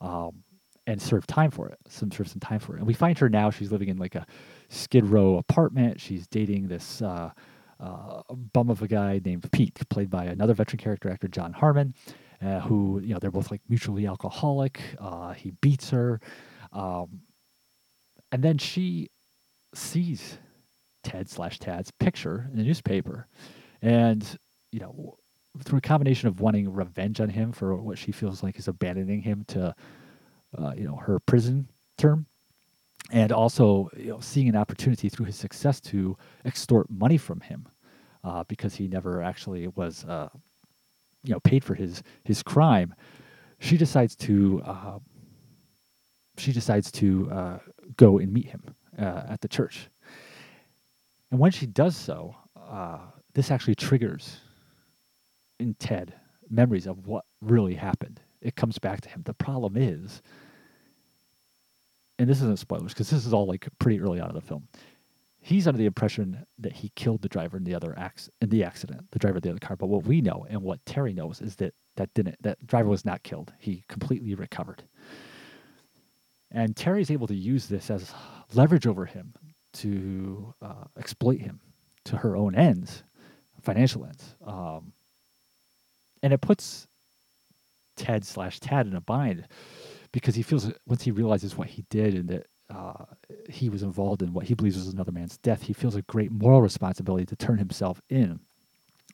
Um, 0.00 0.42
and 0.86 1.00
served 1.00 1.28
time 1.28 1.50
for 1.50 1.68
it. 1.68 1.78
Some 1.88 2.12
served 2.12 2.30
some 2.30 2.40
time 2.40 2.58
for 2.58 2.74
it. 2.74 2.78
And 2.78 2.86
we 2.86 2.92
find 2.92 3.18
her 3.18 3.30
now. 3.30 3.50
She's 3.50 3.72
living 3.72 3.88
in 3.88 3.96
like 3.96 4.14
a 4.14 4.26
Skid 4.68 5.06
Row 5.06 5.38
apartment. 5.38 5.98
She's 5.98 6.26
dating 6.26 6.68
this 6.68 7.00
uh, 7.00 7.30
uh, 7.80 8.22
bum 8.52 8.70
of 8.70 8.82
a 8.82 8.88
guy 8.88 9.20
named 9.24 9.50
Pete, 9.50 9.78
played 9.88 10.10
by 10.10 10.24
another 10.26 10.54
veteran 10.54 10.78
character 10.78 11.10
actor, 11.10 11.28
John 11.28 11.52
Harmon, 11.52 11.94
uh, 12.44 12.60
who 12.60 13.00
you 13.02 13.14
know 13.14 13.18
they're 13.18 13.30
both 13.30 13.50
like 13.50 13.62
mutually 13.68 14.06
alcoholic. 14.06 14.80
Uh, 14.98 15.32
he 15.32 15.52
beats 15.60 15.90
her, 15.90 16.20
um, 16.72 17.20
and 18.32 18.42
then 18.42 18.58
she 18.58 19.08
sees 19.74 20.38
Ted 21.02 21.28
slash 21.28 21.58
Tad's 21.58 21.90
picture 21.90 22.48
in 22.50 22.58
the 22.58 22.64
newspaper, 22.64 23.28
and 23.82 24.38
you 24.72 24.80
know 24.80 25.16
through 25.62 25.78
a 25.78 25.82
combination 25.82 26.28
of 26.28 26.40
wanting 26.40 26.72
revenge 26.72 27.20
on 27.20 27.28
him 27.28 27.52
for 27.52 27.76
what 27.76 27.96
she 27.96 28.10
feels 28.10 28.42
like 28.42 28.58
is 28.58 28.66
abandoning 28.66 29.22
him 29.22 29.44
to 29.46 29.74
uh, 30.58 30.72
you 30.76 30.84
know 30.84 30.96
her 30.96 31.18
prison 31.20 31.68
term, 31.96 32.26
and 33.10 33.32
also 33.32 33.88
you 33.96 34.08
know 34.08 34.20
seeing 34.20 34.48
an 34.48 34.56
opportunity 34.56 35.08
through 35.08 35.26
his 35.26 35.36
success 35.36 35.80
to 35.80 36.16
extort 36.44 36.90
money 36.90 37.16
from 37.16 37.40
him 37.40 37.66
uh, 38.22 38.44
because 38.48 38.74
he 38.74 38.88
never 38.88 39.22
actually 39.22 39.68
was 39.68 40.04
uh, 40.04 40.28
you 41.24 41.32
know 41.32 41.40
paid 41.40 41.64
for 41.64 41.74
his 41.74 42.02
his 42.24 42.42
crime. 42.42 42.94
She 43.58 43.76
decides 43.76 44.14
to 44.16 44.62
uh, 44.64 44.98
she 46.36 46.52
decides 46.52 46.92
to 46.92 47.30
uh, 47.30 47.58
go 47.96 48.18
and 48.18 48.32
meet 48.32 48.46
him 48.46 48.62
uh, 48.98 49.22
at 49.28 49.40
the 49.40 49.48
church, 49.48 49.88
and 51.30 51.40
when 51.40 51.50
she 51.50 51.66
does 51.66 51.96
so, 51.96 52.36
this 53.34 53.50
actually 53.50 53.74
triggers 53.74 54.38
in 55.58 55.74
Ted 55.74 56.14
memories 56.50 56.86
of 56.86 57.06
what 57.06 57.24
really 57.40 57.74
happened. 57.74 58.20
It 58.40 58.54
comes 58.54 58.78
back 58.78 59.00
to 59.02 59.08
him. 59.08 59.22
The 59.24 59.34
problem 59.34 59.76
is 59.76 60.22
and 62.18 62.28
this 62.28 62.38
isn't 62.38 62.58
spoilers 62.58 62.92
because 62.92 63.10
this 63.10 63.26
is 63.26 63.32
all 63.32 63.46
like 63.46 63.66
pretty 63.78 64.00
early 64.00 64.20
on 64.20 64.28
in 64.28 64.34
the 64.34 64.40
film. 64.40 64.66
He's 65.44 65.68
under 65.68 65.76
the 65.76 65.84
impression 65.84 66.46
that 66.58 66.72
he 66.72 66.90
killed 66.96 67.20
the 67.20 67.28
driver 67.28 67.58
in 67.58 67.64
the 67.64 67.74
other 67.74 67.94
ac- 67.98 68.30
in 68.40 68.48
the 68.48 68.64
accident, 68.64 69.10
the 69.10 69.18
driver 69.18 69.36
of 69.36 69.42
the 69.42 69.50
other 69.50 69.58
car. 69.58 69.76
But 69.76 69.88
what 69.88 70.06
we 70.06 70.22
know 70.22 70.46
and 70.48 70.62
what 70.62 70.84
Terry 70.86 71.12
knows 71.12 71.42
is 71.42 71.56
that 71.56 71.74
that 71.96 72.14
didn't 72.14 72.36
that 72.40 72.66
driver 72.66 72.88
was 72.88 73.04
not 73.04 73.22
killed. 73.24 73.52
He 73.58 73.84
completely 73.86 74.34
recovered. 74.34 74.84
And 76.50 76.74
Terry's 76.74 77.10
able 77.10 77.26
to 77.26 77.34
use 77.34 77.66
this 77.66 77.90
as 77.90 78.14
leverage 78.54 78.86
over 78.86 79.04
him 79.04 79.34
to 79.74 80.54
uh, 80.62 80.84
exploit 80.98 81.40
him 81.40 81.60
to 82.06 82.16
her 82.16 82.38
own 82.38 82.54
ends, 82.54 83.02
financial 83.60 84.06
ends. 84.06 84.36
Um, 84.46 84.94
and 86.22 86.32
it 86.32 86.40
puts 86.40 86.86
Ted 87.96 88.24
slash 88.24 88.60
Tad 88.60 88.86
in 88.86 88.96
a 88.96 89.02
bind 89.02 89.46
because 90.10 90.36
he 90.36 90.42
feels 90.42 90.72
once 90.86 91.02
he 91.02 91.10
realizes 91.10 91.54
what 91.54 91.68
he 91.68 91.84
did 91.90 92.14
and 92.14 92.30
that 92.30 92.46
uh, 92.70 93.04
he 93.48 93.68
was 93.68 93.82
involved 93.82 94.22
in 94.22 94.32
what 94.32 94.46
he 94.46 94.54
believes 94.54 94.76
was 94.76 94.88
another 94.88 95.12
man's 95.12 95.36
death, 95.38 95.62
he 95.62 95.72
feels 95.72 95.96
a 95.96 96.02
great 96.02 96.30
moral 96.32 96.62
responsibility 96.62 97.26
to 97.26 97.36
turn 97.36 97.58
himself 97.58 98.00
in. 98.08 98.40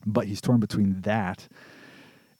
But 0.07 0.27
he's 0.27 0.41
torn 0.41 0.61
between 0.61 1.01
that 1.03 1.49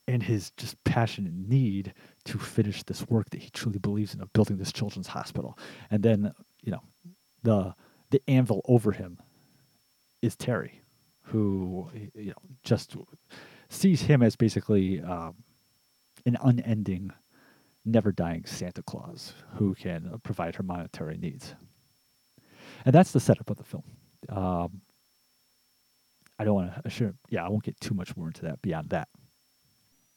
and 0.09 0.23
his 0.23 0.51
just 0.57 0.83
passionate 0.85 1.33
need 1.33 1.95
to 2.25 2.39
finish 2.39 2.83
this 2.83 3.07
work 3.09 3.31
that 3.31 3.41
he 3.41 3.51
truly 3.51 3.79
believes 3.79 4.15
in 4.15 4.21
of 4.21 4.33
building 4.33 4.57
this 4.57 4.73
children's 4.73 5.07
hospital. 5.07 5.59
And 5.91 6.03
then, 6.03 6.33
you 6.63 6.73
know, 6.73 6.83
the 7.43 7.75
the 8.11 8.21
anvil 8.27 8.63
over 8.67 8.93
him 8.93 9.19
is 10.21 10.35
Terry, 10.35 10.81
who 11.23 11.91
you 11.95 12.31
know 12.31 12.43
just 12.65 12.97
sees 13.69 14.03
him 14.03 14.23
as 14.23 14.37
basically 14.37 15.01
um, 15.01 15.37
an 16.27 16.37
unending 16.43 17.13
never 17.85 18.13
dying 18.13 18.45
Santa 18.45 18.83
Claus 18.83 19.35
who 19.55 19.75
can 19.75 20.21
provide 20.23 20.57
her 20.57 20.63
monetary 20.63 21.17
needs. 21.17 21.55
And 22.85 22.95
that's 22.95 23.13
the 23.13 23.21
setup 23.21 23.51
of 23.51 23.57
the 23.57 23.65
film. 23.65 23.85
Um, 24.29 24.81
I 26.39 26.45
don't 26.45 26.55
want 26.55 26.75
to 26.75 26.83
assure, 26.85 27.15
yeah, 27.29 27.45
I 27.45 27.49
won't 27.49 27.65
get 27.65 27.79
too 27.81 27.95
much 27.95 28.17
more 28.17 28.27
into 28.27 28.43
that 28.43 28.63
beyond 28.63 28.91
that. 28.91 29.09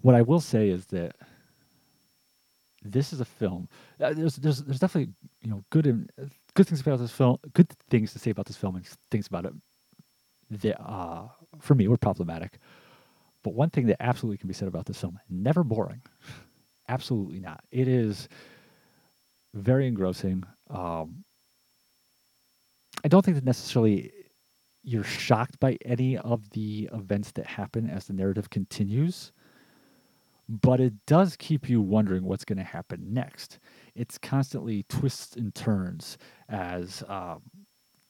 What 0.02 0.16
I 0.16 0.22
will 0.22 0.40
say 0.40 0.70
is 0.70 0.86
that 0.88 1.16
this 2.84 3.14
is 3.14 3.22
a 3.22 3.26
film. 3.26 3.68
Uh, 4.00 4.14
there's, 4.14 4.36
there's, 4.38 4.60
there's 4.60 4.80
definitely 4.80 5.14
you 5.42 5.50
know 5.50 5.64
good 5.70 5.88
and 5.88 6.10
good 6.54 6.68
things 6.68 6.82
about 6.82 7.00
this 7.00 7.12
film, 7.12 7.38
good 7.54 7.70
things 7.90 8.14
to 8.14 8.20
say 8.20 8.32
about 8.32 8.46
this 8.46 8.58
film, 8.58 8.76
and 8.76 8.86
things 9.10 9.28
about 9.28 9.46
it 9.46 9.54
that 10.62 10.82
uh, 10.82 11.28
for 11.60 11.76
me 11.76 11.88
were 11.88 11.98
problematic. 11.98 12.60
But 13.44 13.54
one 13.54 13.70
thing 13.70 13.88
that 13.88 14.02
absolutely 14.02 14.38
can 14.38 14.48
be 14.48 14.54
said 14.54 14.68
about 14.68 14.86
this 14.86 15.00
film: 15.00 15.20
never 15.30 15.64
boring. 15.64 16.02
Absolutely 16.90 17.40
not. 17.40 17.64
It 17.72 17.88
is 17.88 18.28
very 19.54 19.88
engrossing. 19.88 20.44
Um, 20.70 21.24
I 23.04 23.08
don't 23.08 23.24
think 23.24 23.36
that 23.36 23.46
necessarily 23.46 24.12
you're 24.84 25.04
shocked 25.04 25.60
by 25.60 25.78
any 25.86 26.18
of 26.18 26.50
the 26.52 26.90
events 26.94 27.32
that 27.32 27.46
happen 27.46 27.90
as 27.90 28.06
the 28.06 28.14
narrative 28.14 28.50
continues, 28.50 29.32
but 30.50 30.80
it 30.80 30.94
does 31.06 31.36
keep 31.38 31.70
you 31.70 31.82
wondering 31.82 32.24
what's 32.24 32.46
going 32.46 32.58
to 32.58 32.64
happen 32.64 33.14
next. 33.14 33.60
It's 33.96 34.18
constantly 34.18 34.84
twists 34.90 35.36
and 35.38 35.56
turns 35.56 36.18
as 36.50 37.04
um, 37.08 37.42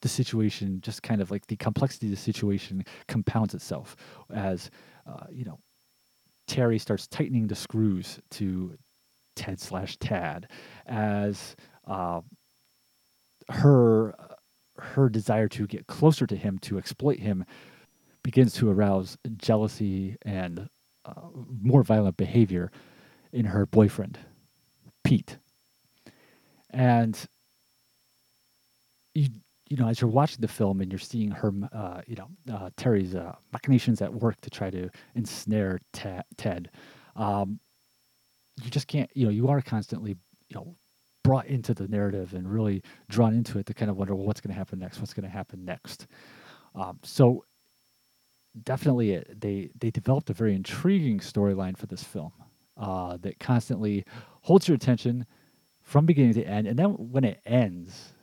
the 0.00 0.08
situation, 0.08 0.80
just 0.80 1.02
kind 1.02 1.20
of 1.20 1.30
like 1.30 1.46
the 1.46 1.56
complexity 1.56 2.06
of 2.06 2.10
the 2.10 2.16
situation, 2.16 2.84
compounds 3.06 3.54
itself 3.54 3.96
as 4.32 4.70
uh, 5.06 5.26
you 5.30 5.44
know 5.44 5.58
Terry 6.46 6.78
starts 6.78 7.06
tightening 7.06 7.46
the 7.46 7.54
screws 7.54 8.18
to 8.30 8.76
Ted 9.34 9.60
slash 9.60 9.96
Tad 9.96 10.48
as 10.86 11.56
uh, 11.86 12.20
her 13.50 14.14
her 14.78 15.08
desire 15.08 15.48
to 15.48 15.66
get 15.66 15.86
closer 15.86 16.26
to 16.26 16.36
him 16.36 16.58
to 16.58 16.78
exploit 16.78 17.18
him 17.20 17.44
begins 18.22 18.54
to 18.54 18.70
arouse 18.70 19.16
jealousy 19.36 20.16
and 20.22 20.68
uh, 21.04 21.12
more 21.62 21.82
violent 21.82 22.16
behavior 22.16 22.72
in 23.32 23.44
her 23.44 23.66
boyfriend 23.66 24.18
Pete. 25.04 25.36
And 26.70 27.16
you 29.14 29.28
you 29.74 29.82
know, 29.82 29.88
as 29.88 30.00
you're 30.00 30.08
watching 30.08 30.40
the 30.40 30.46
film 30.46 30.80
and 30.80 30.92
you're 30.92 31.00
seeing 31.00 31.32
her, 31.32 31.52
uh, 31.72 32.00
you 32.06 32.14
know, 32.14 32.28
uh, 32.54 32.70
Terry's 32.76 33.16
uh, 33.16 33.34
machinations 33.52 34.00
at 34.00 34.14
work 34.14 34.40
to 34.42 34.48
try 34.48 34.70
to 34.70 34.88
ensnare 35.16 35.80
Ted, 35.92 36.70
um, 37.16 37.58
you 38.62 38.70
just 38.70 38.86
can't, 38.86 39.10
you 39.14 39.24
know, 39.24 39.32
you 39.32 39.48
are 39.48 39.60
constantly, 39.60 40.16
you 40.48 40.54
know, 40.54 40.76
brought 41.24 41.46
into 41.46 41.74
the 41.74 41.88
narrative 41.88 42.34
and 42.34 42.48
really 42.48 42.84
drawn 43.08 43.34
into 43.34 43.58
it 43.58 43.66
to 43.66 43.74
kind 43.74 43.90
of 43.90 43.96
wonder 43.96 44.14
well, 44.14 44.24
what's 44.24 44.40
going 44.40 44.52
to 44.52 44.56
happen 44.56 44.78
next, 44.78 45.00
what's 45.00 45.12
going 45.12 45.24
to 45.24 45.36
happen 45.36 45.64
next. 45.64 46.06
Um, 46.76 47.00
so 47.02 47.44
definitely, 48.62 49.14
it, 49.14 49.26
uh, 49.28 49.34
they 49.40 49.70
they 49.80 49.90
developed 49.90 50.30
a 50.30 50.34
very 50.34 50.54
intriguing 50.54 51.18
storyline 51.18 51.76
for 51.76 51.86
this 51.86 52.04
film 52.04 52.32
uh, 52.76 53.16
that 53.22 53.40
constantly 53.40 54.04
holds 54.42 54.68
your 54.68 54.76
attention 54.76 55.26
from 55.82 56.06
beginning 56.06 56.34
to 56.34 56.44
end, 56.44 56.68
and 56.68 56.78
then 56.78 56.90
when 56.90 57.24
it 57.24 57.40
ends 57.44 58.13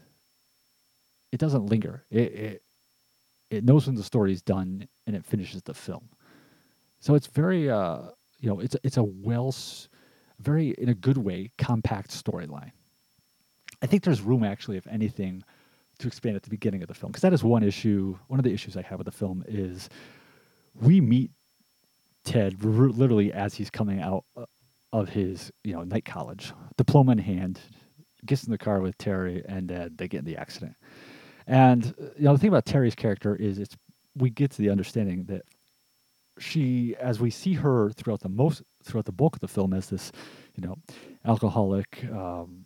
it 1.31 1.39
doesn't 1.39 1.65
linger. 1.67 2.05
It, 2.09 2.33
it 2.33 2.63
it 3.49 3.65
knows 3.65 3.85
when 3.85 3.95
the 3.95 4.03
story 4.03 4.31
is 4.31 4.41
done 4.41 4.87
and 5.05 5.15
it 5.15 5.25
finishes 5.25 5.61
the 5.63 5.73
film. 5.73 6.09
So 6.99 7.15
it's 7.15 7.27
very 7.27 7.69
uh 7.69 7.99
you 8.39 8.49
know 8.49 8.59
it's 8.59 8.75
it's 8.83 8.97
a 8.97 9.03
well 9.03 9.53
very 10.39 10.69
in 10.71 10.89
a 10.89 10.93
good 10.93 11.17
way 11.17 11.51
compact 11.57 12.11
storyline. 12.11 12.71
I 13.81 13.87
think 13.87 14.03
there's 14.03 14.21
room 14.21 14.43
actually 14.43 14.77
if 14.77 14.87
anything 14.87 15.43
to 15.99 16.07
expand 16.07 16.35
at 16.35 16.43
the 16.43 16.49
beginning 16.49 16.81
of 16.81 16.87
the 16.87 16.93
film 16.93 17.11
because 17.11 17.21
that 17.21 17.33
is 17.33 17.43
one 17.43 17.63
issue 17.63 18.17
one 18.27 18.39
of 18.39 18.43
the 18.43 18.53
issues 18.53 18.75
I 18.77 18.81
have 18.83 18.99
with 18.99 19.05
the 19.05 19.11
film 19.11 19.43
is 19.47 19.89
we 20.73 21.01
meet 21.01 21.31
Ted 22.23 22.57
r- 22.63 22.69
literally 22.69 23.31
as 23.33 23.53
he's 23.55 23.69
coming 23.69 24.01
out 24.01 24.25
uh, 24.35 24.45
of 24.93 25.09
his 25.09 25.51
you 25.63 25.73
know 25.73 25.83
night 25.83 26.05
college 26.05 26.53
diploma 26.77 27.13
in 27.13 27.17
hand 27.19 27.59
gets 28.25 28.43
in 28.43 28.51
the 28.51 28.57
car 28.57 28.81
with 28.81 28.97
Terry 28.97 29.43
and 29.47 29.71
uh, 29.71 29.89
they 29.95 30.07
get 30.07 30.19
in 30.19 30.25
the 30.25 30.37
accident 30.37 30.75
And 31.51 31.93
uh, 32.01 32.05
you 32.17 32.23
know, 32.23 32.33
the 32.33 32.39
thing 32.39 32.47
about 32.47 32.65
Terry's 32.65 32.95
character 32.95 33.35
is 33.35 33.59
it's 33.59 33.75
we 34.17 34.31
get 34.31 34.51
to 34.51 34.57
the 34.57 34.69
understanding 34.69 35.25
that 35.25 35.43
she, 36.39 36.95
as 36.99 37.19
we 37.19 37.29
see 37.29 37.53
her 37.53 37.91
throughout 37.91 38.21
the 38.21 38.29
most 38.29 38.63
throughout 38.83 39.05
the 39.05 39.11
bulk 39.11 39.35
of 39.35 39.41
the 39.41 39.47
film, 39.47 39.73
as 39.73 39.89
this, 39.89 40.11
you 40.55 40.65
know, 40.65 40.77
alcoholic, 41.25 42.03
um, 42.05 42.65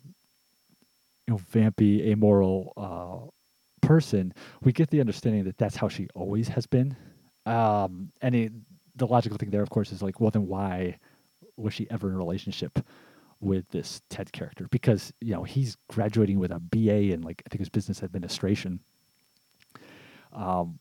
you 1.26 1.34
know, 1.34 1.40
vampy, 1.52 2.06
amoral 2.06 2.72
uh, 2.76 3.86
person, 3.86 4.32
we 4.62 4.72
get 4.72 4.88
the 4.90 5.00
understanding 5.00 5.44
that 5.44 5.58
that's 5.58 5.76
how 5.76 5.88
she 5.88 6.06
always 6.14 6.48
has 6.48 6.64
been. 6.64 6.96
Um, 7.44 8.12
and 8.22 8.34
it, 8.34 8.52
the 8.94 9.06
logical 9.06 9.36
thing 9.36 9.50
there, 9.50 9.62
of 9.62 9.70
course, 9.70 9.92
is 9.92 10.00
like, 10.00 10.20
well, 10.20 10.30
then 10.30 10.46
why 10.46 10.98
was 11.56 11.74
she 11.74 11.88
ever 11.90 12.08
in 12.08 12.14
a 12.14 12.18
relationship 12.18 12.78
with 13.40 13.68
this 13.70 14.02
Ted 14.08 14.32
character? 14.32 14.66
Because 14.70 15.12
you 15.20 15.34
know 15.34 15.44
he's 15.44 15.76
graduating 15.88 16.38
with 16.38 16.50
a 16.50 16.60
BA 16.60 17.12
in 17.12 17.22
like 17.22 17.42
I 17.46 17.48
think 17.48 17.60
it's 17.60 17.70
business 17.70 18.02
administration. 18.02 18.80
Um, 20.32 20.78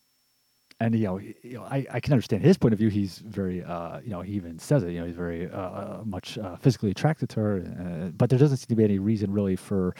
and 0.80 0.94
you 0.94 1.06
know, 1.06 1.18
you 1.20 1.54
know, 1.54 1.64
I, 1.64 1.86
I 1.90 2.00
can 2.00 2.14
understand 2.14 2.44
his 2.44 2.58
point 2.58 2.74
of 2.74 2.80
view. 2.80 2.90
He's 2.90 3.20
very, 3.20 3.64
uh, 3.64 4.02
you 4.02 4.10
know, 4.10 4.22
he 4.22 4.34
even 4.34 4.60
says 4.60 4.84
it. 4.84 4.92
You 4.92 5.00
know, 5.00 5.06
he's 5.06 5.16
very 5.16 5.50
uh, 5.50 5.58
uh 5.58 6.02
much 6.06 6.38
uh, 6.38 6.58
physically 6.58 6.92
attracted 6.92 7.30
to 7.30 7.40
her, 7.40 7.58
uh, 7.58 8.10
but 8.10 8.30
there 8.30 8.40
doesn't 8.40 8.58
seem 8.58 8.68
to 8.68 8.76
be 8.76 8.84
any 8.84 9.00
reason 9.00 9.32
really 9.32 9.56
for 9.56 9.96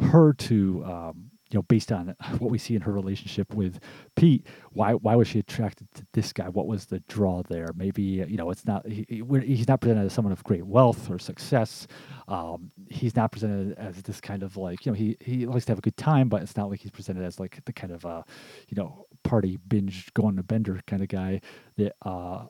her 0.00 0.32
to 0.32 0.84
um, 0.84 1.30
you 1.54 1.58
know, 1.58 1.62
based 1.62 1.92
on 1.92 2.16
what 2.38 2.50
we 2.50 2.58
see 2.58 2.74
in 2.74 2.82
her 2.82 2.90
relationship 2.90 3.54
with 3.54 3.78
Pete, 4.16 4.44
why 4.72 4.94
why 4.94 5.14
was 5.14 5.28
she 5.28 5.38
attracted 5.38 5.86
to 5.94 6.04
this 6.12 6.32
guy? 6.32 6.48
What 6.48 6.66
was 6.66 6.86
the 6.86 6.98
draw 7.08 7.42
there? 7.44 7.68
Maybe 7.76 8.02
you 8.02 8.36
know, 8.36 8.50
it's 8.50 8.66
not 8.66 8.86
he, 8.88 9.06
he's 9.08 9.68
not 9.68 9.80
presented 9.80 10.06
as 10.06 10.12
someone 10.12 10.32
of 10.32 10.42
great 10.42 10.66
wealth 10.66 11.08
or 11.08 11.18
success. 11.20 11.86
Um, 12.26 12.72
he's 12.90 13.14
not 13.14 13.30
presented 13.30 13.78
as 13.78 14.02
this 14.02 14.20
kind 14.20 14.42
of 14.42 14.56
like 14.56 14.84
you 14.84 14.90
know 14.90 14.96
he 14.96 15.16
he 15.20 15.46
likes 15.46 15.64
to 15.66 15.72
have 15.72 15.78
a 15.78 15.82
good 15.82 15.96
time, 15.96 16.28
but 16.28 16.42
it's 16.42 16.56
not 16.56 16.70
like 16.70 16.80
he's 16.80 16.90
presented 16.90 17.24
as 17.24 17.38
like 17.38 17.64
the 17.64 17.72
kind 17.72 17.92
of 17.92 18.04
uh 18.04 18.24
you 18.68 18.76
know 18.76 19.06
party 19.22 19.56
binge 19.68 20.12
going 20.14 20.34
to 20.36 20.42
bender 20.42 20.80
kind 20.88 21.02
of 21.02 21.08
guy 21.08 21.40
that 21.76 21.94
uh, 22.04 22.46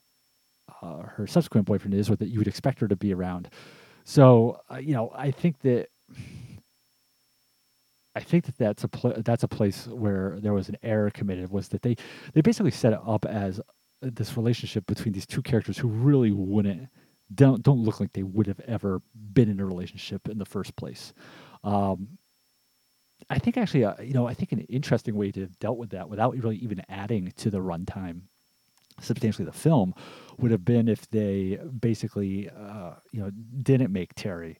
uh 0.81 1.03
her 1.03 1.27
subsequent 1.27 1.67
boyfriend 1.67 1.93
is, 1.93 2.09
or 2.09 2.17
that 2.17 2.29
you 2.29 2.39
would 2.39 2.49
expect 2.49 2.81
her 2.81 2.89
to 2.89 2.97
be 2.97 3.13
around. 3.13 3.51
So 4.05 4.63
uh, 4.73 4.79
you 4.79 4.95
know, 4.95 5.13
I 5.15 5.31
think 5.31 5.61
that 5.61 5.89
I 8.15 8.21
think 8.21 8.45
that 8.45 8.57
that's 8.57 8.85
a 8.85 8.89
pl- 8.89 9.23
that's 9.25 9.43
a 9.43 9.49
place 9.49 9.87
where 9.87 10.39
there 10.41 10.53
was 10.53 10.69
an 10.69 10.77
error 10.83 11.11
committed 11.11 11.51
was 11.51 11.69
that 11.69 11.83
they 11.83 11.97
they 12.33 12.41
basically 12.41 12.71
set 12.71 12.93
it 12.93 13.01
up 13.05 13.25
as 13.27 13.59
uh, 13.59 13.63
this 14.03 14.37
relationship 14.37 14.87
between 14.87 15.13
these 15.13 15.27
two 15.27 15.43
characters 15.43 15.79
who 15.79 15.89
really 15.89 16.31
wouldn't 16.31 16.89
don't 17.35 17.63
don't 17.63 17.81
look 17.81 18.01
like 18.01 18.13
they 18.13 18.23
would 18.23 18.47
have 18.47 18.61
ever 18.61 19.03
been 19.33 19.49
in 19.49 19.59
a 19.61 19.67
relationship 19.67 20.29
in 20.29 20.39
the 20.39 20.45
first 20.45 20.77
place. 20.77 21.13
Um, 21.65 22.19
I 23.31 23.39
think 23.39 23.57
actually, 23.57 23.85
uh, 23.85 24.01
you 24.03 24.13
know, 24.13 24.27
I 24.27 24.35
think 24.35 24.53
an 24.53 24.61
interesting 24.61 25.17
way 25.17 25.33
to 25.33 25.41
have 25.41 25.59
dealt 25.59 25.79
with 25.79 25.91
that 25.91 26.09
without 26.09 26.37
really 26.37 26.57
even 26.57 26.83
adding 26.89 27.33
to 27.39 27.51
the 27.51 27.59
runtime 27.59 28.23
substantially 29.01 29.45
the 29.45 29.53
film 29.53 29.95
would 30.39 30.51
have 30.51 30.65
been 30.65 30.89
if 30.89 31.09
they 31.11 31.59
basically, 31.81 32.49
uh, 32.51 32.93
you 33.13 33.21
know, 33.21 33.31
didn't 33.63 33.93
make 33.93 34.15
Terry 34.15 34.59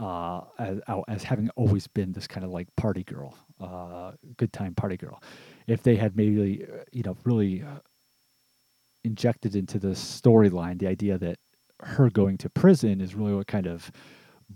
uh, 0.00 0.40
as, 0.58 0.80
as 1.08 1.22
having 1.22 1.50
always 1.56 1.86
been 1.86 2.12
this 2.12 2.26
kind 2.26 2.44
of 2.44 2.50
like 2.50 2.66
party 2.76 3.04
girl, 3.04 3.36
uh, 3.60 4.12
good 4.38 4.52
time 4.52 4.74
party 4.74 4.96
girl. 4.96 5.22
If 5.66 5.82
they 5.82 5.96
had 5.96 6.16
maybe, 6.16 6.64
uh, 6.64 6.84
you 6.90 7.02
know, 7.02 7.16
really 7.24 7.62
uh, 7.62 7.80
injected 9.04 9.54
into 9.54 9.78
the 9.78 9.88
storyline 9.88 10.78
the 10.78 10.86
idea 10.86 11.18
that 11.18 11.38
her 11.80 12.10
going 12.10 12.38
to 12.38 12.48
prison 12.50 13.00
is 13.00 13.14
really 13.14 13.34
what 13.34 13.46
kind 13.46 13.66
of 13.66 13.90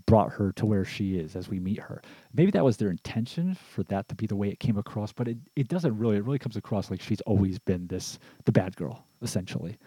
brought 0.07 0.31
her 0.31 0.51
to 0.53 0.65
where 0.65 0.83
she 0.83 1.15
is 1.15 1.35
as 1.35 1.47
we 1.47 1.59
meet 1.59 1.79
her. 1.79 2.01
Maybe 2.33 2.51
that 2.51 2.65
was 2.65 2.77
their 2.77 2.89
intention 2.89 3.55
for 3.55 3.83
that 3.83 4.07
to 4.09 4.15
be 4.15 4.27
the 4.27 4.35
way 4.35 4.49
it 4.49 4.59
came 4.59 4.77
across, 4.77 5.13
but 5.13 5.27
it, 5.27 5.37
it 5.55 5.67
doesn't 5.67 5.97
really. 5.97 6.17
It 6.17 6.25
really 6.25 6.39
comes 6.39 6.57
across 6.57 6.89
like 6.89 7.01
she's 7.01 7.21
always 7.21 7.59
been 7.59 7.87
this 7.87 8.19
the 8.45 8.51
bad 8.51 8.75
girl 8.75 9.05
essentially, 9.21 9.77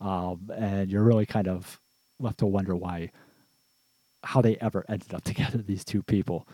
um, 0.00 0.50
and 0.56 0.90
you're 0.90 1.04
really 1.04 1.26
kind 1.26 1.48
of 1.48 1.80
left 2.18 2.38
to 2.38 2.46
wonder 2.46 2.76
why 2.76 3.10
how 4.24 4.40
they 4.40 4.56
ever 4.56 4.84
ended 4.88 5.14
up 5.14 5.24
together, 5.24 5.58
these 5.58 5.84
two 5.84 6.02
people. 6.02 6.48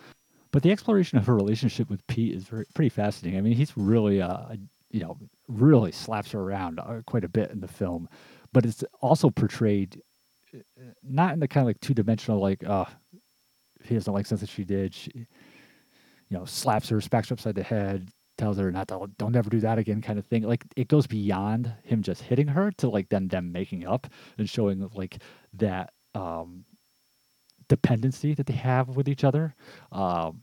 But 0.53 0.63
the 0.63 0.73
exploration 0.73 1.17
of 1.17 1.27
her 1.27 1.35
relationship 1.35 1.89
with 1.89 2.05
Pete 2.09 2.35
is 2.35 2.45
very, 2.45 2.67
pretty 2.75 2.89
fascinating. 2.89 3.39
I 3.39 3.43
mean, 3.43 3.55
he's 3.55 3.77
really, 3.77 4.21
uh, 4.21 4.57
you 4.91 5.01
know, 5.01 5.17
really 5.49 5.93
slaps 5.93 6.33
her 6.33 6.41
around 6.41 6.81
uh, 6.81 7.03
quite 7.07 7.25
a 7.25 7.29
bit 7.29 7.51
in 7.51 7.61
the 7.61 7.69
film, 7.69 8.09
but 8.53 8.67
it's 8.67 8.83
also 9.01 9.31
portrayed 9.31 10.03
uh, 10.55 10.59
not 11.03 11.33
in 11.33 11.41
the 11.41 11.49
kind 11.49 11.63
of 11.63 11.67
like 11.69 11.81
two 11.81 11.95
dimensional, 11.95 12.41
like, 12.41 12.65
uh, 12.65 12.85
he 13.85 13.95
doesn't 13.95 14.13
like 14.13 14.27
something 14.27 14.49
she 14.49 14.65
did. 14.65 14.93
She, 14.93 15.11
you 15.15 16.37
know, 16.37 16.45
slaps 16.45 16.89
her, 16.89 17.01
smacks 17.01 17.29
her 17.29 17.35
upside 17.35 17.55
the 17.55 17.63
head, 17.63 18.09
tells 18.37 18.59
her 18.59 18.71
not 18.71 18.89
to, 18.89 19.09
don't 19.19 19.37
ever 19.37 19.51
do 19.51 19.61
that 19.61 19.79
again, 19.79 20.03
kind 20.03 20.19
of 20.19 20.27
thing. 20.27 20.43
Like, 20.43 20.65
it 20.77 20.89
goes 20.89 21.07
beyond 21.07 21.73
him 21.85 22.03
just 22.03 22.23
hitting 22.23 22.49
her 22.49 22.73
to 22.79 22.89
like 22.89 23.09
then 23.09 23.29
them 23.29 23.53
making 23.53 23.87
up 23.87 24.09
and 24.39 24.49
showing 24.49 24.89
like 24.95 25.23
that, 25.55 25.93
um, 26.15 26.65
dependency 27.71 28.35
that 28.35 28.47
they 28.47 28.61
have 28.73 28.97
with 28.97 29.09
each 29.09 29.25
other. 29.25 29.55
Um, 29.93 30.43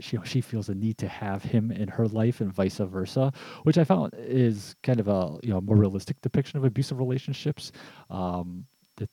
she, 0.00 0.18
she 0.24 0.40
feels 0.40 0.70
a 0.70 0.74
need 0.74 0.96
to 0.98 1.06
have 1.06 1.42
him 1.42 1.70
in 1.70 1.86
her 1.86 2.08
life 2.08 2.40
and 2.40 2.50
vice 2.50 2.78
versa, 2.78 3.30
which 3.64 3.76
I 3.76 3.84
found 3.84 4.14
is 4.16 4.74
kind 4.82 4.98
of 4.98 5.08
a 5.08 5.36
you 5.42 5.50
know 5.50 5.60
more 5.60 5.76
realistic 5.76 6.20
depiction 6.22 6.58
of 6.58 6.64
abusive 6.64 6.98
relationships. 6.98 7.70
Um, 8.08 8.64
that 8.96 9.10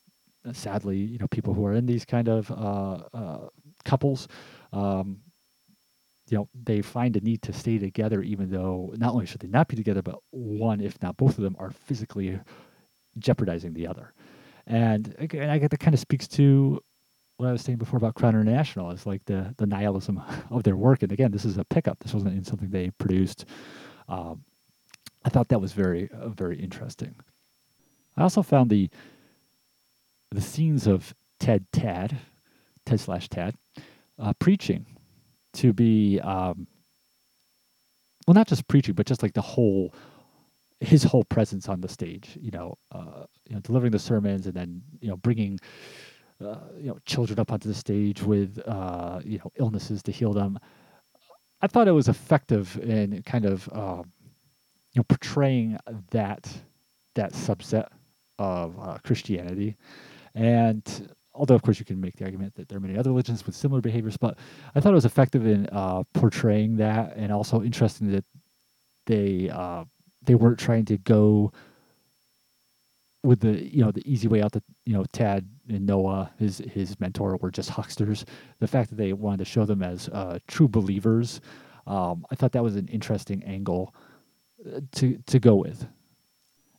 sadly, 0.53 0.97
you 0.97 1.17
know, 1.19 1.27
people 1.27 1.53
who 1.53 1.65
are 1.65 1.73
in 1.73 1.85
these 1.85 2.05
kind 2.05 2.29
of 2.29 2.49
uh, 2.49 2.99
uh, 3.13 3.49
couples, 3.83 4.29
um, 4.71 5.19
you 6.29 6.37
know, 6.37 6.47
they 6.63 6.81
find 6.81 7.17
a 7.17 7.21
need 7.21 7.41
to 7.41 7.51
stay 7.51 7.77
together, 7.77 8.21
even 8.21 8.49
though 8.49 8.93
not 8.95 9.13
only 9.13 9.25
should 9.25 9.41
they 9.41 9.49
not 9.49 9.67
be 9.67 9.75
together, 9.75 10.01
but 10.01 10.15
one, 10.31 10.79
if 10.79 11.01
not 11.01 11.17
both 11.17 11.37
of 11.37 11.43
them, 11.43 11.57
are 11.59 11.71
physically 11.71 12.39
jeopardizing 13.19 13.73
the 13.73 13.87
other. 13.87 14.13
And 14.67 15.15
again, 15.17 15.49
I 15.49 15.57
get 15.57 15.71
that 15.71 15.79
kind 15.79 15.93
of 15.93 15.99
speaks 15.99 16.27
to 16.29 16.81
what 17.37 17.47
I 17.47 17.51
was 17.51 17.61
saying 17.61 17.77
before 17.77 17.97
about 17.97 18.15
Crown 18.15 18.35
International 18.35 18.91
is 18.91 19.05
like 19.05 19.23
the 19.25 19.53
the 19.57 19.65
nihilism 19.65 20.21
of 20.49 20.63
their 20.63 20.75
work. 20.75 21.03
And 21.03 21.11
again, 21.11 21.31
this 21.31 21.45
is 21.45 21.57
a 21.57 21.63
pickup. 21.63 21.99
This 21.99 22.13
wasn't 22.13 22.35
in 22.35 22.43
something 22.43 22.69
they 22.69 22.91
produced. 22.91 23.45
Um, 24.09 24.43
I 25.23 25.29
thought 25.29 25.47
that 25.49 25.61
was 25.61 25.71
very 25.71 26.09
uh, 26.11 26.29
very 26.29 26.59
interesting. 26.59 27.15
I 28.17 28.23
also 28.23 28.41
found 28.41 28.69
the 28.69 28.89
the 30.31 30.41
scenes 30.41 30.85
of 30.85 31.15
Ted 31.39 31.65
Tad, 31.71 32.17
Ted 32.85 32.99
slash 32.99 33.29
Tad, 33.29 33.55
uh, 34.19 34.33
preaching 34.33 34.85
to 35.53 35.71
be 35.71 36.19
um, 36.19 36.67
well, 38.27 38.33
not 38.33 38.47
just 38.47 38.67
preaching, 38.67 38.95
but 38.95 39.05
just 39.05 39.23
like 39.23 39.33
the 39.33 39.41
whole 39.41 39.93
his 40.79 41.03
whole 41.03 41.23
presence 41.23 41.67
on 41.69 41.81
the 41.81 41.87
stage, 41.87 42.37
you 42.39 42.51
know, 42.51 42.77
uh, 42.91 43.25
you 43.47 43.55
know, 43.55 43.61
delivering 43.61 43.91
the 43.91 43.99
sermons 43.99 44.45
and 44.45 44.55
then 44.55 44.81
you 45.01 45.09
know 45.09 45.17
bringing 45.17 45.59
uh, 46.43 46.57
you 46.77 46.87
know 46.87 46.97
children 47.05 47.39
up 47.39 47.51
onto 47.51 47.67
the 47.67 47.73
stage 47.73 48.21
with 48.21 48.59
uh, 48.67 49.19
you 49.23 49.39
know 49.39 49.51
illnesses 49.55 50.03
to 50.03 50.11
heal 50.11 50.33
them. 50.33 50.59
I 51.61 51.67
thought 51.67 51.87
it 51.87 51.93
was 51.93 52.07
effective 52.07 52.77
in 52.83 53.23
kind 53.23 53.45
of 53.45 53.67
um, 53.71 54.11
you 54.93 54.99
know 54.99 55.03
portraying 55.03 55.77
that 56.11 56.47
that 57.15 57.33
subset 57.33 57.87
of 58.37 58.77
uh, 58.79 58.97
Christianity, 59.03 59.75
and 60.35 61.09
although 61.33 61.55
of 61.55 61.63
course 61.63 61.79
you 61.79 61.85
can 61.85 61.99
make 61.99 62.15
the 62.17 62.25
argument 62.25 62.53
that 62.55 62.69
there 62.69 62.77
are 62.77 62.81
many 62.81 62.97
other 62.97 63.09
religions 63.09 63.45
with 63.47 63.55
similar 63.55 63.81
behaviors, 63.81 64.17
but 64.17 64.37
I 64.75 64.79
thought 64.79 64.91
it 64.91 64.95
was 64.95 65.05
effective 65.05 65.47
in 65.47 65.67
uh, 65.71 66.03
portraying 66.13 66.77
that, 66.77 67.15
and 67.15 67.31
also 67.31 67.63
interesting 67.63 68.11
that 68.11 68.25
they 69.07 69.49
uh, 69.49 69.85
they 70.27 70.35
weren't 70.35 70.59
trying 70.59 70.85
to 70.85 70.97
go 70.99 71.51
with 73.23 73.39
the 73.39 73.65
you 73.67 73.83
know 73.83 73.91
the 73.91 74.09
easy 74.09 74.27
way 74.27 74.41
out 74.41 74.51
that 74.51 74.63
you 74.85 74.93
know 74.93 75.03
Tad 75.11 75.47
and 75.69 75.85
Noah 75.85 76.31
his 76.37 76.59
his 76.59 76.99
mentor 76.99 77.37
were 77.37 77.51
just 77.51 77.69
hucksters. 77.69 78.25
The 78.59 78.67
fact 78.67 78.89
that 78.89 78.95
they 78.95 79.13
wanted 79.13 79.39
to 79.39 79.45
show 79.45 79.65
them 79.65 79.81
as 79.81 80.07
uh, 80.09 80.39
true 80.47 80.67
believers, 80.67 81.41
um, 81.87 82.25
I 82.31 82.35
thought 82.35 82.51
that 82.51 82.63
was 82.63 82.75
an 82.75 82.87
interesting 82.87 83.43
angle 83.43 83.95
uh, 84.65 84.81
to 84.93 85.17
to 85.25 85.39
go 85.39 85.55
with. 85.55 85.87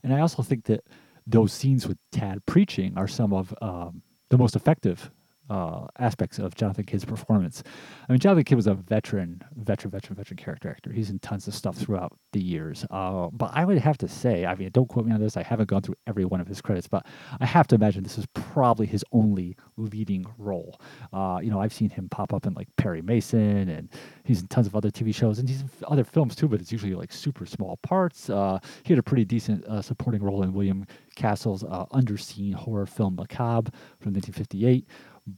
And 0.04 0.14
I 0.14 0.20
also 0.20 0.42
think 0.42 0.64
that 0.66 0.84
those 1.26 1.52
scenes 1.52 1.86
with 1.86 1.98
Tad 2.12 2.44
preaching 2.46 2.96
are 2.96 3.08
some 3.08 3.32
of 3.32 3.54
um, 3.60 4.02
the 4.30 4.38
most 4.38 4.56
effective 4.56 5.10
uh, 5.50 5.86
aspects 5.98 6.38
of 6.38 6.54
Jonathan 6.54 6.84
Kidd's 6.84 7.04
performance. 7.04 7.62
I 8.08 8.12
mean, 8.12 8.20
Jonathan 8.20 8.44
Kidd 8.44 8.56
was 8.56 8.66
a 8.66 8.74
veteran, 8.74 9.42
veteran, 9.56 9.90
veteran, 9.90 10.16
veteran 10.16 10.36
character 10.36 10.68
actor. 10.70 10.92
He's 10.92 11.10
in 11.10 11.18
tons 11.20 11.48
of 11.48 11.54
stuff 11.54 11.76
throughout 11.76 12.16
the 12.32 12.40
years. 12.40 12.84
Uh, 12.90 13.28
but 13.32 13.50
I 13.54 13.64
would 13.64 13.78
have 13.78 13.98
to 13.98 14.08
say, 14.08 14.44
I 14.46 14.54
mean, 14.54 14.70
don't 14.72 14.88
quote 14.88 15.06
me 15.06 15.12
on 15.12 15.20
this. 15.20 15.36
I 15.36 15.42
haven't 15.42 15.68
gone 15.68 15.82
through 15.82 15.96
every 16.06 16.24
one 16.24 16.40
of 16.40 16.46
his 16.46 16.60
credits, 16.60 16.86
but 16.86 17.06
I 17.40 17.46
have 17.46 17.66
to 17.68 17.74
imagine 17.74 18.02
this 18.02 18.18
is 18.18 18.26
probably 18.34 18.86
his 18.86 19.04
only 19.12 19.56
leading 19.76 20.26
role. 20.36 20.80
Uh, 21.12 21.40
you 21.42 21.50
know, 21.50 21.60
I've 21.60 21.72
seen 21.72 21.90
him 21.90 22.08
pop 22.08 22.32
up 22.32 22.46
in 22.46 22.54
like 22.54 22.68
Perry 22.76 23.02
Mason, 23.02 23.68
and 23.68 23.88
he's 24.24 24.40
in 24.40 24.48
tons 24.48 24.66
of 24.66 24.76
other 24.76 24.90
TV 24.90 25.14
shows, 25.14 25.38
and 25.38 25.48
he's 25.48 25.62
in 25.62 25.70
other 25.86 26.04
films 26.04 26.34
too. 26.34 26.48
But 26.48 26.60
it's 26.60 26.72
usually 26.72 26.94
like 26.94 27.12
super 27.12 27.46
small 27.46 27.78
parts. 27.78 28.28
Uh, 28.28 28.58
he 28.82 28.92
had 28.92 28.98
a 28.98 29.02
pretty 29.02 29.24
decent 29.24 29.64
uh, 29.64 29.80
supporting 29.82 30.22
role 30.22 30.42
in 30.42 30.52
William 30.52 30.86
Castle's 31.16 31.64
uh, 31.64 31.86
underseen 31.92 32.54
horror 32.54 32.86
film 32.86 33.16
Macabre 33.16 33.70
from 34.00 34.12
1958 34.12 34.86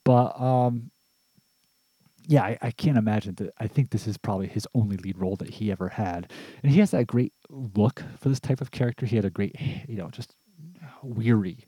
but 0.05 0.41
um, 0.41 0.91
yeah, 2.27 2.43
I, 2.43 2.59
I 2.63 2.71
can't 2.71 2.99
imagine 2.99 3.35
that. 3.37 3.53
I 3.59 3.67
think 3.67 3.91
this 3.91 4.07
is 4.07 4.17
probably 4.17 4.47
his 4.47 4.67
only 4.75 4.97
lead 4.97 5.19
role 5.19 5.37
that 5.37 5.51
he 5.51 5.73
ever 5.73 5.89
had, 5.89 6.31
and 6.63 6.73
he 6.73 6.81
has 6.81 6.93
that 6.93 7.07
great 7.07 7.33
look 7.49 8.03
for 8.19 8.29
this 8.29 8.41
type 8.41 8.61
of 8.61 8.71
character. 8.71 9.07
He 9.07 9.17
had 9.17 9.25
a 9.25 9.31
great, 9.31 9.57
you 9.89 9.97
know, 9.97 10.09
just 10.11 10.35
weary, 11.03 11.67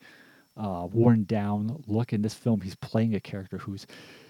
uh, 0.56 0.86
worn 0.90 1.24
down 1.24 1.82
look 1.86 2.12
in 2.12 2.22
this 2.22 2.34
film. 2.34 2.60
He's 2.60 2.76
playing 2.76 3.14
a 3.14 3.20
character 3.20 3.58
who's, 3.58 3.86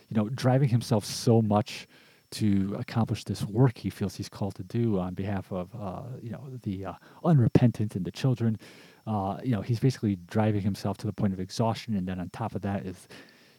you 0.08 0.16
know, 0.16 0.28
driving 0.28 0.68
himself 0.68 1.04
so 1.04 1.42
much 1.42 1.86
to 2.32 2.74
accomplish 2.78 3.24
this 3.24 3.44
work 3.44 3.76
he 3.76 3.90
feels 3.90 4.16
he's 4.16 4.28
called 4.30 4.54
to 4.54 4.62
do 4.62 4.98
on 4.98 5.12
behalf 5.12 5.52
of, 5.52 5.68
uh, 5.78 6.04
you 6.22 6.30
know, 6.30 6.42
the 6.62 6.86
uh, 6.86 6.92
unrepentant 7.24 7.94
and 7.94 8.04
the 8.06 8.10
children. 8.10 8.58
Uh, 9.06 9.36
you 9.44 9.50
know, 9.50 9.60
he's 9.60 9.80
basically 9.80 10.16
driving 10.28 10.62
himself 10.62 10.96
to 10.96 11.06
the 11.06 11.12
point 11.12 11.34
of 11.34 11.40
exhaustion, 11.40 11.94
and 11.94 12.06
then 12.08 12.18
on 12.18 12.30
top 12.30 12.54
of 12.54 12.62
that 12.62 12.86
is 12.86 13.06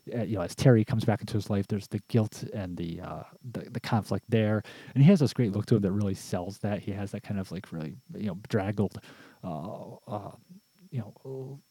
you 0.05 0.35
know, 0.35 0.41
as 0.41 0.55
Terry 0.55 0.83
comes 0.83 1.05
back 1.05 1.21
into 1.21 1.33
his 1.33 1.49
life, 1.49 1.67
there's 1.67 1.87
the 1.87 2.01
guilt 2.09 2.43
and 2.53 2.75
the, 2.75 2.99
uh, 3.01 3.23
the 3.51 3.69
the 3.69 3.79
conflict 3.79 4.25
there, 4.29 4.61
and 4.93 5.03
he 5.03 5.09
has 5.09 5.19
this 5.19 5.33
great 5.33 5.51
look 5.53 5.65
to 5.67 5.75
him 5.75 5.81
that 5.81 5.91
really 5.91 6.13
sells 6.13 6.57
that. 6.59 6.79
He 6.79 6.91
has 6.91 7.11
that 7.11 7.23
kind 7.23 7.39
of 7.39 7.51
like 7.51 7.71
really 7.71 7.95
you 8.15 8.27
know 8.27 8.37
draggled, 8.49 8.97
uh, 9.43 9.95
uh, 10.07 10.31
you 10.91 10.99
know, 10.99 11.61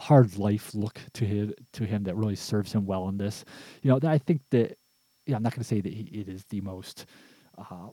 hard 0.00 0.36
life 0.38 0.74
look 0.74 1.00
to 1.14 1.24
him 1.24 1.52
to 1.72 1.84
him 1.84 2.04
that 2.04 2.16
really 2.16 2.36
serves 2.36 2.72
him 2.72 2.86
well 2.86 3.08
in 3.08 3.16
this. 3.18 3.44
You 3.82 3.90
know, 3.90 4.08
I 4.08 4.18
think 4.18 4.42
that 4.50 4.78
yeah, 5.26 5.36
I'm 5.36 5.42
not 5.42 5.52
going 5.52 5.62
to 5.62 5.68
say 5.68 5.80
that 5.80 5.92
he, 5.92 6.02
it 6.04 6.28
is 6.28 6.44
the 6.50 6.60
most. 6.60 7.06
Um, 7.70 7.92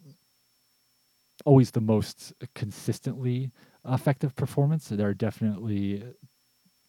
always 1.46 1.72
the 1.72 1.82
most 1.82 2.34
consistently 2.56 3.52
effective 3.88 4.36
performance. 4.36 4.90
There 4.90 5.08
are 5.08 5.14
definitely 5.14 6.04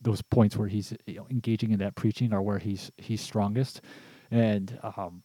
those 0.01 0.22
points 0.22 0.57
where 0.57 0.68
he's 0.68 0.94
you 1.07 1.16
know, 1.16 1.26
engaging 1.30 1.72
in 1.72 1.78
that 1.80 1.94
preaching 1.94 2.32
are 2.32 2.42
where 2.42 2.59
he's 2.59 2.90
he's 2.96 3.20
strongest, 3.20 3.80
and 4.30 4.78
um, 4.96 5.22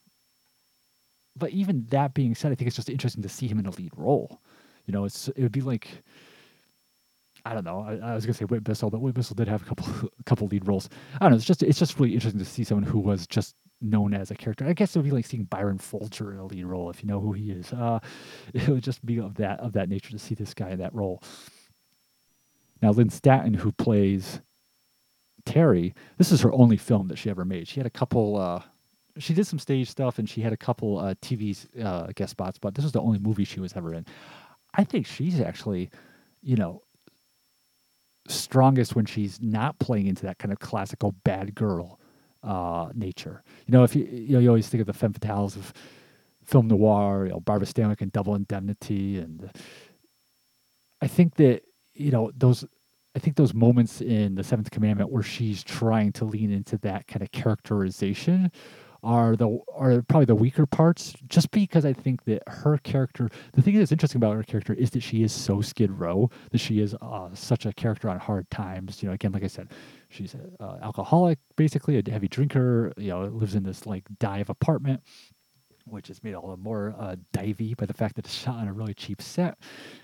but 1.37 1.51
even 1.51 1.85
that 1.89 2.13
being 2.13 2.35
said, 2.35 2.51
I 2.51 2.55
think 2.55 2.67
it's 2.67 2.75
just 2.75 2.89
interesting 2.89 3.23
to 3.23 3.29
see 3.29 3.47
him 3.47 3.59
in 3.59 3.65
a 3.65 3.71
lead 3.71 3.91
role. 3.95 4.41
You 4.85 4.93
know, 4.93 5.05
it's 5.05 5.27
it 5.29 5.41
would 5.41 5.51
be 5.51 5.61
like 5.61 6.03
I 7.45 7.53
don't 7.53 7.63
know. 7.63 7.81
I, 7.81 8.11
I 8.11 8.15
was 8.15 8.25
gonna 8.25 8.33
say 8.33 8.45
Whit 8.45 8.63
Bissell, 8.63 8.89
but 8.89 9.01
Whit 9.01 9.13
Bissell 9.13 9.35
did 9.35 9.47
have 9.47 9.61
a 9.61 9.65
couple 9.65 10.09
couple 10.25 10.47
lead 10.47 10.67
roles. 10.67 10.89
I 11.15 11.25
don't 11.25 11.31
know. 11.31 11.37
It's 11.37 11.45
just 11.45 11.63
it's 11.63 11.79
just 11.79 11.99
really 11.99 12.13
interesting 12.13 12.39
to 12.39 12.45
see 12.45 12.63
someone 12.63 12.83
who 12.83 12.99
was 12.99 13.27
just 13.27 13.55
known 13.81 14.13
as 14.13 14.31
a 14.31 14.35
character. 14.35 14.65
I 14.65 14.73
guess 14.73 14.95
it 14.95 14.99
would 14.99 15.05
be 15.05 15.11
like 15.11 15.25
seeing 15.25 15.43
Byron 15.43 15.77
Foulger 15.77 16.31
in 16.31 16.39
a 16.39 16.45
lead 16.45 16.65
role 16.65 16.89
if 16.89 17.03
you 17.03 17.07
know 17.07 17.19
who 17.19 17.33
he 17.33 17.51
is. 17.51 17.71
Uh, 17.71 17.99
it 18.53 18.67
would 18.67 18.83
just 18.83 19.05
be 19.05 19.19
of 19.19 19.35
that 19.35 19.59
of 19.59 19.73
that 19.73 19.89
nature 19.89 20.11
to 20.11 20.19
see 20.19 20.35
this 20.35 20.53
guy 20.53 20.69
in 20.69 20.79
that 20.79 20.93
role. 20.93 21.21
Now, 22.81 22.91
Lynn 22.91 23.09
Stanton, 23.09 23.53
who 23.53 23.71
plays 23.71 24.41
Terry, 25.45 25.93
this 26.17 26.31
is 26.31 26.41
her 26.41 26.51
only 26.53 26.77
film 26.77 27.07
that 27.07 27.17
she 27.17 27.29
ever 27.29 27.45
made. 27.45 27.67
She 27.67 27.79
had 27.79 27.87
a 27.87 27.91
couple. 27.91 28.37
Uh, 28.37 28.61
she 29.17 29.33
did 29.33 29.47
some 29.47 29.59
stage 29.59 29.89
stuff 29.89 30.19
and 30.19 30.29
she 30.29 30.41
had 30.41 30.51
a 30.51 30.57
couple 30.57 30.99
uh, 30.99 31.13
TV 31.21 31.57
uh, 31.81 32.07
guest 32.15 32.31
spots, 32.31 32.57
but 32.57 32.75
this 32.75 32.83
was 32.83 32.91
the 32.91 32.99
only 32.99 33.19
movie 33.19 33.45
she 33.45 33.61
was 33.61 33.73
ever 33.75 33.93
in. 33.93 34.05
I 34.73 34.83
think 34.83 35.05
she's 35.05 35.39
actually, 35.39 35.89
you 36.43 36.57
know, 36.57 36.81
strongest 38.27 38.95
when 38.95 39.05
she's 39.05 39.41
not 39.41 39.79
playing 39.79 40.07
into 40.07 40.23
that 40.23 40.37
kind 40.37 40.51
of 40.51 40.59
classical 40.59 41.13
bad 41.23 41.55
girl 41.55 41.99
uh, 42.43 42.89
nature. 42.93 43.43
You 43.67 43.71
know, 43.71 43.83
if 43.83 43.95
you 43.95 44.05
you 44.05 44.33
know 44.33 44.39
you 44.39 44.49
always 44.49 44.67
think 44.67 44.81
of 44.81 44.87
the 44.87 44.93
femme 44.93 45.13
fatales 45.13 45.55
of 45.55 45.73
film 46.43 46.67
noir, 46.67 47.25
you 47.25 47.31
know, 47.31 47.39
Barbara 47.39 47.67
Stanwyck 47.67 48.01
and 48.01 48.11
Double 48.11 48.35
Indemnity, 48.35 49.17
and 49.17 49.49
I 51.01 51.07
think 51.07 51.35
that 51.35 51.63
you 51.93 52.11
know 52.11 52.31
those 52.35 52.65
I 53.15 53.19
think 53.19 53.37
those 53.37 53.53
moments 53.53 54.01
in 54.01 54.35
the 54.35 54.43
Seventh 54.43 54.71
Commandment 54.71 55.09
where 55.09 55.23
she's 55.23 55.63
trying 55.63 56.11
to 56.13 56.25
lean 56.25 56.51
into 56.51 56.77
that 56.79 57.07
kind 57.07 57.21
of 57.21 57.31
characterization 57.31 58.51
are 59.03 59.35
the 59.35 59.59
are 59.73 60.01
probably 60.01 60.25
the 60.25 60.35
weaker 60.35 60.65
parts. 60.65 61.13
Just 61.29 61.51
because 61.51 61.85
I 61.85 61.93
think 61.93 62.25
that 62.25 62.41
her 62.47 62.77
character, 62.79 63.29
the 63.53 63.61
thing 63.61 63.77
that's 63.77 63.91
interesting 63.91 64.17
about 64.17 64.35
her 64.35 64.43
character 64.43 64.73
is 64.73 64.89
that 64.91 65.01
she 65.01 65.23
is 65.23 65.31
so 65.31 65.61
Skid 65.61 65.91
Row, 65.91 66.29
that 66.51 66.57
she 66.57 66.81
is 66.81 66.95
uh, 67.01 67.29
such 67.33 67.65
a 67.65 67.73
character 67.73 68.09
on 68.09 68.19
hard 68.19 68.49
times. 68.49 69.01
You 69.01 69.09
know, 69.09 69.13
again, 69.13 69.31
like 69.31 69.43
I 69.43 69.47
said, 69.47 69.71
she's 70.09 70.33
an 70.33 70.51
uh, 70.59 70.77
alcoholic, 70.81 71.39
basically 71.55 71.97
a 71.97 72.11
heavy 72.11 72.27
drinker. 72.27 72.91
You 72.97 73.09
know, 73.09 73.25
lives 73.25 73.55
in 73.55 73.63
this 73.63 73.85
like 73.85 74.03
dive 74.19 74.49
apartment 74.49 75.03
which 75.85 76.09
is 76.09 76.23
made 76.23 76.33
all 76.33 76.49
the 76.49 76.57
more 76.57 76.95
uh, 76.99 77.15
divey 77.33 77.75
by 77.77 77.85
the 77.85 77.93
fact 77.93 78.15
that 78.15 78.25
it's 78.25 78.33
shot 78.33 78.55
on 78.57 78.67
a 78.67 78.73
really 78.73 78.93
cheap 78.93 79.21
set. 79.21 79.57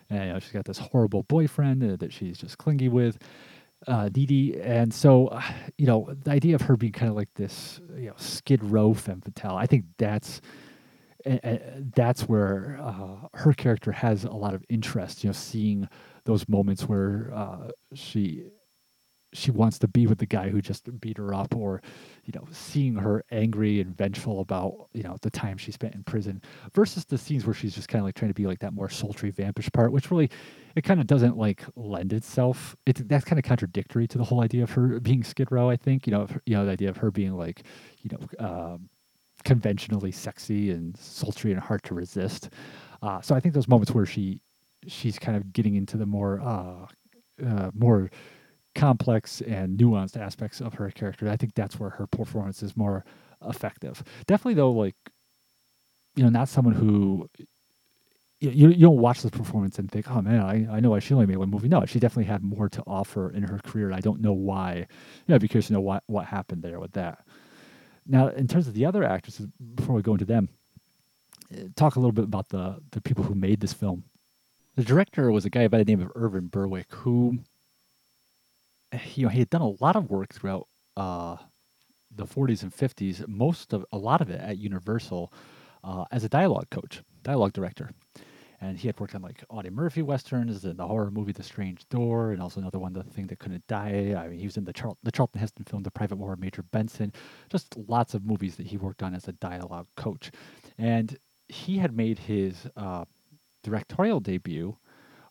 And 0.10 0.28
you 0.28 0.34
know, 0.34 0.40
she's 0.40 0.52
got 0.52 0.66
this 0.66 0.78
horrible 0.78 1.24
boyfriend 1.24 1.84
uh, 1.84 1.96
that 1.98 2.14
she's 2.14 2.38
just 2.38 2.58
clingy 2.58 2.90
with, 2.90 3.18
uh, 3.88 4.10
Dee 4.10 4.26
Dee. 4.26 4.60
And 4.62 4.94
so, 4.94 5.28
uh, 5.28 5.42
you 5.78 5.86
know, 5.86 6.14
the 6.24 6.32
idea 6.32 6.56
of 6.56 6.62
her 6.62 6.78
being 6.78 6.94
kind 6.94 7.10
of 7.10 7.16
like 7.16 7.34
this, 7.36 7.80
you 7.96 8.08
know, 8.08 8.16
Skid 8.18 8.64
Row 8.64 8.94
femme 8.94 9.22
fatale, 9.22 9.56
I 9.56 9.66
think 9.66 9.86
that's. 9.98 10.42
Uh, 11.24 11.58
that's 11.96 12.24
where 12.24 12.80
uh, 12.82 13.28
her 13.36 13.54
character 13.54 13.92
has 13.92 14.24
a 14.24 14.32
lot 14.32 14.56
of 14.56 14.66
interest. 14.70 15.24
You 15.24 15.28
know, 15.28 15.34
seeing 15.34 15.88
those 16.26 16.50
moments 16.50 16.90
where 16.90 17.32
uh, 17.32 17.70
she 17.94 18.46
she 19.34 19.52
wants 19.52 19.80
to 19.80 19.88
be 19.88 20.08
with 20.08 20.18
the 20.18 20.26
guy 20.26 20.50
who 20.50 20.62
just 20.62 21.00
beat 21.00 21.18
her 21.18 21.34
up 21.34 21.56
or 21.56 21.82
you 22.24 22.34
know 22.36 22.48
seeing 22.52 22.96
her 22.96 23.24
angry 23.32 23.82
and 23.82 23.96
vengeful 23.98 24.42
about 24.42 24.88
you 24.94 25.04
know 25.04 25.18
the 25.22 25.30
time 25.30 25.58
she 25.58 25.72
spent 25.72 25.96
in 25.96 26.04
prison 26.04 26.42
versus 26.74 27.06
the 27.06 27.18
scenes 27.18 27.46
where 27.46 27.54
she's 27.54 27.74
just 27.74 27.88
kind 27.88 28.02
of 28.02 28.06
like 28.06 28.16
trying 28.16 28.30
to 28.30 28.36
be 28.36 28.46
like 28.46 28.60
that 28.60 28.74
more 28.74 28.90
sultry 28.90 29.32
vampish 29.32 29.72
part 29.72 29.92
which 29.92 30.12
really 30.12 30.30
it 30.76 30.84
kind 30.84 31.00
of 31.00 31.08
doesn't 31.08 31.38
like 31.38 31.64
lend 31.76 32.14
itself. 32.14 32.76
It's 32.86 33.02
that's 33.06 33.26
kind 33.26 33.40
of 33.40 33.46
contradictory 33.46 34.08
to 34.08 34.18
the 34.18 34.24
whole 34.24 34.42
idea 34.42 34.64
of 34.64 34.72
her 34.72 35.00
being 35.00 35.24
skid 35.24 35.52
row 35.52 35.70
i 35.70 35.76
think 35.76 36.08
you 36.08 36.12
know 36.12 36.28
you 36.46 36.56
know 36.56 36.66
the 36.66 36.72
idea 36.72 36.90
of 36.90 36.98
her 36.98 37.12
being 37.12 37.34
like 37.34 37.64
you 38.02 38.12
know 38.12 38.46
um, 38.46 38.90
conventionally 39.44 40.12
sexy 40.12 40.72
and 40.72 40.96
sultry 40.98 41.52
and 41.52 41.60
hard 41.60 41.84
to 41.84 41.94
resist. 41.94 42.50
Uh, 43.02 43.20
so 43.22 43.36
i 43.36 43.40
think 43.40 43.54
those 43.54 43.68
moments 43.68 43.92
where 43.94 44.06
she 44.06 44.42
she's 44.88 45.18
kind 45.20 45.36
of 45.38 45.54
getting 45.54 45.76
into 45.76 45.98
the 45.98 46.06
more 46.06 46.40
uh, 46.42 46.86
uh 47.46 47.72
more 47.74 48.10
complex 48.76 49.42
and 49.42 49.78
nuanced 49.78 50.18
aspects 50.18 50.62
of 50.62 50.76
her 50.76 50.90
character. 50.92 51.30
I 51.30 51.38
think 51.38 51.56
that's 51.56 51.80
where 51.80 51.92
her 51.92 52.08
performance 52.08 52.64
is 52.64 52.78
more 52.78 53.06
effective. 53.46 54.04
Definitely, 54.28 54.56
though, 54.56 54.72
like 54.72 54.96
you 56.16 56.24
know, 56.24 56.30
not 56.30 56.50
someone 56.50 56.76
who 56.76 57.30
you, 58.42 58.70
you 58.70 58.76
don't 58.76 58.98
watch 58.98 59.22
this 59.22 59.32
performance 59.32 59.78
and 59.78 59.90
think, 59.90 60.10
oh 60.10 60.22
man, 60.22 60.42
I, 60.42 60.78
I 60.78 60.80
know 60.80 60.90
why 60.90 61.00
she 61.00 61.14
only 61.14 61.28
made 61.28 61.38
one 61.38 61.50
movie. 61.50 61.68
No, 61.68 61.86
she 61.86 62.00
definitely 62.00 62.26
had 62.26 62.44
more 62.44 62.70
to 62.70 62.84
offer 62.88 63.30
in 63.30 63.44
her 63.44 63.60
career. 63.60 63.86
And 63.86 63.96
I 63.96 64.00
don't 64.00 64.20
know 64.20 64.34
why. 64.34 64.76
You 64.78 64.86
know, 65.28 65.36
I'd 65.36 65.42
be 65.42 65.48
curious 65.48 65.68
to 65.68 65.74
know 65.74 65.82
what 65.82 66.04
what 66.08 66.26
happened 66.26 66.64
there 66.64 66.80
with 66.80 66.94
that. 66.94 67.24
Now, 68.08 68.30
in 68.30 68.48
terms 68.48 68.68
of 68.68 68.74
the 68.74 68.86
other 68.86 69.04
actresses, 69.04 69.48
before 69.76 69.96
we 69.96 70.02
go 70.02 70.14
into 70.14 70.26
them, 70.26 70.50
eh, 71.56 71.68
talk 71.76 71.96
a 71.96 72.00
little 72.00 72.12
bit 72.12 72.26
about 72.26 72.50
the 72.50 72.78
the 72.92 73.02
people 73.02 73.24
who 73.24 73.36
made 73.36 73.60
this 73.60 73.74
film. 73.74 74.04
The 74.76 74.84
director 74.84 75.32
was 75.32 75.46
a 75.46 75.50
guy 75.50 75.68
by 75.68 75.78
the 75.78 75.86
name 75.86 76.02
of 76.02 76.12
Irvin 76.16 76.48
Berwick, 76.48 76.92
who 76.92 77.40
you 79.16 79.26
know, 79.26 79.30
he 79.30 79.40
had 79.40 79.50
done 79.50 79.62
a 79.62 79.84
lot 79.84 79.96
of 79.96 80.10
work 80.10 80.34
throughout 80.34 80.68
uh, 80.98 81.38
the 82.14 82.26
40s 82.26 82.64
and 82.64 82.76
50s, 82.76 83.28
most 83.28 83.74
of 83.74 83.86
a 83.92 83.98
lot 83.98 84.22
of 84.22 84.30
it 84.30 84.42
at 84.42 84.58
Universal 84.58 85.32
uh, 85.84 86.06
as 86.12 86.24
a 86.24 86.30
dialogue 86.30 86.70
coach, 86.70 87.02
dialogue 87.24 87.54
director. 87.54 87.92
And 88.64 88.78
he 88.78 88.88
had 88.88 89.00
worked 89.00 89.16
on 89.16 89.24
like 89.24 89.44
Audie 89.50 89.72
Murphy 89.72 90.04
westerns 90.04 90.66
and 90.66 90.78
the 90.78 90.86
horror 90.86 91.10
movie 91.10 91.32
The 91.32 91.42
Strange 91.42 91.90
Door, 91.90 92.34
and 92.34 92.42
also 92.42 92.60
another 92.60 92.78
one, 92.78 92.94
The 92.94 93.02
Thing 93.02 93.26
That 93.28 93.40
Couldn't 93.40 93.66
Die. 93.66 94.14
I 94.16 94.28
mean, 94.28 94.38
he 94.38 94.46
was 94.46 94.56
in 94.56 94.66
the, 94.66 94.96
the 95.02 95.12
Charlton 95.12 95.40
Heston 95.40 95.66
film, 95.66 95.82
The 95.82 95.90
Private 95.90 96.18
War 96.18 96.34
of 96.34 96.40
Major 96.40 96.62
Benson. 96.62 97.12
Just 97.50 97.76
lots 97.88 98.14
of 98.14 98.24
movies 98.24 98.58
that 98.58 98.68
he 98.68 98.78
worked 98.78 99.02
on 99.02 99.16
as 99.16 99.28
a 99.28 99.32
dialogue 99.32 99.88
coach. 99.98 100.30
And 100.78 101.18
he 101.48 101.80
had 101.80 101.98
made 101.98 102.20
his 102.20 102.68
uh, 102.78 103.06
directorial 103.64 104.20
debut 104.20 104.78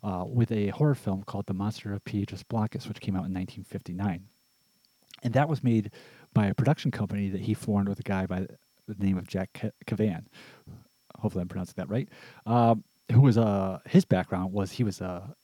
uh, 0.02 0.24
with 0.26 0.50
a 0.52 0.68
horror 0.68 0.94
film 0.94 1.22
called 1.22 1.46
The 1.46 1.54
Monster 1.54 1.92
of 1.92 2.04
Piedras 2.04 2.42
Blancas, 2.42 2.88
which 2.88 3.00
came 3.00 3.14
out 3.14 3.26
in 3.26 3.34
1959. 3.34 4.24
And 5.22 5.34
that 5.34 5.48
was 5.48 5.62
made 5.62 5.90
by 6.32 6.46
a 6.46 6.54
production 6.54 6.90
company 6.90 7.28
that 7.28 7.42
he 7.42 7.54
formed 7.54 7.88
with 7.88 8.00
a 8.00 8.04
guy 8.04 8.26
by 8.26 8.46
the 8.86 9.04
name 9.04 9.18
of 9.18 9.26
Jack 9.26 9.72
Cavan. 9.86 10.28
Hopefully, 11.18 11.42
I'm 11.42 11.48
pronouncing 11.48 11.74
that 11.76 11.90
right. 11.90 12.08
Um, 12.46 12.84
who 13.12 13.20
was 13.20 13.36
uh, 13.36 13.80
his 13.86 14.04
background 14.04 14.52
was 14.52 14.70
he 14.70 14.84
was 14.84 15.00
a, 15.00 15.34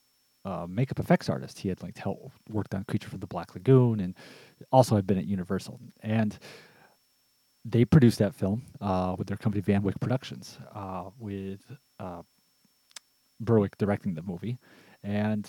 a 0.44 0.66
makeup 0.68 0.98
effects 0.98 1.28
artist. 1.28 1.59
He 1.59 1.68
had 1.68 1.82
like 1.82 1.98
helped, 1.98 2.32
worked 2.48 2.74
on 2.74 2.84
Creature 2.84 3.09
from 3.09 3.20
the 3.20 3.26
Black 3.26 3.54
Lagoon 3.54 4.00
and 4.00 4.14
also 4.72 4.94
had 4.94 5.07
been 5.07 5.18
at 5.18 5.26
Universal. 5.26 5.80
And 6.00 6.38
they 7.64 7.84
produced 7.84 8.20
that 8.20 8.34
film 8.34 8.62
uh, 8.80 9.16
with 9.18 9.26
their 9.26 9.36
company 9.36 9.61
Van 9.61 9.82
Wyck 9.82 9.98
Productions 10.00 10.59
uh, 10.72 11.11
with 11.18 11.61
uh, 11.98 12.22
Berwick 13.41 13.76
directing 13.78 14.14
the 14.14 14.22
movie, 14.22 14.59
and 15.03 15.49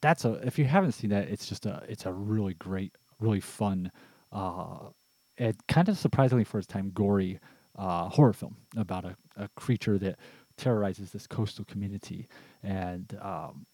that's 0.00 0.24
a 0.24 0.34
if 0.44 0.58
you 0.58 0.64
haven't 0.64 0.92
seen 0.92 1.10
that, 1.10 1.28
it's 1.28 1.46
just 1.46 1.66
a 1.66 1.82
it's 1.88 2.06
a 2.06 2.12
really 2.12 2.54
great, 2.54 2.96
really 3.20 3.40
fun, 3.40 3.90
uh, 4.32 4.88
and 5.38 5.54
kind 5.68 5.88
of 5.88 5.98
surprisingly 5.98 6.44
for 6.44 6.58
its 6.58 6.66
time 6.66 6.90
gory 6.94 7.38
uh, 7.76 8.08
horror 8.08 8.32
film 8.32 8.56
about 8.76 9.04
a, 9.04 9.16
a 9.36 9.48
creature 9.56 9.98
that 9.98 10.18
terrorizes 10.56 11.10
this 11.10 11.26
coastal 11.26 11.64
community 11.64 12.28
and 12.62 13.18
um, 13.20 13.66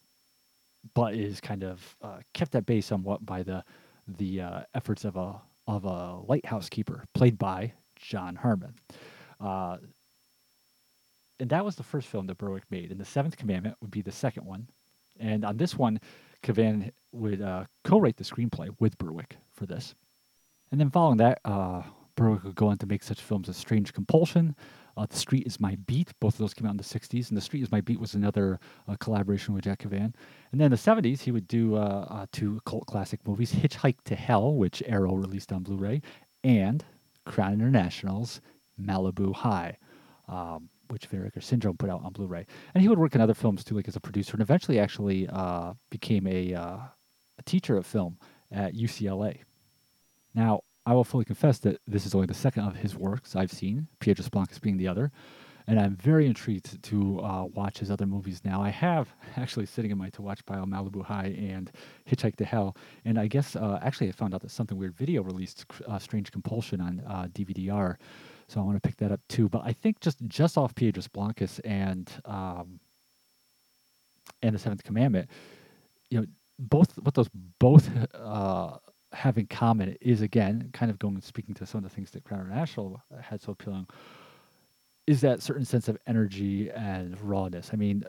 but 0.95 1.14
is 1.14 1.41
kind 1.41 1.62
of 1.62 1.97
uh, 2.03 2.18
kept 2.32 2.55
at 2.55 2.66
bay 2.66 2.80
somewhat 2.80 3.24
by 3.24 3.43
the 3.43 3.62
the 4.18 4.41
uh, 4.41 4.61
efforts 4.74 5.05
of 5.05 5.16
a 5.16 5.41
of 5.66 5.84
a 5.84 6.18
lighthouse 6.26 6.68
keeper 6.68 7.05
played 7.14 7.38
by 7.38 7.72
John 7.97 8.34
Harmon. 8.36 8.74
Uh, 9.41 9.76
and 11.41 11.51
that 11.51 11.64
was 11.64 11.76
the 11.76 11.82
first 11.82 12.09
film 12.09 12.26
that 12.26 12.38
Berwick 12.38 12.64
made. 12.70 12.91
And 12.91 13.01
The 13.01 13.05
Seventh 13.05 13.36
Commandment 13.36 13.76
would 13.80 13.91
be 13.91 14.03
the 14.03 14.12
second 14.12 14.45
one. 14.45 14.68
And 15.18 15.45
on 15.45 15.57
this 15.57 15.76
one, 15.76 16.01
Cavan 16.43 16.93
would 17.12 17.43
uh, 17.43 17.64
co-write 17.84 18.16
the 18.16 18.24
screenplay 18.24 18.68
with 18.78 18.97
Berwick 18.99 19.36
for 19.53 19.66
this. 19.66 19.95
And 20.70 20.80
then 20.80 20.91
following 20.91 21.18
that, 21.18 21.41
uh, 21.45 21.82
Berwick 22.16 22.45
would 22.45 22.55
go 22.55 22.68
on 22.68 22.78
to 22.78 22.86
make 22.86 23.03
such 23.03 23.20
films 23.20 23.49
as 23.49 23.57
Strange 23.57 23.93
Compulsion, 23.93 24.55
uh, 24.97 25.07
The 25.07 25.16
Street 25.16 25.47
is 25.47 25.59
My 25.59 25.76
Beat. 25.86 26.12
Both 26.20 26.34
of 26.34 26.38
those 26.38 26.55
came 26.55 26.66
out 26.66 26.72
in 26.72 26.76
the 26.76 26.84
60s. 26.84 27.28
And 27.28 27.36
The 27.36 27.43
Street 27.43 27.62
is 27.62 27.72
My 27.72 27.80
Beat 27.80 27.99
was 27.99 28.14
another 28.14 28.61
uh, 28.86 28.97
collaboration 29.01 29.55
with 29.55 29.64
Jack 29.64 29.80
Cavan. 29.80 30.14
And 30.53 30.61
then 30.61 30.66
in 30.66 30.70
the 30.70 30.76
70s, 30.76 31.20
he 31.20 31.32
would 31.32 31.49
do 31.49 31.76
uh, 31.76 32.07
uh, 32.11 32.26
two 32.32 32.61
cult 32.66 32.86
classic 32.86 33.20
movies 33.26 33.53
Hitchhike 33.53 34.03
to 34.05 34.14
Hell, 34.14 34.55
which 34.55 34.82
Arrow 34.86 35.14
released 35.14 35.53
on 35.53 35.62
Blu 35.62 35.76
ray, 35.76 36.03
and 36.45 36.84
Crown 37.24 37.55
International's 37.55 38.41
Malibu 38.80 39.34
High. 39.34 39.76
Um, 40.28 40.68
which 40.91 41.07
Vinegar 41.07 41.41
Syndrome 41.41 41.76
put 41.76 41.91
out 41.91 42.03
on 42.05 42.12
Blu-ray, 42.12 42.47
and 42.74 42.82
he 42.82 42.88
would 42.88 42.99
work 42.99 43.14
in 43.14 43.20
other 43.20 43.34
films 43.34 43.64
too, 43.64 43.74
like 43.74 43.88
as 43.88 43.97
a 43.97 44.01
producer, 44.01 44.32
and 44.32 44.43
eventually 44.43 44.78
actually 44.78 45.28
uh, 45.28 45.74
became 45.91 46.26
a, 46.26 46.55
uh, 46.55 46.78
a 47.38 47.43
teacher 47.45 47.76
of 47.76 47.86
film 47.86 48.18
at 48.51 48.74
UCLA. 48.74 49.38
Now, 50.34 50.62
I 50.86 50.95
will 50.95 51.05
fully 51.05 51.24
confess 51.24 51.59
that 51.61 51.80
this 51.86 52.07
is 52.07 52.14
only 52.14 52.26
the 52.26 52.34
second 52.34 52.64
of 52.64 52.76
his 52.76 52.97
works 52.97 53.36
I've 53.36 53.53
seen, 53.53 53.86
Piedras 54.01 54.28
Blancas 54.28 54.59
being 54.59 54.76
the 54.76 54.88
other. 54.88 55.12
And 55.66 55.78
I'm 55.78 55.95
very 55.95 56.26
intrigued 56.26 56.82
to 56.82 57.20
uh, 57.20 57.45
watch 57.45 57.78
his 57.78 57.93
other 57.93 58.07
movies 58.07 58.41
now. 58.45 58.61
I 58.61 58.70
have 58.70 59.14
actually 59.36 59.66
sitting 59.66 59.91
in 59.91 59.99
my 59.99 60.11
to 60.11 60.22
watch 60.22 60.45
pile 60.45 60.66
Malibu 60.66 61.05
High 61.05 61.36
and 61.38 61.70
Hitchhike 62.11 62.36
to 62.36 62.45
Hell. 62.45 62.76
And 63.05 63.18
I 63.18 63.28
guess 63.28 63.55
uh, 63.55 63.78
actually 63.82 64.09
I 64.09 64.12
found 64.12 64.34
out 64.34 64.41
that 64.41 64.51
something 64.51 64.76
weird 64.76 64.97
video 64.97 65.22
released 65.22 65.66
uh, 65.86 65.99
Strange 65.99 66.32
Compulsion 66.32 66.80
on 66.80 67.03
uh, 67.07 67.28
DVD-R. 67.32 67.99
So 68.51 68.61
I 68.61 68.64
want 68.64 68.82
to 68.82 68.86
pick 68.86 68.96
that 68.96 69.12
up 69.12 69.20
too. 69.28 69.48
But 69.48 69.62
I 69.64 69.72
think 69.72 70.01
just 70.01 70.18
just 70.26 70.59
off 70.59 70.74
Piedras 70.74 71.07
Blancas 71.07 71.61
and 71.61 72.11
um, 72.24 72.80
and 74.42 74.55
the 74.55 74.59
Seventh 74.59 74.82
Commandment, 74.82 75.30
you 76.11 76.20
know, 76.20 76.26
both 76.59 76.98
what 76.98 77.14
those 77.14 77.28
both 77.61 77.88
uh, 78.14 78.76
have 79.12 79.38
in 79.38 79.46
common 79.46 79.96
is 80.01 80.20
again 80.20 80.68
kind 80.72 80.90
of 80.90 80.98
going 80.98 81.14
and 81.14 81.22
speaking 81.22 81.55
to 81.55 81.66
some 81.66 81.78
of 81.78 81.84
the 81.84 81.94
things 81.94 82.11
that 82.11 82.24
Crown 82.24 82.40
International 82.40 83.01
had 83.20 83.40
so 83.40 83.53
appealing 83.53 83.86
is 85.07 85.20
that 85.20 85.42
certain 85.42 85.64
sense 85.64 85.88
of 85.88 85.96
energy 86.09 86.70
and 86.70 87.20
rawness. 87.20 87.70
I 87.72 87.76
mean, 87.76 88.05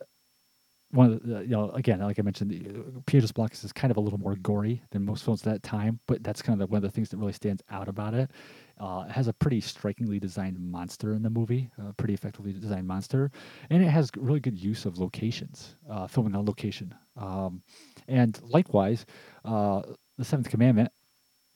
one 0.91 1.13
of 1.13 1.23
the, 1.25 1.41
you 1.41 1.49
know, 1.49 1.69
again, 1.71 1.99
like 1.99 2.19
I 2.19 2.21
mentioned, 2.21 3.03
Piedras 3.05 3.31
Blancas 3.31 3.63
is 3.63 3.71
kind 3.71 3.91
of 3.91 3.97
a 3.97 3.99
little 3.99 4.19
more 4.19 4.35
gory 4.35 4.81
than 4.91 5.05
most 5.05 5.23
films 5.23 5.45
at 5.45 5.53
that 5.53 5.63
time, 5.63 5.99
but 6.07 6.23
that's 6.23 6.41
kind 6.41 6.61
of 6.61 6.69
one 6.69 6.77
of 6.77 6.83
the 6.83 6.91
things 6.91 7.09
that 7.09 7.17
really 7.17 7.33
stands 7.33 7.63
out 7.69 7.87
about 7.87 8.13
it. 8.13 8.29
Uh, 8.79 9.05
it 9.07 9.11
has 9.11 9.27
a 9.27 9.33
pretty 9.33 9.61
strikingly 9.61 10.19
designed 10.19 10.59
monster 10.59 11.13
in 11.13 11.21
the 11.21 11.29
movie, 11.29 11.69
a 11.77 11.93
pretty 11.93 12.13
effectively 12.13 12.51
designed 12.51 12.87
monster, 12.87 13.31
and 13.69 13.83
it 13.83 13.87
has 13.87 14.09
really 14.17 14.39
good 14.39 14.57
use 14.57 14.85
of 14.85 14.97
locations, 14.97 15.75
uh, 15.89 16.07
filming 16.07 16.35
on 16.35 16.45
location. 16.45 16.93
Um, 17.15 17.61
and 18.07 18.39
likewise, 18.43 19.05
uh, 19.45 19.81
the 20.17 20.25
Seventh 20.25 20.49
Commandment, 20.49 20.91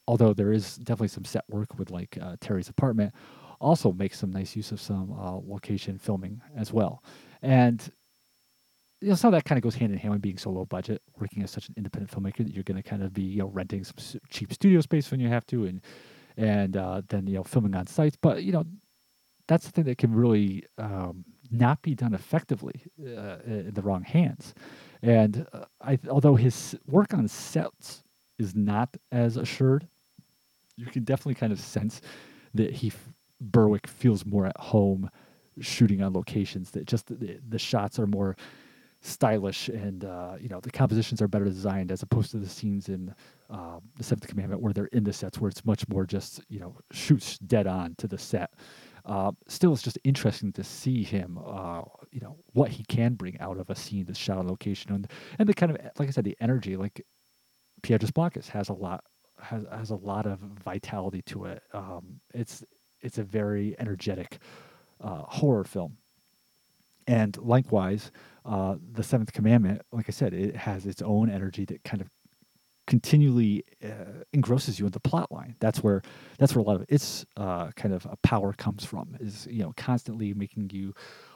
although 0.07 0.33
there 0.33 0.53
is 0.53 0.77
definitely 0.77 1.07
some 1.09 1.25
set 1.25 1.43
work 1.49 1.77
with 1.77 1.91
like 1.91 2.17
uh, 2.21 2.35
Terry's 2.39 2.69
apartment, 2.69 3.13
also 3.59 3.91
makes 3.91 4.19
some 4.19 4.31
nice 4.31 4.55
use 4.55 4.71
of 4.71 4.79
some 4.79 5.11
uh, 5.19 5.39
location 5.45 5.97
filming 5.97 6.41
as 6.55 6.71
well. 6.71 7.03
And 7.41 7.89
you 9.05 9.09
know, 9.09 9.15
some 9.15 9.31
of 9.31 9.37
that 9.37 9.45
kind 9.45 9.59
of 9.59 9.61
goes 9.61 9.75
hand 9.75 9.93
in 9.93 9.99
hand 9.99 10.13
with 10.13 10.21
being 10.23 10.39
so 10.39 10.49
low 10.49 10.65
budget, 10.65 10.99
working 11.19 11.43
as 11.43 11.51
such 11.51 11.69
an 11.69 11.75
independent 11.77 12.11
filmmaker 12.11 12.37
that 12.37 12.55
you're 12.55 12.63
going 12.63 12.81
to 12.81 12.89
kind 12.89 13.03
of 13.03 13.13
be 13.13 13.21
you 13.21 13.37
know 13.37 13.49
renting 13.49 13.83
some 13.83 14.19
cheap 14.31 14.51
studio 14.51 14.81
space 14.81 15.11
when 15.11 15.19
you 15.19 15.27
have 15.27 15.45
to, 15.45 15.65
and 15.65 15.81
and 16.37 16.75
uh, 16.75 17.03
then 17.09 17.27
you 17.27 17.35
know 17.35 17.43
filming 17.43 17.75
on 17.75 17.85
sites. 17.85 18.17
But 18.19 18.41
you 18.41 18.51
know 18.51 18.65
that's 19.47 19.67
the 19.67 19.71
thing 19.71 19.83
that 19.83 19.99
can 19.99 20.11
really 20.11 20.63
um, 20.79 21.23
not 21.51 21.83
be 21.83 21.93
done 21.93 22.15
effectively 22.15 22.81
uh, 22.99 23.37
in 23.45 23.73
the 23.75 23.81
wrong 23.83 24.01
hands. 24.01 24.55
And 25.03 25.45
uh, 25.53 25.65
I, 25.81 25.99
although 26.09 26.35
his 26.35 26.75
work 26.87 27.13
on 27.13 27.27
sets 27.27 28.03
is 28.39 28.55
not 28.55 28.97
as 29.11 29.37
assured, 29.37 29.87
you 30.77 30.87
can 30.87 31.03
definitely 31.03 31.35
kind 31.35 31.53
of 31.53 31.59
sense 31.59 32.01
that 32.55 32.71
he 32.71 32.91
Berwick 33.39 33.85
feels 33.85 34.25
more 34.25 34.47
at 34.47 34.57
home 34.57 35.11
shooting 35.61 36.01
on 36.01 36.13
locations. 36.13 36.71
That 36.71 36.87
just 36.87 37.05
the, 37.05 37.39
the 37.47 37.59
shots 37.59 37.99
are 37.99 38.07
more 38.07 38.35
stylish 39.05 39.69
and 39.69 40.03
uh, 40.03 40.35
you 40.39 40.49
know 40.49 40.59
the 40.59 40.71
compositions 40.71 41.21
are 41.21 41.27
better 41.27 41.45
designed 41.45 41.91
as 41.91 42.01
opposed 42.01 42.31
to 42.31 42.37
the 42.37 42.49
scenes 42.49 42.89
in 42.89 43.13
uh, 43.49 43.79
the 43.97 44.03
Seventh 44.03 44.27
Commandment 44.27 44.61
where 44.61 44.73
they're 44.73 44.85
in 44.87 45.03
the 45.03 45.13
sets 45.13 45.39
where 45.39 45.49
it's 45.49 45.63
much 45.65 45.87
more 45.87 46.05
just 46.05 46.41
you 46.49 46.59
know 46.59 46.75
shoots 46.91 47.37
dead 47.39 47.67
on 47.67 47.95
to 47.97 48.07
the 48.07 48.17
set. 48.17 48.53
Uh, 49.05 49.31
still, 49.47 49.71
it's 49.71 49.83
just 49.83 49.99
interesting 50.03 50.51
to 50.51 50.63
see 50.63 51.03
him, 51.03 51.37
uh, 51.45 51.81
you 52.11 52.19
know, 52.21 52.35
what 52.53 52.71
he 52.71 52.83
can 52.85 53.13
bring 53.13 53.39
out 53.39 53.59
of 53.59 53.69
a 53.69 53.75
scene 53.75 54.03
that's 54.03 54.17
shot 54.17 54.39
on 54.39 54.47
location, 54.47 54.91
and 54.91 55.07
and 55.37 55.47
the 55.47 55.53
kind 55.53 55.71
of 55.71 55.77
like 55.99 56.07
I 56.07 56.11
said, 56.11 56.23
the 56.23 56.37
energy. 56.41 56.75
Like 56.75 57.05
Piedras 57.83 58.11
Blancas 58.11 58.49
has 58.49 58.69
a 58.69 58.73
lot 58.73 59.03
has 59.39 59.63
has 59.71 59.91
a 59.91 59.95
lot 59.95 60.25
of 60.25 60.39
vitality 60.39 61.21
to 61.27 61.45
it. 61.45 61.61
Um, 61.73 62.19
it's 62.33 62.63
it's 63.01 63.19
a 63.19 63.23
very 63.23 63.75
energetic 63.77 64.39
uh, 65.01 65.23
horror 65.27 65.63
film. 65.63 65.97
And 67.07 67.37
likewise, 67.37 68.11
uh, 68.45 68.75
the 68.93 69.03
Seventh 69.03 69.33
Commandment, 69.33 69.81
like 69.91 70.05
I 70.07 70.11
said, 70.11 70.33
it 70.33 70.55
has 70.55 70.85
its 70.85 71.01
own 71.01 71.29
energy 71.29 71.65
that 71.65 71.83
kind 71.83 72.01
of 72.01 72.09
continually 72.87 73.63
uh, 73.83 74.23
engrosses 74.33 74.79
you 74.79 74.85
in 74.85 74.91
the 74.91 74.99
plot 74.99 75.31
line. 75.31 75.55
That's 75.59 75.83
where 75.83 76.03
that's 76.37 76.53
where 76.53 76.61
a 76.61 76.65
lot 76.65 76.75
of 76.75 76.85
its 76.87 77.25
uh, 77.35 77.71
kind 77.71 77.93
of 77.93 78.07
power 78.21 78.53
comes 78.53 78.85
from. 78.85 79.15
Is 79.19 79.47
you 79.49 79.63
know 79.63 79.73
constantly 79.75 80.33
making 80.33 80.69
you 80.71 80.93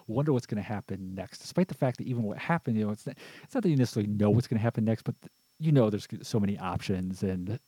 wonder 0.08 0.34
what's 0.34 0.46
going 0.46 0.62
to 0.62 0.68
happen 0.68 1.14
next, 1.16 1.40
despite 1.40 1.68
the 1.68 1.76
fact 1.76 1.98
that 1.98 2.08
even 2.08 2.24
what 2.24 2.38
happened, 2.38 2.78
you 2.78 2.86
know, 2.86 2.92
it's 2.92 3.06
not, 3.06 3.16
it's 3.44 3.54
not 3.54 3.64
that 3.64 3.70
you 3.70 3.76
necessarily 3.76 4.12
know 4.12 4.30
what's 4.30 4.48
going 4.48 4.58
to 4.58 4.64
happen 4.64 4.84
next, 4.84 5.04
but 5.04 5.16
you 5.60 5.72
know 5.72 5.90
there's 5.90 6.08
so 6.24 6.40
many 6.40 6.58
options, 6.58 7.24
and 7.24 7.60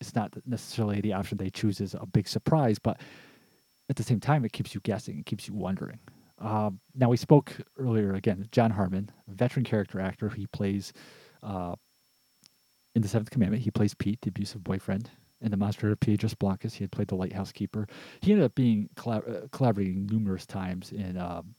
it's 0.00 0.14
not 0.14 0.32
necessarily 0.46 1.00
the 1.00 1.12
option 1.12 1.36
they 1.36 1.50
choose 1.50 1.80
is 1.80 1.94
a 1.94 2.06
big 2.06 2.26
surprise, 2.26 2.78
but 2.78 3.00
at 3.90 3.96
the 3.96 4.02
same 4.02 4.20
time, 4.20 4.44
it 4.44 4.52
keeps 4.52 4.74
you 4.74 4.80
guessing, 4.82 5.18
it 5.18 5.26
keeps 5.26 5.46
you 5.46 5.54
wondering. 5.54 5.98
Um, 6.44 6.80
now, 6.94 7.08
we 7.08 7.16
spoke 7.16 7.56
earlier 7.78 8.14
again, 8.14 8.48
John 8.52 8.70
Harmon, 8.70 9.10
veteran 9.26 9.64
character 9.64 9.98
actor. 9.98 10.28
He 10.28 10.46
plays 10.46 10.92
uh, 11.42 11.74
in 12.94 13.02
The 13.02 13.08
Seventh 13.08 13.30
Commandment, 13.30 13.62
he 13.62 13.70
plays 13.70 13.94
Pete, 13.94 14.20
the 14.22 14.28
abusive 14.28 14.62
boyfriend. 14.62 15.10
In 15.40 15.50
The 15.50 15.56
Monster 15.56 15.90
of 15.90 16.00
Piedras 16.00 16.34
Blancas, 16.34 16.74
he 16.74 16.84
had 16.84 16.92
played 16.92 17.08
the 17.08 17.16
lighthouse 17.16 17.52
keeper. 17.52 17.86
He 18.20 18.32
ended 18.32 18.46
up 18.46 18.54
being 18.54 18.88
collab- 18.94 19.44
uh, 19.44 19.48
collaborating 19.52 20.06
numerous 20.06 20.46
times 20.46 20.92
in 20.92 21.18
um, 21.18 21.54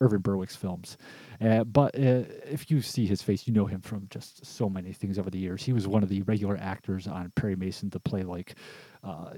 Irvin 0.00 0.20
Berwick's 0.20 0.56
films. 0.56 0.98
Uh, 1.40 1.64
but 1.64 1.94
uh, 1.94 2.24
if 2.44 2.70
you 2.70 2.82
see 2.82 3.06
his 3.06 3.22
face, 3.22 3.46
you 3.46 3.54
know 3.54 3.66
him 3.66 3.80
from 3.80 4.08
just 4.10 4.44
so 4.44 4.68
many 4.68 4.92
things 4.92 5.18
over 5.18 5.30
the 5.30 5.38
years. 5.38 5.62
He 5.62 5.72
was 5.72 5.86
one 5.86 6.02
of 6.02 6.08
the 6.08 6.22
regular 6.22 6.58
actors 6.58 7.06
on 7.06 7.32
Perry 7.36 7.56
Mason 7.56 7.88
to 7.90 8.00
play 8.00 8.24
like 8.24 8.56
uh, 9.04 9.34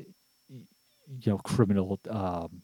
you 0.48 1.30
know 1.32 1.38
criminal 1.38 2.00
um, 2.11 2.62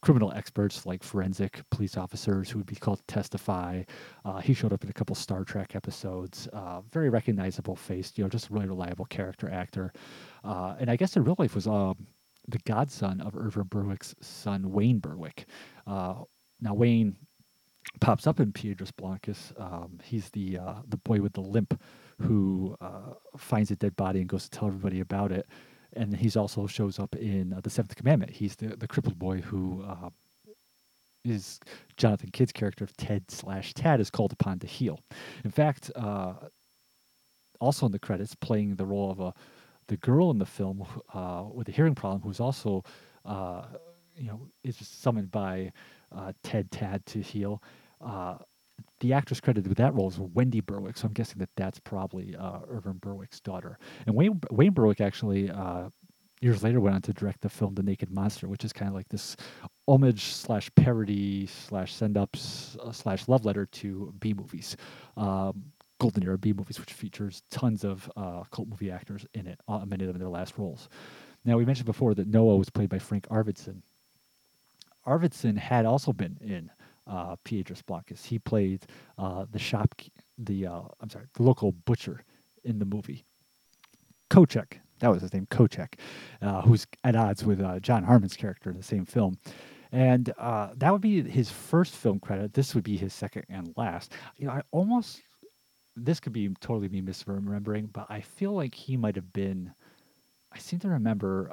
criminal 0.00 0.32
experts 0.32 0.86
like 0.86 1.02
forensic 1.02 1.60
police 1.70 1.96
officers 1.96 2.50
who 2.50 2.58
would 2.58 2.66
be 2.66 2.76
called 2.76 2.98
to 2.98 3.14
testify. 3.14 3.82
Uh, 4.24 4.38
he 4.38 4.54
showed 4.54 4.72
up 4.72 4.84
in 4.84 4.90
a 4.90 4.92
couple 4.92 5.14
Star 5.16 5.44
Trek 5.44 5.74
episodes. 5.74 6.48
Uh, 6.52 6.82
very 6.92 7.08
recognizable 7.08 7.74
face, 7.74 8.12
you 8.16 8.22
know, 8.22 8.30
just 8.30 8.48
a 8.48 8.52
really 8.52 8.68
reliable 8.68 9.06
character 9.06 9.50
actor. 9.50 9.92
Uh, 10.44 10.76
and 10.78 10.90
I 10.90 10.96
guess 10.96 11.16
in 11.16 11.24
real 11.24 11.36
life 11.38 11.54
was 11.54 11.66
um, 11.66 12.06
the 12.46 12.58
godson 12.64 13.20
of 13.20 13.36
Irvin 13.36 13.64
Berwick's 13.64 14.14
son, 14.20 14.70
Wayne 14.70 15.00
Berwick. 15.00 15.46
Uh, 15.86 16.14
now 16.60 16.74
Wayne 16.74 17.16
pops 18.00 18.26
up 18.26 18.38
in 18.38 18.52
Piedras 18.52 18.92
Blancas. 18.92 19.52
Um, 19.58 19.98
he's 20.02 20.30
the 20.30 20.58
uh, 20.58 20.74
the 20.86 20.96
boy 20.98 21.20
with 21.20 21.32
the 21.32 21.40
limp 21.40 21.80
who 22.20 22.76
uh, 22.80 23.14
finds 23.36 23.70
a 23.70 23.76
dead 23.76 23.96
body 23.96 24.20
and 24.20 24.28
goes 24.28 24.48
to 24.48 24.50
tell 24.50 24.68
everybody 24.68 25.00
about 25.00 25.32
it 25.32 25.46
and 25.94 26.16
he's 26.16 26.36
also 26.36 26.66
shows 26.66 26.98
up 26.98 27.14
in 27.16 27.52
uh, 27.52 27.60
the 27.60 27.70
Seventh 27.70 27.96
Commandment. 27.96 28.32
He's 28.32 28.56
the 28.56 28.76
the 28.76 28.88
crippled 28.88 29.18
boy 29.18 29.40
who 29.40 29.82
uh, 29.82 30.10
is 31.24 31.60
Jonathan 31.96 32.30
Kidd's 32.30 32.52
character 32.52 32.84
of 32.84 32.96
Ted 32.96 33.30
slash 33.30 33.74
Tad 33.74 34.00
is 34.00 34.10
called 34.10 34.32
upon 34.32 34.58
to 34.60 34.66
heal. 34.66 35.00
In 35.44 35.50
fact, 35.50 35.90
uh, 35.96 36.34
also 37.60 37.86
in 37.86 37.92
the 37.92 37.98
credits, 37.98 38.34
playing 38.34 38.76
the 38.76 38.86
role 38.86 39.10
of 39.10 39.20
a 39.20 39.34
the 39.88 39.96
girl 39.96 40.30
in 40.30 40.38
the 40.38 40.46
film 40.46 40.84
uh, 41.14 41.44
with 41.50 41.68
a 41.68 41.72
hearing 41.72 41.94
problem, 41.94 42.20
who's 42.20 42.40
also 42.40 42.84
uh, 43.24 43.62
you 44.16 44.26
know 44.26 44.40
is 44.64 44.76
summoned 44.76 45.30
by 45.30 45.72
uh, 46.12 46.32
Ted 46.42 46.70
Tad 46.70 47.04
to 47.06 47.20
heal 47.20 47.62
the 49.00 49.12
actress 49.12 49.40
credited 49.40 49.68
with 49.68 49.78
that 49.78 49.94
role 49.94 50.08
is 50.08 50.18
Wendy 50.18 50.60
Berwick, 50.60 50.96
so 50.96 51.06
I'm 51.06 51.12
guessing 51.12 51.38
that 51.38 51.50
that's 51.56 51.78
probably 51.78 52.34
uh, 52.36 52.60
Irvin 52.68 52.98
Berwick's 53.00 53.40
daughter. 53.40 53.78
And 54.06 54.14
Wayne, 54.14 54.40
Wayne 54.50 54.72
Berwick 54.72 55.00
actually 55.00 55.50
uh, 55.50 55.88
years 56.40 56.62
later 56.62 56.80
went 56.80 56.96
on 56.96 57.02
to 57.02 57.12
direct 57.12 57.40
the 57.40 57.48
film 57.48 57.74
The 57.74 57.82
Naked 57.82 58.10
Monster, 58.10 58.48
which 58.48 58.64
is 58.64 58.72
kind 58.72 58.88
of 58.88 58.94
like 58.94 59.08
this 59.08 59.36
homage 59.86 60.24
slash 60.34 60.70
parody 60.74 61.46
slash 61.46 61.94
send 61.94 62.16
ups 62.16 62.76
uh, 62.82 62.92
slash 62.92 63.28
love 63.28 63.44
letter 63.44 63.66
to 63.66 64.12
B 64.20 64.34
movies. 64.34 64.76
Um, 65.16 65.64
Golden 66.00 66.22
Era 66.22 66.38
B 66.38 66.52
movies, 66.52 66.78
which 66.78 66.92
features 66.92 67.42
tons 67.50 67.84
of 67.84 68.10
uh, 68.16 68.44
cult 68.52 68.68
movie 68.68 68.90
actors 68.90 69.26
in 69.34 69.48
it, 69.48 69.60
uh, 69.66 69.84
many 69.84 70.04
of 70.04 70.08
them 70.08 70.16
in 70.16 70.20
their 70.20 70.28
last 70.28 70.56
roles. 70.56 70.88
Now, 71.44 71.56
we 71.56 71.64
mentioned 71.64 71.86
before 71.86 72.14
that 72.14 72.28
Noah 72.28 72.56
was 72.56 72.70
played 72.70 72.88
by 72.88 72.98
Frank 72.98 73.26
Arvidson. 73.28 73.82
Arvidson 75.06 75.56
had 75.56 75.86
also 75.86 76.12
been 76.12 76.36
in 76.40 76.70
uh, 77.08 77.36
Piedras 77.44 77.82
Blancas. 77.82 78.24
He 78.24 78.38
played 78.38 78.86
uh, 79.16 79.46
the 79.50 79.58
shop, 79.58 79.94
the 80.36 80.66
uh, 80.66 80.82
I'm 81.00 81.10
sorry, 81.10 81.26
the 81.34 81.42
local 81.42 81.72
butcher 81.72 82.24
in 82.64 82.78
the 82.78 82.84
movie. 82.84 83.24
Kochek, 84.30 84.78
that 85.00 85.10
was 85.10 85.22
his 85.22 85.32
name, 85.32 85.46
Kochek, 85.50 85.94
uh, 86.42 86.62
who's 86.62 86.86
at 87.04 87.16
odds 87.16 87.44
with 87.44 87.60
uh, 87.62 87.80
John 87.80 88.04
Harmon's 88.04 88.36
character 88.36 88.70
in 88.70 88.76
the 88.76 88.82
same 88.82 89.06
film. 89.06 89.38
And 89.90 90.30
uh, 90.38 90.70
that 90.76 90.92
would 90.92 91.00
be 91.00 91.22
his 91.22 91.50
first 91.50 91.94
film 91.94 92.20
credit. 92.20 92.52
This 92.52 92.74
would 92.74 92.84
be 92.84 92.98
his 92.98 93.14
second 93.14 93.44
and 93.48 93.72
last. 93.76 94.12
You 94.36 94.46
know, 94.46 94.52
I 94.52 94.62
almost 94.70 95.22
this 95.96 96.20
could 96.20 96.32
be 96.32 96.48
totally 96.60 96.88
me 96.88 97.00
misremembering, 97.00 97.92
but 97.92 98.06
I 98.08 98.20
feel 98.20 98.52
like 98.52 98.74
he 98.74 98.96
might 98.96 99.16
have 99.16 99.32
been. 99.32 99.72
I 100.52 100.58
seem 100.58 100.78
to 100.80 100.88
remember 100.88 101.52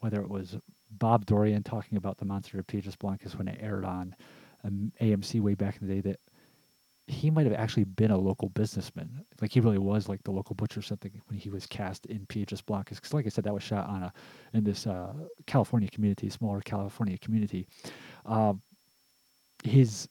whether 0.00 0.20
it 0.20 0.28
was 0.28 0.56
Bob 0.90 1.26
Dorian 1.26 1.62
talking 1.62 1.98
about 1.98 2.18
the 2.18 2.24
Monster 2.24 2.58
of 2.58 2.66
Piedras 2.66 2.96
Blancas 2.96 3.36
when 3.36 3.48
it 3.48 3.58
aired 3.60 3.84
on 3.84 4.14
um, 4.64 4.92
AMC 5.00 5.40
way 5.40 5.54
back 5.54 5.78
in 5.80 5.88
the 5.88 5.94
day 5.94 6.00
that 6.00 6.20
he 7.06 7.30
might 7.30 7.44
have 7.44 7.54
actually 7.54 7.84
been 7.84 8.10
a 8.10 8.16
local 8.16 8.48
businessman. 8.50 9.24
Like 9.40 9.52
he 9.52 9.60
really 9.60 9.78
was 9.78 10.08
like 10.08 10.22
the 10.22 10.30
local 10.30 10.54
butcher 10.54 10.80
or 10.80 10.82
something 10.82 11.12
when 11.26 11.38
he 11.38 11.50
was 11.50 11.66
cast 11.66 12.06
in 12.06 12.24
Piedras 12.26 12.62
Blancas. 12.62 12.98
Because 12.98 13.12
like 13.12 13.26
I 13.26 13.28
said, 13.28 13.44
that 13.44 13.52
was 13.52 13.62
shot 13.62 13.88
on 13.88 14.04
a 14.04 14.12
in 14.54 14.64
this 14.64 14.86
uh, 14.86 15.12
California 15.46 15.88
community, 15.88 16.30
smaller 16.30 16.60
California 16.62 17.18
community. 17.18 17.66
Um, 18.24 18.62
his 19.64 20.08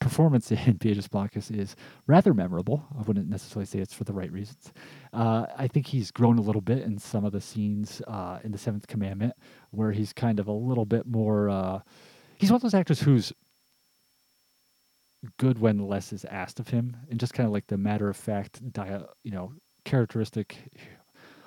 performance 0.00 0.50
in 0.66 0.78
Piedras 0.78 1.06
Blancas 1.06 1.50
is 1.50 1.76
rather 2.08 2.34
memorable. 2.34 2.84
I 2.98 3.02
wouldn't 3.02 3.28
necessarily 3.28 3.66
say 3.66 3.78
it's 3.78 3.94
for 3.94 4.04
the 4.04 4.12
right 4.12 4.32
reasons. 4.32 4.72
Uh, 5.12 5.46
I 5.56 5.68
think 5.68 5.86
he's 5.86 6.10
grown 6.10 6.38
a 6.38 6.42
little 6.42 6.62
bit 6.62 6.82
in 6.82 6.98
some 6.98 7.24
of 7.24 7.30
the 7.32 7.40
scenes 7.40 8.02
uh, 8.08 8.40
in 8.42 8.50
the 8.50 8.58
Seventh 8.58 8.88
Commandment, 8.88 9.34
where 9.70 9.92
he's 9.92 10.12
kind 10.12 10.40
of 10.40 10.48
a 10.48 10.52
little 10.52 10.86
bit 10.86 11.06
more. 11.06 11.48
Uh, 11.48 11.80
he's 12.38 12.50
one 12.50 12.56
of 12.56 12.62
those 12.62 12.74
actors 12.74 13.00
who's 13.00 13.32
good 15.38 15.58
when 15.58 15.78
less 15.86 16.12
is 16.12 16.24
asked 16.26 16.60
of 16.60 16.68
him, 16.68 16.96
and 17.10 17.20
just 17.20 17.34
kind 17.34 17.46
of 17.46 17.52
like 17.52 17.66
the 17.66 17.76
matter 17.78 18.08
of 18.08 18.16
fact, 18.16 18.72
dia- 18.72 19.06
you 19.22 19.30
know, 19.30 19.52
characteristic, 19.84 20.56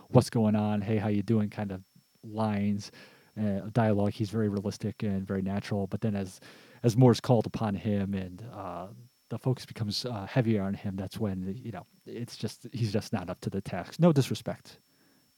what's 0.09 0.29
going 0.29 0.55
on, 0.55 0.81
hey, 0.81 0.97
how 0.97 1.07
you 1.07 1.23
doing, 1.23 1.49
kind 1.49 1.71
of 1.71 1.81
lines, 2.23 2.91
uh, 3.39 3.61
dialogue. 3.71 4.13
He's 4.13 4.29
very 4.29 4.49
realistic 4.49 5.03
and 5.03 5.25
very 5.27 5.41
natural. 5.41 5.87
But 5.87 6.01
then 6.01 6.15
as 6.15 6.39
as 6.83 6.97
more 6.97 7.11
is 7.11 7.19
called 7.19 7.45
upon 7.45 7.75
him 7.75 8.13
and 8.13 8.43
uh, 8.53 8.87
the 9.29 9.39
focus 9.39 9.65
becomes 9.65 10.05
uh, 10.05 10.27
heavier 10.29 10.61
on 10.61 10.73
him, 10.73 10.95
that's 10.95 11.19
when 11.19 11.59
you 11.61 11.71
know 11.71 11.85
it's 12.05 12.35
just 12.35 12.67
he's 12.71 12.93
just 12.93 13.13
not 13.13 13.29
up 13.29 13.39
to 13.41 13.49
the 13.49 13.61
task. 13.61 13.99
No 13.99 14.11
disrespect, 14.11 14.79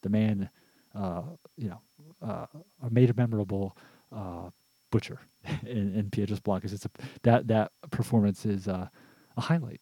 the 0.01 0.09
man, 0.09 0.49
uh, 0.93 1.23
you 1.57 1.69
know, 1.69 1.81
uh, 2.21 2.47
made 2.89 3.09
a 3.09 3.13
memorable 3.13 3.77
uh, 4.11 4.49
butcher 4.95 5.19
in, 5.65 5.93
in 5.93 6.09
Piedras 6.09 6.39
Blancas. 6.39 6.71
It's 6.71 6.85
a 6.85 6.89
that 7.23 7.47
that 7.47 7.71
performance 7.91 8.45
is 8.45 8.69
uh, 8.69 8.87
a 9.35 9.41
highlight, 9.41 9.81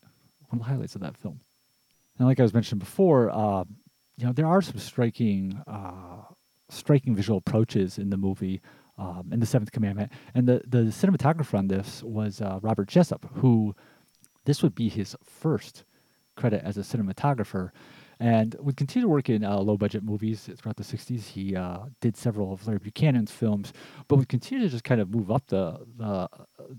one 0.49 0.59
of 0.59 0.65
the 0.65 0.71
highlights 0.71 0.95
of 0.95 1.01
that 1.01 1.15
film. 1.15 1.39
And 2.17 2.27
like 2.27 2.39
I 2.39 2.43
was 2.43 2.53
mentioning 2.53 2.79
before, 2.79 3.29
uh, 3.29 3.63
you 4.17 4.25
know, 4.25 4.33
there 4.33 4.47
are 4.47 4.61
some 4.61 4.79
striking, 4.79 5.61
uh, 5.67 6.23
striking 6.69 7.15
visual 7.15 7.37
approaches 7.37 7.99
in 7.99 8.09
the 8.09 8.17
movie 8.17 8.59
um, 8.97 9.29
in 9.31 9.39
the 9.39 9.45
Seventh 9.45 9.71
Commandment. 9.71 10.11
And 10.33 10.47
the 10.47 10.63
the 10.67 10.85
cinematographer 10.85 11.59
on 11.59 11.67
this 11.67 12.01
was 12.01 12.41
uh, 12.41 12.59
Robert 12.63 12.87
Jessup, 12.87 13.29
who 13.35 13.75
this 14.45 14.63
would 14.63 14.73
be 14.73 14.89
his 14.89 15.15
first 15.23 15.83
credit 16.35 16.63
as 16.63 16.75
a 16.75 16.81
cinematographer, 16.81 17.69
and 18.23 18.55
would 18.61 18.77
continue 18.77 19.05
to 19.05 19.09
work 19.09 19.29
in 19.29 19.43
uh, 19.43 19.57
low 19.57 19.75
budget 19.75 20.01
movies 20.01 20.49
throughout 20.57 20.77
the 20.77 20.83
'60s. 20.83 21.25
He 21.25 21.57
uh, 21.57 21.79
did 21.99 22.15
several 22.15 22.53
of 22.53 22.65
Larry 22.65 22.79
Buchanan's 22.79 23.31
films, 23.31 23.73
but 24.07 24.15
would 24.15 24.29
continue 24.29 24.63
to 24.63 24.69
just 24.71 24.85
kind 24.85 25.01
of 25.01 25.13
move 25.13 25.29
up 25.29 25.45
the 25.47 25.85
the 25.97 26.29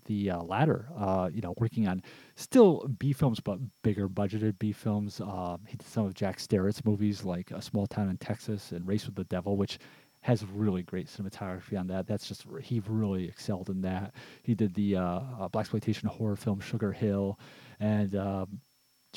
the 0.06 0.30
uh, 0.30 0.42
ladder. 0.42 0.88
Uh, 0.96 1.28
you 1.30 1.42
know, 1.42 1.52
working 1.58 1.86
on 1.86 2.02
still 2.34 2.88
B 2.98 3.12
films, 3.12 3.40
but 3.40 3.58
bigger 3.82 4.08
budgeted 4.08 4.58
B 4.58 4.72
films. 4.72 5.20
Um, 5.20 5.60
he 5.68 5.76
did 5.76 5.86
some 5.86 6.06
of 6.06 6.14
Jack 6.14 6.38
Starrett's 6.38 6.82
movies 6.82 7.24
like 7.24 7.50
A 7.50 7.60
Small 7.60 7.86
Town 7.86 8.08
in 8.08 8.16
Texas 8.16 8.72
and 8.72 8.88
Race 8.88 9.04
with 9.04 9.14
the 9.14 9.24
Devil, 9.24 9.58
which 9.58 9.78
has 10.22 10.46
really 10.46 10.82
great 10.82 11.08
cinematography 11.08 11.78
on 11.78 11.86
that. 11.88 12.06
That's 12.06 12.26
just 12.26 12.46
he 12.62 12.80
really 12.88 13.28
excelled 13.28 13.68
in 13.68 13.82
that. 13.82 14.14
He 14.44 14.54
did 14.54 14.72
the 14.72 14.96
uh, 14.96 15.20
uh, 15.40 15.48
black 15.48 15.64
exploitation 15.64 16.08
horror 16.08 16.36
film 16.36 16.60
Sugar 16.60 16.92
Hill, 16.92 17.38
and 17.80 18.16
um, 18.16 18.60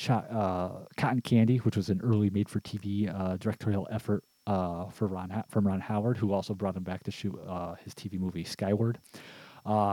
uh, 0.08 0.70
Cotton 0.96 1.20
Candy, 1.20 1.58
which 1.58 1.76
was 1.76 1.88
an 1.88 2.00
early 2.02 2.30
made-for-TV 2.30 3.12
uh, 3.14 3.36
directorial 3.36 3.88
effort 3.90 4.24
uh, 4.46 4.86
for 4.86 5.06
Ron 5.06 5.44
from 5.48 5.66
Ron 5.66 5.80
Howard, 5.80 6.16
who 6.16 6.32
also 6.32 6.54
brought 6.54 6.76
him 6.76 6.84
back 6.84 7.02
to 7.04 7.10
shoot 7.10 7.38
uh, 7.46 7.74
his 7.84 7.94
TV 7.94 8.18
movie 8.18 8.44
Skyward. 8.44 8.98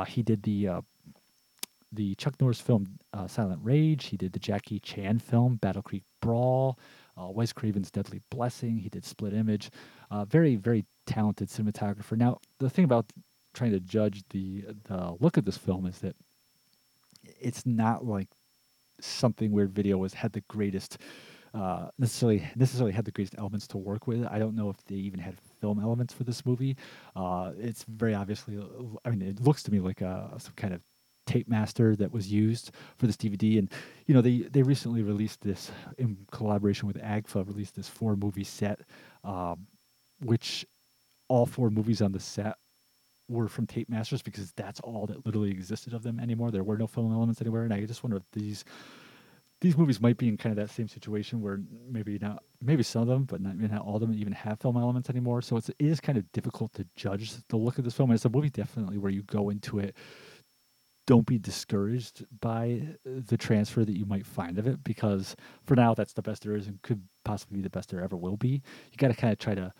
he 0.07 0.23
did 0.23 0.43
the 0.43 0.69
the 1.91 2.15
Chuck 2.15 2.35
Norris 2.41 2.59
film 2.59 2.99
Silent 3.27 3.61
Rage. 3.63 4.05
He 4.05 4.17
did 4.17 4.33
the 4.33 4.39
Jackie 4.39 4.79
Chan 4.79 5.19
film 5.19 5.55
Battle 5.55 5.81
Creek 5.81 6.03
Brawl 6.21 6.77
uh, 7.17 7.29
Wes 7.29 7.53
Craven's 7.53 7.91
Deadly 7.91 8.21
Blessing. 8.29 8.77
He 8.77 8.89
did 8.89 9.05
Split 9.05 9.33
Image. 9.33 9.71
Uh, 10.11 10.25
very, 10.25 10.55
very 10.55 10.85
talented 11.05 11.49
cinematographer. 11.49 12.17
Now, 12.17 12.39
the 12.59 12.69
thing 12.69 12.85
about 12.85 13.05
trying 13.53 13.71
to 13.71 13.79
judge 13.79 14.23
the 14.31 14.65
the 14.85 15.15
look 15.19 15.37
of 15.37 15.45
this 15.45 15.57
film 15.57 15.85
is 15.85 15.99
that 15.99 16.15
it's 17.39 17.65
not 17.65 18.05
like 18.05 18.27
something 18.99 19.51
where 19.51 19.67
video 19.67 20.03
has 20.03 20.13
had 20.13 20.33
the 20.33 20.41
greatest 20.47 20.97
uh, 21.55 21.87
necessarily 21.97 22.45
necessarily 22.55 22.91
had 22.91 23.05
the 23.05 23.11
greatest 23.11 23.35
elements 23.37 23.65
to 23.65 23.77
work 23.77 24.07
with. 24.07 24.25
I 24.29 24.39
don't 24.39 24.55
know 24.55 24.69
if 24.69 24.83
they 24.85 24.95
even 24.95 25.19
had 25.21 25.35
film 25.61 25.79
elements 25.79 26.13
for 26.13 26.25
this 26.25 26.45
movie. 26.45 26.75
Uh, 27.15 27.53
it's 27.57 27.85
very 27.87 28.13
obviously, 28.13 28.61
I 29.05 29.09
mean, 29.09 29.21
it 29.21 29.39
looks 29.39 29.63
to 29.63 29.71
me 29.71 29.79
like 29.79 30.01
a, 30.01 30.33
some 30.37 30.51
kind 30.57 30.73
of 30.73 30.81
tape 31.25 31.47
master 31.47 31.95
that 31.95 32.11
was 32.11 32.31
used 32.31 32.71
for 32.97 33.07
this 33.07 33.15
DVD. 33.15 33.57
And 33.57 33.71
you 34.05 34.13
know, 34.13 34.21
they 34.21 34.39
they 34.39 34.63
recently 34.63 35.01
released 35.01 35.41
this 35.41 35.71
in 35.97 36.17
collaboration 36.31 36.87
with 36.87 36.97
AGFA, 36.97 37.47
released 37.47 37.75
this 37.75 37.87
four 37.87 38.17
movie 38.17 38.43
set, 38.43 38.81
um, 39.23 39.65
which 40.21 40.65
all 41.29 41.45
four 41.45 41.69
movies 41.69 42.01
on 42.01 42.11
the 42.11 42.19
set 42.19 42.57
were 43.27 43.47
from 43.47 43.65
tape 43.65 43.89
masters 43.89 44.21
because 44.21 44.51
that's 44.53 44.79
all 44.81 45.05
that 45.07 45.25
literally 45.25 45.51
existed 45.51 45.93
of 45.93 46.03
them 46.03 46.19
anymore. 46.19 46.51
There 46.51 46.63
were 46.63 46.77
no 46.77 46.87
film 46.87 47.11
elements 47.11 47.41
anywhere, 47.41 47.63
and 47.63 47.73
I 47.73 47.85
just 47.85 48.03
wonder 48.03 48.17
if 48.17 48.23
these 48.31 48.65
these 49.61 49.77
movies 49.77 50.01
might 50.01 50.17
be 50.17 50.27
in 50.27 50.37
kind 50.37 50.51
of 50.57 50.67
that 50.67 50.73
same 50.73 50.87
situation 50.87 51.41
where 51.41 51.59
maybe 51.89 52.19
not 52.19 52.43
maybe 52.61 52.83
some 52.83 53.03
of 53.03 53.07
them, 53.07 53.23
but 53.23 53.41
not, 53.41 53.57
not 53.57 53.81
all 53.81 53.95
of 53.95 54.01
them 54.01 54.13
even 54.13 54.33
have 54.33 54.59
film 54.59 54.77
elements 54.77 55.09
anymore. 55.09 55.41
So 55.41 55.57
it's, 55.57 55.69
it 55.69 55.75
is 55.79 55.99
kind 55.99 56.17
of 56.17 56.29
difficult 56.33 56.73
to 56.73 56.85
judge 56.95 57.33
the 57.47 57.57
look 57.57 57.77
of 57.77 57.83
this 57.83 57.93
film. 57.93 58.09
And 58.09 58.15
it's 58.15 58.25
a 58.25 58.29
movie 58.29 58.49
definitely 58.49 58.97
where 58.97 59.11
you 59.11 59.23
go 59.23 59.49
into 59.49 59.79
it 59.79 59.95
don't 61.05 61.25
be 61.25 61.37
discouraged 61.37 62.25
by 62.41 62.81
the 63.05 63.37
transfer 63.37 63.85
that 63.85 63.97
you 63.97 64.05
might 64.05 64.25
find 64.25 64.57
of 64.57 64.67
it 64.67 64.83
because 64.83 65.35
for 65.63 65.75
now 65.75 65.93
that's 65.93 66.13
the 66.13 66.21
best 66.21 66.43
there 66.43 66.55
is 66.55 66.67
and 66.67 66.81
could 66.81 67.01
possibly 67.23 67.57
be 67.57 67.61
the 67.61 67.69
best 67.69 67.89
there 67.89 68.01
ever 68.01 68.17
will 68.17 68.37
be. 68.37 68.61
You 68.91 68.97
got 68.97 69.09
to 69.09 69.13
kind 69.13 69.31
of 69.31 69.39
try 69.39 69.53
to, 69.53 69.71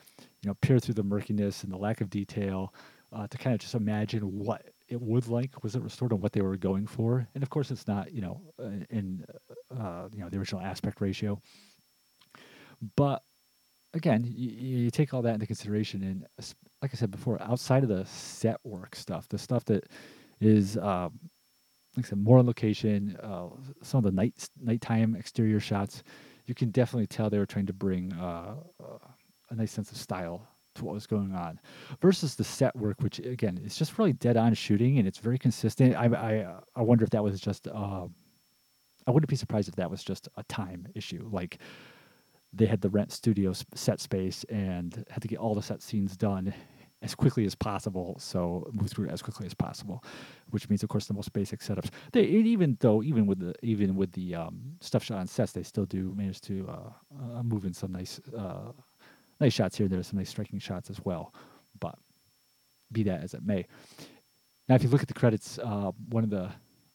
you 0.42 0.48
know, 0.48 0.54
peer 0.62 0.80
through 0.80 0.94
the 0.94 1.04
murkiness 1.04 1.64
and 1.64 1.72
the 1.72 1.78
lack 1.78 2.00
of 2.00 2.10
detail 2.10 2.74
uh, 3.14 3.28
to 3.28 3.38
kind 3.38 3.54
of 3.54 3.60
just 3.60 3.76
imagine 3.76 4.22
what 4.22 4.64
it 4.88 5.02
would 5.02 5.28
like 5.28 5.64
was 5.64 5.76
it 5.76 5.82
restored 5.82 6.12
and 6.12 6.22
what 6.22 6.32
they 6.32 6.42
were 6.42 6.58
going 6.58 6.86
for. 6.86 7.28
And 7.34 7.44
of 7.44 7.50
course, 7.50 7.72
it's 7.72 7.88
not 7.88 8.12
you 8.14 8.22
know 8.22 8.42
uh, 8.60 8.86
in 8.90 9.26
uh, 9.76 10.10
you 10.14 10.20
know 10.20 10.30
the 10.30 10.38
original 10.38 10.62
aspect 10.62 11.02
ratio, 11.02 11.40
but 12.96 13.24
again, 13.94 14.24
you, 14.26 14.50
you 14.50 14.92
take 14.92 15.14
all 15.14 15.22
that 15.22 15.34
into 15.34 15.48
consideration 15.48 16.04
and 16.04 16.26
like 16.82 16.92
I 16.94 16.98
said 16.98 17.12
before, 17.12 17.42
outside 17.42 17.82
of 17.84 17.90
the 17.90 18.06
set 18.06 18.58
work 18.64 18.96
stuff, 18.96 19.28
the 19.30 19.38
stuff 19.38 19.66
that 19.66 19.86
is 20.42 20.78
um, 20.78 21.18
like 21.96 22.06
I 22.06 22.10
said, 22.10 22.20
more 22.20 22.38
on 22.38 22.46
location. 22.46 23.18
Uh, 23.24 23.48
some 23.82 24.00
of 24.00 24.04
the 24.04 24.12
night 24.12 24.50
nighttime 24.62 25.16
exterior 25.16 25.60
shots, 25.60 26.04
you 26.46 26.54
can 26.54 26.70
definitely 26.72 27.08
tell 27.08 27.30
they 27.30 27.40
were 27.40 27.46
trying 27.46 27.66
to 27.68 27.74
bring 27.74 28.14
uh, 28.14 28.56
uh, 28.84 28.98
a 29.50 29.56
nice 29.56 29.72
sense 29.72 29.92
of 29.92 29.98
style 29.98 30.48
to 30.76 30.86
what 30.86 30.94
was 30.94 31.08
going 31.08 31.34
on, 31.34 31.60
versus 32.02 32.36
the 32.36 32.44
set 32.44 32.76
work, 32.76 33.02
which 33.02 33.20
again 33.20 33.60
is 33.66 33.76
just 33.76 33.98
really 33.98 34.14
dead 34.14 34.38
on 34.38 34.54
shooting 34.54 34.98
and 34.98 35.08
it's 35.08 35.18
very 35.20 35.38
consistent. 35.38 35.96
I 35.96 36.06
I, 36.06 36.56
I 36.76 36.82
wonder 36.82 37.04
if 37.04 37.10
that 37.12 37.24
was 37.24 37.40
just. 37.40 37.68
Uh, 37.68 38.08
I 39.08 39.12
wouldn't 39.12 39.30
be 39.30 39.36
surprised 39.36 39.70
if 39.70 39.76
that 39.76 39.92
was 39.92 40.04
just 40.04 40.30
a 40.36 40.44
time 40.44 40.88
issue, 40.96 41.30
like 41.32 41.60
they 42.52 42.66
had 42.66 42.82
the 42.82 42.90
rent 42.90 43.12
studio 43.12 43.54
set 43.76 44.00
space 44.00 44.44
and 44.50 45.06
had 45.10 45.22
to 45.22 45.28
get 45.28 45.40
all 45.40 45.54
the 45.54 45.62
set 45.62 45.82
scenes 45.82 46.18
done 46.18 46.54
as 47.02 47.14
quickly 47.14 47.46
as 47.46 47.54
possible. 47.54 48.16
So 48.18 48.68
move 48.74 48.90
through 48.90 49.10
as 49.10 49.22
quickly 49.22 49.46
as 49.46 49.54
possible, 49.54 50.04
which 50.50 50.70
means, 50.70 50.82
of 50.82 50.90
course, 50.90 51.06
the 51.06 51.14
most 51.14 51.34
basic 51.34 51.60
setups. 51.60 51.90
They 52.14 52.24
even 52.24 52.78
though 52.80 53.04
even 53.04 53.28
with 53.28 53.40
the 53.40 53.54
even 53.62 53.96
with 53.96 54.12
the 54.14 54.36
um, 54.36 54.76
stuff 54.80 55.04
shot 55.04 55.20
on 55.20 55.28
sets, 55.28 55.52
they 55.52 55.64
still 55.64 55.86
do 55.86 56.14
manage 56.16 56.42
to 56.42 56.68
uh, 56.68 56.90
uh, 57.38 57.44
move 57.44 57.66
in 57.66 57.74
some 57.74 57.92
nice 57.92 58.20
uh, 58.36 58.72
nice 59.40 59.54
shots 59.54 59.78
here. 59.78 59.88
There's 59.88 60.08
some 60.08 60.20
nice 60.20 60.30
striking 60.30 60.60
shots 60.60 60.90
as 60.90 61.00
well. 61.04 61.34
But 61.80 61.96
be 62.92 63.04
that 63.04 63.24
as 63.24 63.34
it 63.34 63.44
may. 63.44 63.66
Now, 64.68 64.76
if 64.76 64.84
you 64.84 64.90
look 64.90 65.02
at 65.02 65.08
the 65.08 65.14
credits, 65.14 65.60
uh, 65.60 65.92
one 66.10 66.24
of 66.24 66.30
the 66.30 66.52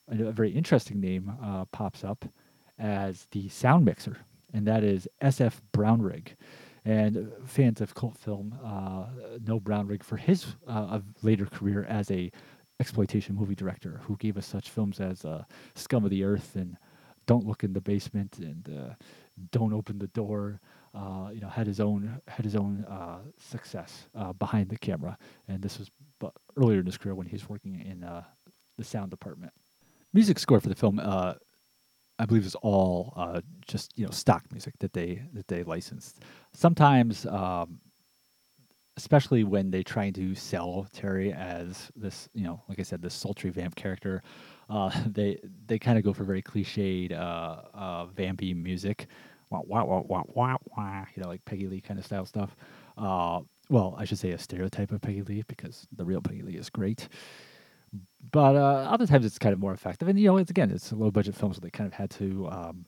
a 0.09 0.33
very 0.33 0.51
interesting 0.51 1.01
name 1.01 1.33
uh, 1.43 1.65
pops 1.67 2.03
up 2.03 2.25
as 2.79 3.27
the 3.31 3.49
sound 3.49 3.85
mixer, 3.85 4.19
and 4.53 4.67
that 4.67 4.83
is 4.83 5.07
SF 5.23 5.61
Brownrigg. 5.73 6.35
And 6.85 7.17
uh, 7.17 7.47
fans 7.47 7.81
of 7.81 7.95
cult 7.95 8.17
film 8.17 8.59
uh, 8.65 9.05
know 9.47 9.61
Brownrigg 9.61 10.03
for 10.03 10.17
his 10.17 10.47
uh, 10.67 11.01
later 11.23 11.47
career 11.47 11.85
as 11.89 12.11
a 12.11 12.33
exploitation 12.81 13.37
movie 13.37 13.55
director 13.55 14.01
who 14.05 14.17
gave 14.17 14.39
us 14.39 14.47
such 14.47 14.71
films 14.71 14.99
as 14.99 15.25
uh, 15.25 15.45
Scum 15.75 16.05
of 16.05 16.11
the 16.11 16.25
Earth 16.25 16.57
and 16.57 16.77
Don't 17.27 17.47
Look 17.47 17.63
in 17.63 17.75
the 17.75 17.83
Basement 17.83 18.39
and 18.39 18.97
Don't 19.53 19.75
Open 19.75 19.99
the 19.99 20.09
Door. 20.09 20.61
Uh, 20.93 21.31
you 21.33 21.41
know, 21.41 21.49
had 21.49 21.67
his 21.67 21.79
own 21.79 22.21
had 22.27 22.45
his 22.45 22.57
own 22.57 22.85
uh, 22.87 23.19
success 23.39 24.09
uh, 24.15 24.33
behind 24.33 24.69
the 24.69 24.77
camera, 24.77 25.17
and 25.47 25.63
this 25.63 25.79
was 25.79 25.91
but 26.19 26.33
earlier 26.57 26.81
in 26.81 26.87
his 26.87 26.99
career 26.99 27.15
when 27.15 27.27
he 27.27 27.35
was 27.35 27.49
working 27.49 27.81
in 27.81 28.05
uh, 28.05 28.23
the 28.77 28.85
sound 28.85 29.11
department. 29.11 29.53
Music 30.13 30.39
score 30.39 30.61
for 30.61 30.69
the 30.69 30.75
film, 30.75 30.99
uh, 30.99 31.35
I 32.19 32.27
believe, 32.27 32.45
is 32.45 32.57
all 32.57 33.13
uh, 33.17 33.41
just 33.67 33.97
you 33.97 34.05
know 34.05 34.11
stock 34.11 34.45
music 34.53 34.75
that 34.81 34.93
they 34.93 35.23
that 35.33 35.49
they 35.49 35.63
licensed. 35.63 36.21
Sometimes, 36.53 37.25
um, 37.27 37.81
especially 38.97 39.45
when 39.45 39.71
they 39.71 39.83
try 39.83 40.11
to 40.11 40.35
sell 40.35 40.87
Terry 40.93 41.33
as 41.33 41.91
this, 41.97 42.29
you 42.35 42.45
know, 42.45 42.63
like 42.69 42.79
I 42.81 42.83
said, 42.83 43.01
this 43.01 43.15
sultry 43.15 43.51
vamp 43.51 43.77
character, 43.77 44.23
uh, 44.69 44.91
they 45.07 45.39
they 45.67 45.79
kind 45.79 45.99
of 45.99 46.05
go 46.05 46.13
for 46.13 46.25
very 46.25 46.43
cliched 46.43 47.13
uh, 47.13 47.63
uh, 47.75 48.07
vampy 48.07 48.55
music, 48.55 49.07
wah, 49.51 49.61
wah, 49.65 49.85
wah, 49.85 50.03
wah, 50.07 50.23
wah, 50.29 50.57
wah, 50.77 51.05
you 51.15 51.23
know, 51.23 51.29
like 51.29 51.45
Peggy 51.45 51.67
Lee 51.67 51.81
kind 51.81 51.99
of 51.99 52.07
style 52.07 52.25
stuff. 52.25 52.57
Uh, 52.97 53.41
well, 53.69 53.95
I 53.99 54.05
should 54.05 54.19
say 54.19 54.31
a 54.31 54.39
stereotype 54.39 54.93
of 54.93 55.01
Peggy 55.01 55.23
Lee 55.23 55.45
because 55.47 55.87
the 55.97 56.05
real 56.05 56.21
Peggy 56.21 56.43
Lee 56.43 56.57
is 56.57 56.71
great. 56.71 57.09
But 58.33 58.55
uh, 58.57 58.89
other 58.91 59.07
times 59.07 59.27
it's 59.27 59.39
kind 59.39 59.53
of 59.53 59.59
more 59.59 59.73
effective, 59.73 60.07
and 60.09 60.19
you 60.19 60.27
know, 60.29 60.37
it's 60.37 60.51
again, 60.51 60.71
it's 60.71 60.93
a 60.93 60.97
low 60.97 61.11
budget 61.11 61.35
film, 61.35 61.53
so 61.53 61.61
they 61.61 61.71
kind 61.71 61.89
of 61.89 61.93
had 61.93 62.11
to, 62.11 62.49
um, 62.49 62.85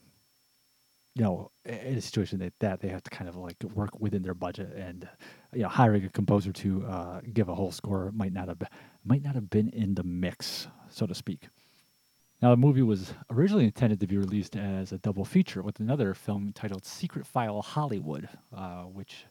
you 1.17 1.25
know, 1.25 1.51
in 1.65 1.97
a 1.99 2.01
situation 2.01 2.39
like 2.39 2.53
that, 2.61 2.81
they 2.81 2.89
have 2.89 3.03
to 3.03 3.11
kind 3.11 3.29
of 3.29 3.37
like 3.37 3.57
work 3.75 3.99
within 3.99 4.23
their 4.23 4.35
budget, 4.35 4.73
and 4.77 5.09
you 5.53 5.63
know, 5.63 5.69
hiring 5.69 6.05
a 6.05 6.09
composer 6.09 6.53
to 6.53 6.87
uh, 6.87 7.21
give 7.33 7.49
a 7.49 7.55
whole 7.55 7.73
score 7.73 8.13
might 8.15 8.33
not 8.33 8.47
have 8.47 8.63
might 9.05 9.23
not 9.25 9.35
have 9.35 9.51
been 9.51 9.69
in 9.71 9.95
the 9.95 10.05
mix, 10.05 10.69
so 10.89 11.05
to 11.07 11.15
speak. 11.15 11.49
Now, 12.43 12.51
the 12.51 12.57
movie 12.57 12.82
was 12.82 13.14
originally 13.30 13.66
intended 13.66 14.01
to 14.01 14.09
be 14.09 14.18
released 14.18 14.57
as 14.57 14.90
a 14.90 14.99
double 14.99 15.24
feature 15.24 15.62
with 15.62 15.78
another 15.78 16.12
film 16.12 16.53
titled 16.53 16.84
Secret 16.84 17.24
File 17.24 17.62
Hollywood, 17.62 18.28
uh, 18.53 18.82
which 18.82 19.26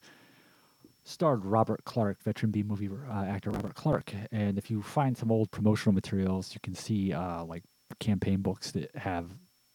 starred 1.03 1.43
Robert 1.43 1.83
Clarke, 1.83 2.23
veteran 2.23 2.53
B 2.53 2.63
movie 2.63 2.89
uh, 2.89 3.23
actor 3.25 3.51
Robert 3.51 3.75
Clarke. 3.75 4.13
And 4.31 4.57
if 4.57 4.71
you 4.71 4.81
find 4.81 5.17
some 5.17 5.29
old 5.29 5.51
promotional 5.51 5.93
materials, 5.93 6.53
you 6.53 6.61
can 6.63 6.73
see 6.73 7.11
uh, 7.11 7.43
like 7.43 7.63
campaign 7.99 8.39
books 8.41 8.71
that 8.71 8.95
have 8.95 9.25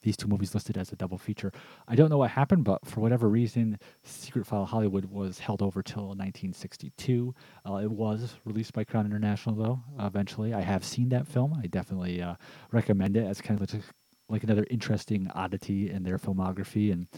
these 0.07 0.17
two 0.17 0.29
movies 0.29 0.55
listed 0.55 0.79
as 0.79 0.93
a 0.93 0.97
double 0.97 1.19
feature. 1.19 1.51
I 1.89 1.97
don't 1.97 2.09
know 2.09 2.19
what 2.19 2.31
happened, 2.31 2.63
but 2.63 2.87
for 2.87 3.01
whatever 3.01 3.29
reason, 3.29 3.77
Secret 4.05 4.47
File 4.47 4.65
Hollywood 4.65 5.07
was 5.07 5.41
held 5.41 5.63
over 5.63 5.83
till 5.83 6.11
1962. 6.11 7.35
Uh, 7.69 7.75
it 7.83 7.91
was 7.91 8.37
released 8.45 8.73
by 8.73 8.85
Crown 8.85 9.05
International, 9.05 9.57
though, 9.57 9.83
eventually. 9.99 10.55
I 10.55 10.61
have 10.61 10.85
seen 10.85 11.09
that 11.09 11.27
film. 11.27 11.59
I 11.61 11.67
definitely 11.67 12.23
uh, 12.23 12.37
recommend 12.71 13.17
it 13.17 13.27
as 13.27 13.41
kind 13.41 13.61
of 13.61 13.75
like, 13.75 13.83
like 14.29 14.45
another 14.45 14.65
interesting 14.71 15.29
oddity 15.35 15.91
in 15.91 16.05
their 16.05 16.19
filmography. 16.19 16.93
And 16.93 17.09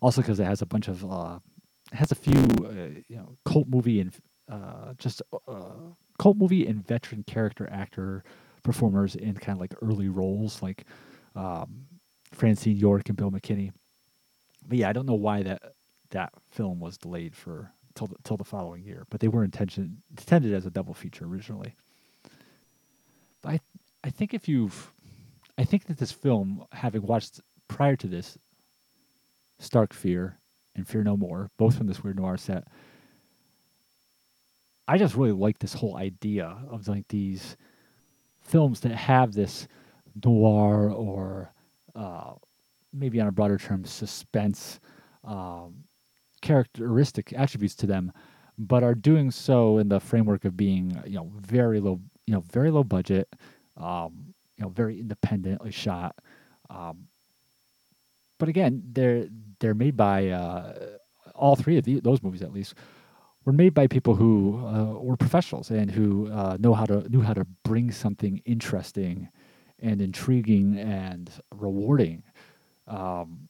also 0.00 0.22
because 0.22 0.40
it 0.40 0.46
has 0.46 0.62
a 0.62 0.66
bunch 0.66 0.88
of 0.88 1.04
uh, 1.04 1.38
has 1.92 2.12
a 2.12 2.14
few 2.14 2.42
uh, 2.64 2.98
you 3.08 3.16
know 3.16 3.36
cult 3.44 3.68
movie 3.68 4.00
and 4.00 4.14
uh, 4.50 4.94
just 4.96 5.20
uh, 5.46 5.64
cult 6.18 6.38
movie 6.38 6.66
and 6.66 6.86
veteran 6.86 7.24
character 7.24 7.68
actor 7.70 8.24
performers 8.62 9.16
in 9.16 9.34
kind 9.34 9.56
of 9.56 9.60
like 9.60 9.74
early 9.82 10.08
roles 10.08 10.62
like 10.62 10.86
um, 11.34 11.86
Francine 12.42 12.76
York 12.76 13.08
and 13.08 13.16
Bill 13.16 13.30
McKinney. 13.30 13.70
But 14.66 14.78
yeah, 14.78 14.88
I 14.88 14.92
don't 14.92 15.06
know 15.06 15.14
why 15.14 15.44
that 15.44 15.62
that 16.10 16.32
film 16.50 16.80
was 16.80 16.98
delayed 16.98 17.36
for 17.36 17.70
till 17.94 18.08
the, 18.08 18.16
till 18.24 18.36
the 18.36 18.42
following 18.42 18.82
year, 18.82 19.06
but 19.10 19.20
they 19.20 19.28
were 19.28 19.44
intention, 19.44 20.02
intended 20.10 20.52
as 20.52 20.66
a 20.66 20.70
double 20.70 20.92
feature 20.92 21.24
originally. 21.24 21.76
But 23.42 23.48
I 23.52 23.60
I 24.02 24.10
think 24.10 24.34
if 24.34 24.48
you've 24.48 24.92
I 25.56 25.62
think 25.62 25.84
that 25.84 25.98
this 25.98 26.10
film, 26.10 26.64
having 26.72 27.02
watched 27.02 27.40
prior 27.68 27.94
to 27.94 28.08
this, 28.08 28.36
Stark 29.60 29.94
Fear 29.94 30.36
and 30.74 30.88
Fear 30.88 31.04
No 31.04 31.16
More, 31.16 31.48
both 31.58 31.78
from 31.78 31.86
this 31.86 32.02
weird 32.02 32.16
noir 32.16 32.36
set. 32.36 32.66
I 34.88 34.98
just 34.98 35.14
really 35.14 35.30
like 35.30 35.60
this 35.60 35.74
whole 35.74 35.96
idea 35.96 36.58
of 36.68 36.88
like 36.88 37.06
these 37.06 37.56
films 38.40 38.80
that 38.80 38.96
have 38.96 39.32
this 39.32 39.68
noir 40.24 40.90
or 40.90 41.52
uh, 41.94 42.32
maybe 42.92 43.20
on 43.20 43.28
a 43.28 43.32
broader 43.32 43.58
term 43.58 43.84
suspense 43.84 44.80
um, 45.24 45.84
characteristic 46.40 47.32
attributes 47.32 47.74
to 47.76 47.86
them, 47.86 48.12
but 48.58 48.82
are 48.82 48.94
doing 48.94 49.30
so 49.30 49.78
in 49.78 49.88
the 49.88 50.00
framework 50.00 50.44
of 50.44 50.56
being 50.56 51.00
you 51.06 51.16
know 51.16 51.30
very 51.36 51.80
low 51.80 52.00
you 52.26 52.34
know 52.34 52.40
very 52.52 52.70
low 52.70 52.84
budget, 52.84 53.28
um, 53.76 54.34
you 54.56 54.64
know 54.64 54.68
very 54.68 55.00
independently 55.00 55.70
shot. 55.70 56.16
Um, 56.70 57.08
but 58.38 58.48
again, 58.48 58.82
they're 58.92 59.26
they're 59.60 59.74
made 59.74 59.96
by 59.96 60.28
uh, 60.28 60.74
all 61.34 61.56
three 61.56 61.78
of 61.78 61.84
the, 61.84 62.00
those 62.00 62.22
movies 62.22 62.42
at 62.42 62.52
least 62.52 62.74
were 63.44 63.52
made 63.52 63.74
by 63.74 63.86
people 63.86 64.14
who 64.14 64.64
uh, 64.66 64.98
were 65.00 65.16
professionals 65.16 65.70
and 65.70 65.90
who 65.90 66.30
uh, 66.30 66.56
know 66.58 66.74
how 66.74 66.84
to 66.84 67.08
knew 67.08 67.20
how 67.20 67.34
to 67.34 67.44
bring 67.64 67.90
something 67.90 68.40
interesting 68.44 69.28
and 69.82 70.00
intriguing 70.00 70.78
and 70.78 71.30
rewarding 71.54 72.22
um, 72.86 73.48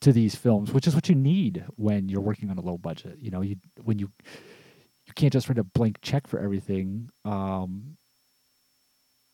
to 0.00 0.12
these 0.12 0.34
films, 0.34 0.72
which 0.72 0.86
is 0.86 0.94
what 0.94 1.08
you 1.08 1.14
need 1.14 1.64
when 1.76 2.08
you're 2.08 2.20
working 2.20 2.50
on 2.50 2.58
a 2.58 2.62
low 2.62 2.78
budget. 2.78 3.18
You 3.20 3.30
know, 3.30 3.40
you 3.40 3.56
when 3.82 3.98
you 3.98 4.10
you 5.06 5.12
can't 5.14 5.32
just 5.32 5.48
write 5.48 5.58
a 5.58 5.64
blank 5.64 5.98
check 6.02 6.26
for 6.26 6.38
everything. 6.38 7.10
Um, 7.24 7.96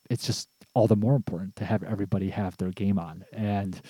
it's 0.09 0.27
just 0.27 0.49
all 0.75 0.87
the 0.87 0.97
more 0.97 1.15
important 1.17 1.57
to 1.57 1.65
have 1.65 1.83
everybody 1.83 2.31
have 2.31 2.57
their 2.57 2.71
game 2.71 2.99
on 2.99 3.25
and 3.33 3.81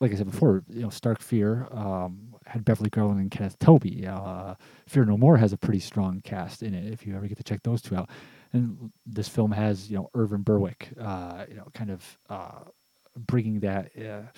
like 0.00 0.12
I 0.12 0.16
said 0.16 0.30
before, 0.30 0.62
you 0.68 0.82
know, 0.82 0.90
Stark 0.90 1.20
Fear 1.20 1.68
um, 1.70 2.34
had 2.46 2.64
Beverly 2.64 2.90
Garland 2.90 3.20
and 3.20 3.30
Kenneth 3.30 3.58
Tobey. 3.58 4.06
Uh, 4.06 4.54
Fear 4.86 5.06
No 5.06 5.16
More 5.16 5.36
has 5.36 5.52
a 5.52 5.56
pretty 5.56 5.80
strong 5.80 6.20
cast 6.22 6.62
in 6.62 6.74
it. 6.74 6.92
If 6.92 7.06
you 7.06 7.16
ever 7.16 7.26
get 7.26 7.38
to 7.38 7.44
check 7.44 7.62
those 7.62 7.80
two 7.80 7.96
out, 7.96 8.10
and 8.54 8.92
this 9.04 9.28
film 9.28 9.50
has 9.52 9.90
you 9.90 9.96
know 9.96 10.08
Irvin 10.14 10.42
Berwick, 10.42 10.88
uh, 10.98 11.44
you 11.48 11.56
know, 11.56 11.66
kind 11.74 11.90
of 11.90 12.18
uh, 12.30 12.60
bringing 13.16 13.60
that 13.60 13.90
uh, 13.98 14.30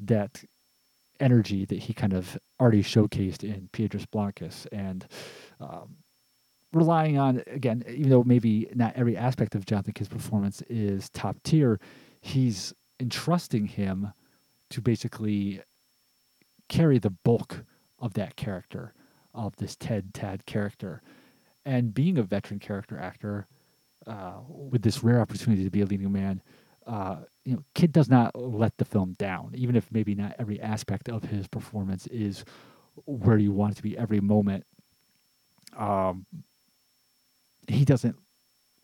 that 0.00 0.42
energy 1.18 1.64
that 1.64 1.78
he 1.78 1.92
kind 1.92 2.12
of 2.12 2.38
already 2.60 2.82
showcased 2.82 3.42
in 3.42 3.68
Piedras 3.72 4.06
Blancas, 4.06 4.66
and 4.72 5.06
um, 5.60 5.96
relying 6.72 7.18
on 7.18 7.42
again, 7.48 7.82
even 7.88 8.08
though 8.08 8.22
maybe 8.24 8.68
not 8.74 8.94
every 8.94 9.16
aspect 9.16 9.54
of 9.54 9.66
Jonathan 9.66 9.92
Kidd's 9.92 10.08
performance 10.08 10.62
is 10.70 11.10
top 11.10 11.36
tier, 11.42 11.80
he's 12.20 12.72
entrusting 13.00 13.66
him 13.66 14.12
to 14.70 14.80
basically 14.80 15.60
carry 16.68 16.98
the 16.98 17.10
bulk 17.10 17.64
of 17.98 18.14
that 18.14 18.36
character, 18.36 18.94
of 19.34 19.56
this 19.56 19.74
Ted 19.76 20.14
Tad 20.14 20.46
character. 20.46 21.02
And 21.64 21.92
being 21.92 22.16
a 22.16 22.22
veteran 22.22 22.60
character 22.60 22.96
actor 22.96 23.48
uh, 24.06 24.34
with 24.48 24.82
this 24.82 25.02
rare 25.02 25.20
opportunity 25.20 25.64
to 25.64 25.70
be 25.70 25.80
a 25.80 25.86
leading 25.86 26.12
man, 26.12 26.40
uh, 26.86 27.16
you 27.44 27.54
know, 27.54 27.64
Kidd 27.74 27.92
does 27.92 28.08
not 28.08 28.34
let 28.34 28.76
the 28.78 28.84
film 28.84 29.14
down, 29.18 29.52
even 29.54 29.76
if 29.76 29.90
maybe 29.90 30.14
not 30.14 30.36
every 30.38 30.60
aspect 30.60 31.08
of 31.08 31.24
his 31.24 31.46
performance 31.48 32.06
is 32.08 32.44
where 33.04 33.38
you 33.38 33.52
want 33.52 33.72
it 33.72 33.76
to 33.76 33.82
be 33.82 33.98
every 33.98 34.20
moment. 34.20 34.64
Um, 35.76 36.26
he 37.68 37.84
doesn't 37.84 38.16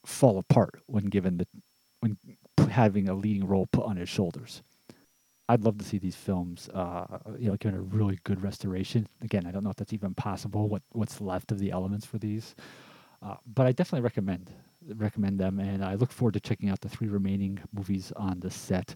fall 0.05 0.39
apart 0.39 0.81
when 0.87 1.07
given 1.07 1.39
the 1.39 1.47
when 2.01 2.17
having 2.71 3.09
a 3.09 3.15
leading 3.15 3.47
role 3.47 3.67
put 3.67 3.85
on 3.85 3.97
his 3.97 4.09
shoulders. 4.09 4.63
I'd 5.49 5.63
love 5.63 5.79
to 5.79 5.85
see 5.85 5.99
these 5.99 6.17
films, 6.17 6.69
uh, 6.73 7.19
you 7.39 7.49
know, 7.49 7.57
given 7.57 7.79
a 7.79 7.83
really 7.83 8.19
good 8.25 8.43
restoration. 8.43 9.07
Again, 9.21 9.47
I 9.47 9.51
don't 9.51 9.63
know 9.63 9.71
if 9.71 9.77
that's 9.77 9.93
even 9.93 10.15
possible. 10.15 10.69
What 10.69 10.83
what's 10.91 11.21
left 11.21 11.53
of 11.53 11.59
the 11.59 11.71
elements 11.71 12.07
for 12.07 12.19
these, 12.19 12.55
uh, 13.23 13.37
but 13.47 13.67
I 13.67 13.73
definitely 13.73 14.03
recommend 14.03 14.51
recommend 14.95 15.39
them, 15.39 15.59
and 15.59 15.85
I 15.85 15.95
look 15.95 16.13
forward 16.13 16.35
to 16.35 16.41
checking 16.41 16.69
out 16.69 16.81
the 16.81 16.89
three 16.89 17.09
remaining 17.09 17.61
movies 17.73 18.13
on 18.17 18.41
the 18.41 18.51
set. 18.51 18.95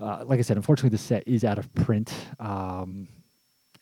Uh, 0.00 0.24
like 0.26 0.38
I 0.38 0.42
said, 0.42 0.56
unfortunately, 0.56 0.90
the 0.90 0.98
set 0.98 1.26
is 1.26 1.44
out 1.44 1.58
of 1.58 1.72
print. 1.74 2.12
Um, 2.40 3.08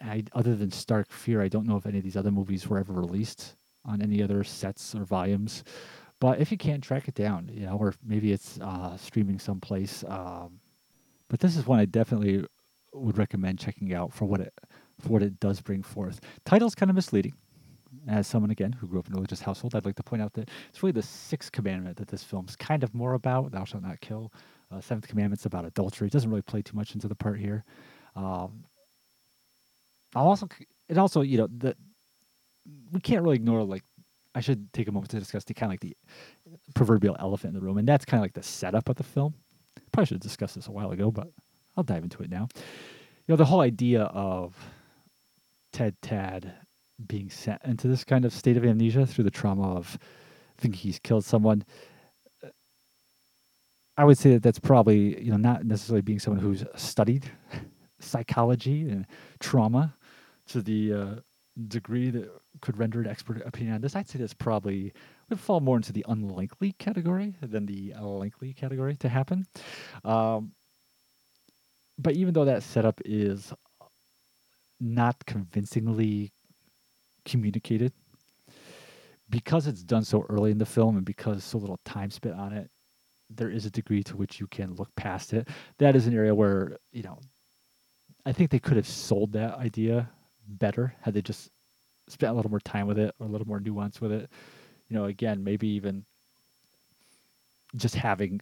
I, 0.00 0.24
other 0.32 0.54
than 0.54 0.70
Stark 0.70 1.10
Fear, 1.10 1.42
I 1.42 1.48
don't 1.48 1.66
know 1.66 1.76
if 1.76 1.86
any 1.86 1.98
of 1.98 2.04
these 2.04 2.16
other 2.16 2.30
movies 2.30 2.66
were 2.68 2.78
ever 2.78 2.92
released 2.92 3.56
on 3.84 4.02
any 4.02 4.22
other 4.22 4.44
sets 4.44 4.94
or 4.94 5.04
volumes. 5.04 5.64
But 6.20 6.40
if 6.40 6.52
you 6.52 6.58
can 6.58 6.80
track 6.80 7.08
it 7.08 7.14
down, 7.14 7.50
you 7.52 7.66
know, 7.66 7.76
or 7.76 7.94
maybe 8.04 8.32
it's 8.32 8.60
uh, 8.60 8.96
streaming 8.96 9.38
someplace. 9.38 10.04
Um, 10.06 10.60
but 11.28 11.40
this 11.40 11.56
is 11.56 11.66
one 11.66 11.80
I 11.80 11.84
definitely 11.84 12.44
would 12.92 13.18
recommend 13.18 13.58
checking 13.58 13.94
out 13.94 14.12
for 14.12 14.26
what 14.26 14.40
it 14.40 14.52
for 15.00 15.08
what 15.08 15.22
it 15.22 15.40
does 15.40 15.60
bring 15.60 15.82
forth. 15.82 16.20
Title's 16.44 16.74
kind 16.74 16.90
of 16.90 16.94
misleading. 16.94 17.32
As 18.09 18.26
someone 18.26 18.50
again 18.50 18.72
who 18.72 18.88
grew 18.88 18.98
up 18.98 19.07
in 19.07 19.12
a 19.12 19.16
religious 19.16 19.40
household, 19.40 19.74
I'd 19.74 19.84
like 19.84 19.94
to 19.96 20.03
point 20.03 20.22
out 20.22 20.32
that 20.34 20.50
it's 20.68 20.82
really 20.82 20.92
the 20.92 21.03
sixth 21.03 21.53
commandment 21.53 21.96
that 21.98 22.09
this 22.09 22.24
film's 22.24 22.57
kind 22.57 22.82
of 22.82 22.92
more 22.94 23.14
about. 23.14 23.53
Thou 23.53 23.64
shalt 23.64 23.84
not 23.84 24.00
kill. 24.00 24.32
Uh, 24.72 24.80
seventh 24.80 25.07
commandment's 25.07 25.46
about 25.46 25.64
adultery. 25.64 26.09
It 26.09 26.12
doesn't 26.12 26.30
really 26.30 26.42
play 26.42 26.62
too 26.62 26.74
much 26.74 26.94
into 26.94 27.07
the 27.07 27.14
part 27.14 27.38
here. 27.38 27.64
Um, 28.16 28.64
I'm 30.14 30.22
also 30.22 30.48
and 30.88 30.98
also, 30.98 31.20
you 31.22 31.38
know, 31.38 31.46
the 31.46 31.76
we 32.92 33.00
can't 33.00 33.22
really 33.22 33.36
ignore 33.36 33.62
like 33.64 33.84
I 34.34 34.40
should 34.40 34.72
take 34.72 34.88
a 34.88 34.92
moment 34.92 35.11
to 35.11 35.18
discuss 35.18 35.44
the 35.44 35.55
kind 35.55 35.70
of 35.70 35.72
like 35.72 35.80
the 35.80 35.96
proverbial 36.74 37.16
elephant 37.18 37.55
in 37.55 37.61
the 37.61 37.64
room, 37.64 37.78
and 37.78 37.86
that's 37.86 38.05
kind 38.05 38.20
of 38.20 38.24
like 38.24 38.34
the 38.34 38.42
setup 38.42 38.88
of 38.88 38.96
the 38.96 39.03
film. 39.03 39.34
Probably 39.92 40.07
should 40.07 40.16
have 40.16 40.22
discussed 40.22 40.55
this 40.55 40.68
a 40.68 40.72
while 40.72 40.90
ago, 40.90 41.11
but 41.11 41.28
I'll 41.76 41.84
dive 41.84 42.03
into 42.03 42.22
it 42.22 42.30
now. 42.30 42.48
You 42.55 43.32
know, 43.32 43.36
the 43.36 43.44
whole 43.44 43.61
idea 43.61 44.05
of 44.05 44.57
Ted 45.72 45.96
Tad 46.03 46.55
being 47.07 47.30
sent 47.30 47.61
into 47.64 47.88
this 47.88 48.05
kind 48.05 48.24
of 48.24 48.32
state 48.32 48.57
of 48.57 48.64
amnesia 48.64 49.07
through 49.07 49.24
the 49.24 49.30
trauma 49.30 49.74
of 49.74 49.99
thinking 50.57 50.80
he's 50.80 50.99
killed 50.99 51.24
someone. 51.24 51.64
I 53.97 54.05
would 54.05 54.18
say 54.18 54.30
that 54.32 54.43
that's 54.43 54.59
probably 54.59 55.22
you 55.22 55.30
know 55.30 55.36
not 55.36 55.64
necessarily 55.64 56.03
being 56.03 56.18
someone 56.18 56.43
who's 56.43 56.64
studied 56.76 57.30
psychology 58.01 58.88
and 58.88 59.07
trauma 59.38 59.95
to 60.49 60.62
the 60.62 60.93
uh, 60.93 61.14
degree 61.68 62.11
that 62.11 62.30
could 62.61 62.78
render 62.78 63.01
an 63.01 63.07
expert 63.07 63.43
opinion 63.45 63.74
on 63.74 63.80
this. 63.80 63.95
I'd 63.95 64.09
say 64.09 64.18
that's 64.18 64.34
probably 64.34 64.93
would 65.32 65.40
fall 65.40 65.61
more 65.61 65.76
into 65.76 65.93
the 65.93 66.05
unlikely 66.09 66.72
category 66.78 67.34
than 67.40 67.66
the 67.66 67.95
likely 68.01 68.53
category 68.53 68.97
to 68.97 69.09
happen. 69.09 69.47
Um, 70.05 70.53
but 71.99 72.14
even 72.14 72.34
though 72.34 72.45
that 72.45 72.62
setup 72.62 73.01
is 73.05 73.53
not 74.80 75.24
convincingly 75.26 76.32
communicated, 77.24 77.92
because 79.30 79.66
it's 79.66 79.82
done 79.82 80.04
so 80.04 80.26
early 80.28 80.50
in 80.50 80.58
the 80.58 80.66
film 80.66 80.96
and 80.96 81.06
because 81.06 81.42
so 81.44 81.58
little 81.58 81.80
time 81.84 82.10
spent 82.10 82.38
on 82.38 82.52
it, 82.52 82.70
there 83.30 83.50
is 83.50 83.64
a 83.64 83.70
degree 83.70 84.02
to 84.02 84.16
which 84.16 84.40
you 84.40 84.46
can 84.46 84.74
look 84.74 84.94
past 84.94 85.32
it. 85.32 85.48
That 85.78 85.96
is 85.96 86.06
an 86.06 86.14
area 86.14 86.34
where, 86.34 86.78
you 86.92 87.02
know, 87.02 87.18
I 88.26 88.32
think 88.32 88.50
they 88.50 88.58
could 88.58 88.76
have 88.76 88.86
sold 88.86 89.32
that 89.32 89.54
idea 89.54 90.10
better 90.46 90.94
had 91.00 91.14
they 91.14 91.22
just 91.22 91.50
spent 92.08 92.32
a 92.32 92.34
little 92.34 92.50
more 92.50 92.60
time 92.60 92.86
with 92.86 92.98
it 92.98 93.14
or 93.18 93.26
a 93.26 93.30
little 93.30 93.46
more 93.46 93.60
nuance 93.60 94.00
with 94.00 94.12
it. 94.12 94.30
You 94.88 94.96
know, 94.96 95.06
again, 95.06 95.42
maybe 95.42 95.66
even 95.68 96.04
just 97.74 97.94
having 97.94 98.40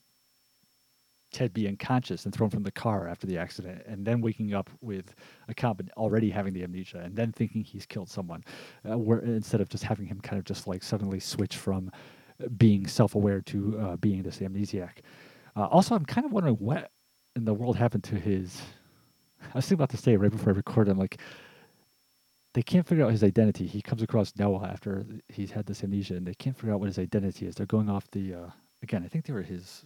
Ted 1.32 1.52
be 1.52 1.68
unconscious 1.68 2.24
and 2.24 2.34
thrown 2.34 2.50
from 2.50 2.62
the 2.62 2.70
car 2.72 3.08
after 3.08 3.26
the 3.26 3.38
accident, 3.38 3.82
and 3.86 4.04
then 4.04 4.20
waking 4.20 4.54
up 4.54 4.68
with 4.80 5.14
a 5.48 5.54
cop 5.54 5.80
already 5.96 6.30
having 6.30 6.52
the 6.52 6.62
amnesia, 6.62 6.98
and 6.98 7.14
then 7.14 7.32
thinking 7.32 7.62
he's 7.62 7.86
killed 7.86 8.08
someone, 8.08 8.44
uh, 8.90 8.98
where 8.98 9.20
instead 9.20 9.60
of 9.60 9.68
just 9.68 9.84
having 9.84 10.06
him 10.06 10.20
kind 10.20 10.38
of 10.38 10.44
just 10.44 10.66
like 10.66 10.82
suddenly 10.82 11.20
switch 11.20 11.56
from 11.56 11.90
being 12.56 12.86
self-aware 12.86 13.40
to 13.42 13.78
uh, 13.78 13.96
being 13.96 14.22
this 14.22 14.38
amnesiac. 14.38 14.98
Uh, 15.56 15.66
also, 15.66 15.94
I'm 15.94 16.04
kind 16.04 16.24
of 16.24 16.32
wondering 16.32 16.56
what 16.56 16.90
in 17.36 17.44
the 17.44 17.54
world 17.54 17.76
happened 17.76 18.04
to 18.04 18.16
his. 18.16 18.62
I 19.42 19.58
was 19.58 19.64
thinking 19.64 19.74
about 19.74 19.90
to 19.90 19.96
say 19.96 20.16
right 20.16 20.30
before 20.30 20.52
I 20.52 20.56
recorded. 20.56 20.90
I'm 20.90 20.98
like, 20.98 21.18
they 22.52 22.62
can't 22.62 22.86
figure 22.86 23.04
out 23.04 23.12
his 23.12 23.22
identity. 23.22 23.66
He 23.66 23.80
comes 23.80 24.02
across 24.02 24.32
Noah 24.36 24.68
after 24.68 25.06
he's 25.28 25.50
had 25.50 25.66
this 25.66 25.84
amnesia, 25.84 26.14
and 26.14 26.26
they 26.26 26.34
can't 26.34 26.56
figure 26.56 26.74
out 26.74 26.80
what 26.80 26.86
his 26.86 26.98
identity 26.98 27.46
is. 27.46 27.54
They're 27.54 27.66
going 27.66 27.88
off 27.88 28.10
the 28.10 28.34
uh, 28.34 28.50
again. 28.82 29.02
I 29.04 29.08
think 29.08 29.24
they 29.26 29.32
were 29.32 29.42
his 29.42 29.84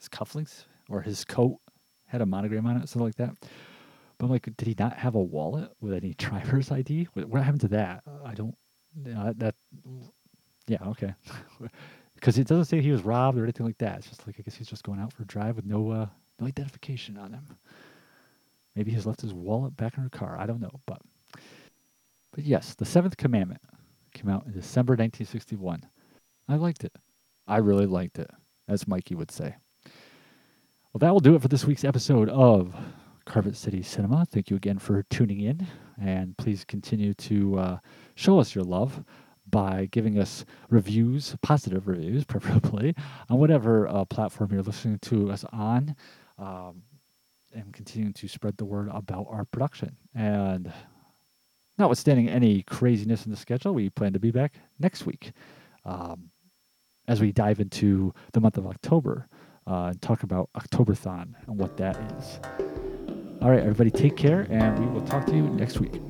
his 0.00 0.08
cufflinks 0.08 0.64
or 0.88 1.02
his 1.02 1.24
coat 1.24 1.58
had 2.06 2.20
a 2.20 2.26
monogram 2.26 2.66
on 2.66 2.76
it, 2.78 2.88
something 2.88 3.06
like 3.06 3.16
that. 3.16 3.36
But 4.18 4.26
I'm 4.26 4.32
like, 4.32 4.48
did 4.56 4.66
he 4.66 4.74
not 4.78 4.96
have 4.96 5.14
a 5.14 5.22
wallet 5.22 5.70
with 5.80 5.94
any 5.94 6.14
driver's 6.18 6.70
ID? 6.70 7.08
What 7.14 7.42
happened 7.42 7.60
to 7.62 7.68
that? 7.68 8.02
I 8.24 8.34
don't. 8.34 8.56
That, 8.96 9.38
that 9.38 9.54
yeah, 10.66 10.82
okay. 10.88 11.14
Because 12.14 12.36
it 12.36 12.46
doesn't 12.46 12.66
say 12.66 12.82
he 12.82 12.90
was 12.90 13.02
robbed 13.02 13.38
or 13.38 13.44
anything 13.44 13.64
like 13.64 13.78
that. 13.78 13.96
It's 13.96 14.08
just 14.08 14.26
like 14.26 14.36
I 14.38 14.42
guess 14.42 14.54
he's 14.54 14.68
just 14.68 14.82
going 14.82 15.00
out 15.00 15.10
for 15.10 15.22
a 15.22 15.26
drive 15.26 15.56
with 15.56 15.64
no 15.64 15.90
uh, 15.90 16.06
no 16.38 16.46
identification 16.46 17.16
on 17.16 17.32
him. 17.32 17.46
Maybe 18.76 18.90
he's 18.90 19.06
left 19.06 19.22
his 19.22 19.32
wallet 19.32 19.74
back 19.78 19.96
in 19.96 20.02
her 20.02 20.10
car. 20.10 20.36
I 20.38 20.44
don't 20.44 20.60
know, 20.60 20.80
but 20.84 21.00
but 22.30 22.44
yes, 22.44 22.74
the 22.74 22.84
Seventh 22.84 23.16
Commandment 23.16 23.62
came 24.12 24.28
out 24.28 24.44
in 24.44 24.52
December 24.52 24.92
1961. 24.92 25.86
I 26.46 26.56
liked 26.56 26.84
it. 26.84 26.92
I 27.46 27.56
really 27.56 27.86
liked 27.86 28.18
it, 28.18 28.30
as 28.68 28.86
Mikey 28.86 29.14
would 29.14 29.30
say. 29.30 29.56
Well, 30.92 30.98
that 30.98 31.12
will 31.12 31.20
do 31.20 31.36
it 31.36 31.42
for 31.42 31.46
this 31.46 31.64
week's 31.64 31.84
episode 31.84 32.28
of 32.30 32.74
Carpet 33.24 33.54
City 33.54 33.80
Cinema. 33.80 34.26
Thank 34.26 34.50
you 34.50 34.56
again 34.56 34.80
for 34.80 35.04
tuning 35.04 35.40
in, 35.40 35.64
and 36.02 36.36
please 36.36 36.64
continue 36.64 37.14
to 37.14 37.58
uh, 37.60 37.78
show 38.16 38.40
us 38.40 38.56
your 38.56 38.64
love 38.64 39.04
by 39.48 39.86
giving 39.92 40.18
us 40.18 40.44
reviews, 40.68 41.36
positive 41.42 41.86
reviews, 41.86 42.24
preferably, 42.28 42.96
on 43.28 43.38
whatever 43.38 43.86
uh, 43.86 44.04
platform 44.04 44.50
you're 44.52 44.64
listening 44.64 44.98
to 45.02 45.30
us 45.30 45.44
on, 45.52 45.94
um, 46.38 46.82
and 47.52 47.72
continuing 47.72 48.12
to 48.14 48.26
spread 48.26 48.56
the 48.56 48.64
word 48.64 48.88
about 48.92 49.28
our 49.30 49.44
production. 49.44 49.94
And 50.12 50.72
notwithstanding 51.78 52.28
any 52.28 52.64
craziness 52.64 53.26
in 53.26 53.30
the 53.30 53.36
schedule, 53.36 53.74
we 53.74 53.90
plan 53.90 54.12
to 54.14 54.18
be 54.18 54.32
back 54.32 54.54
next 54.80 55.06
week 55.06 55.30
um, 55.84 56.30
as 57.06 57.20
we 57.20 57.30
dive 57.30 57.60
into 57.60 58.12
the 58.32 58.40
month 58.40 58.58
of 58.58 58.66
October 58.66 59.28
uh, 59.66 59.88
and 59.90 60.02
talk 60.02 60.22
about 60.22 60.50
Octoberthon 60.54 61.34
and 61.46 61.58
what 61.58 61.76
that 61.76 61.96
is. 62.18 62.40
All 63.40 63.50
right, 63.50 63.60
everybody, 63.60 63.90
take 63.90 64.16
care, 64.16 64.46
and 64.50 64.78
we 64.78 64.86
will 64.86 65.06
talk 65.06 65.26
to 65.26 65.34
you 65.34 65.42
next 65.42 65.80
week. 65.80 66.09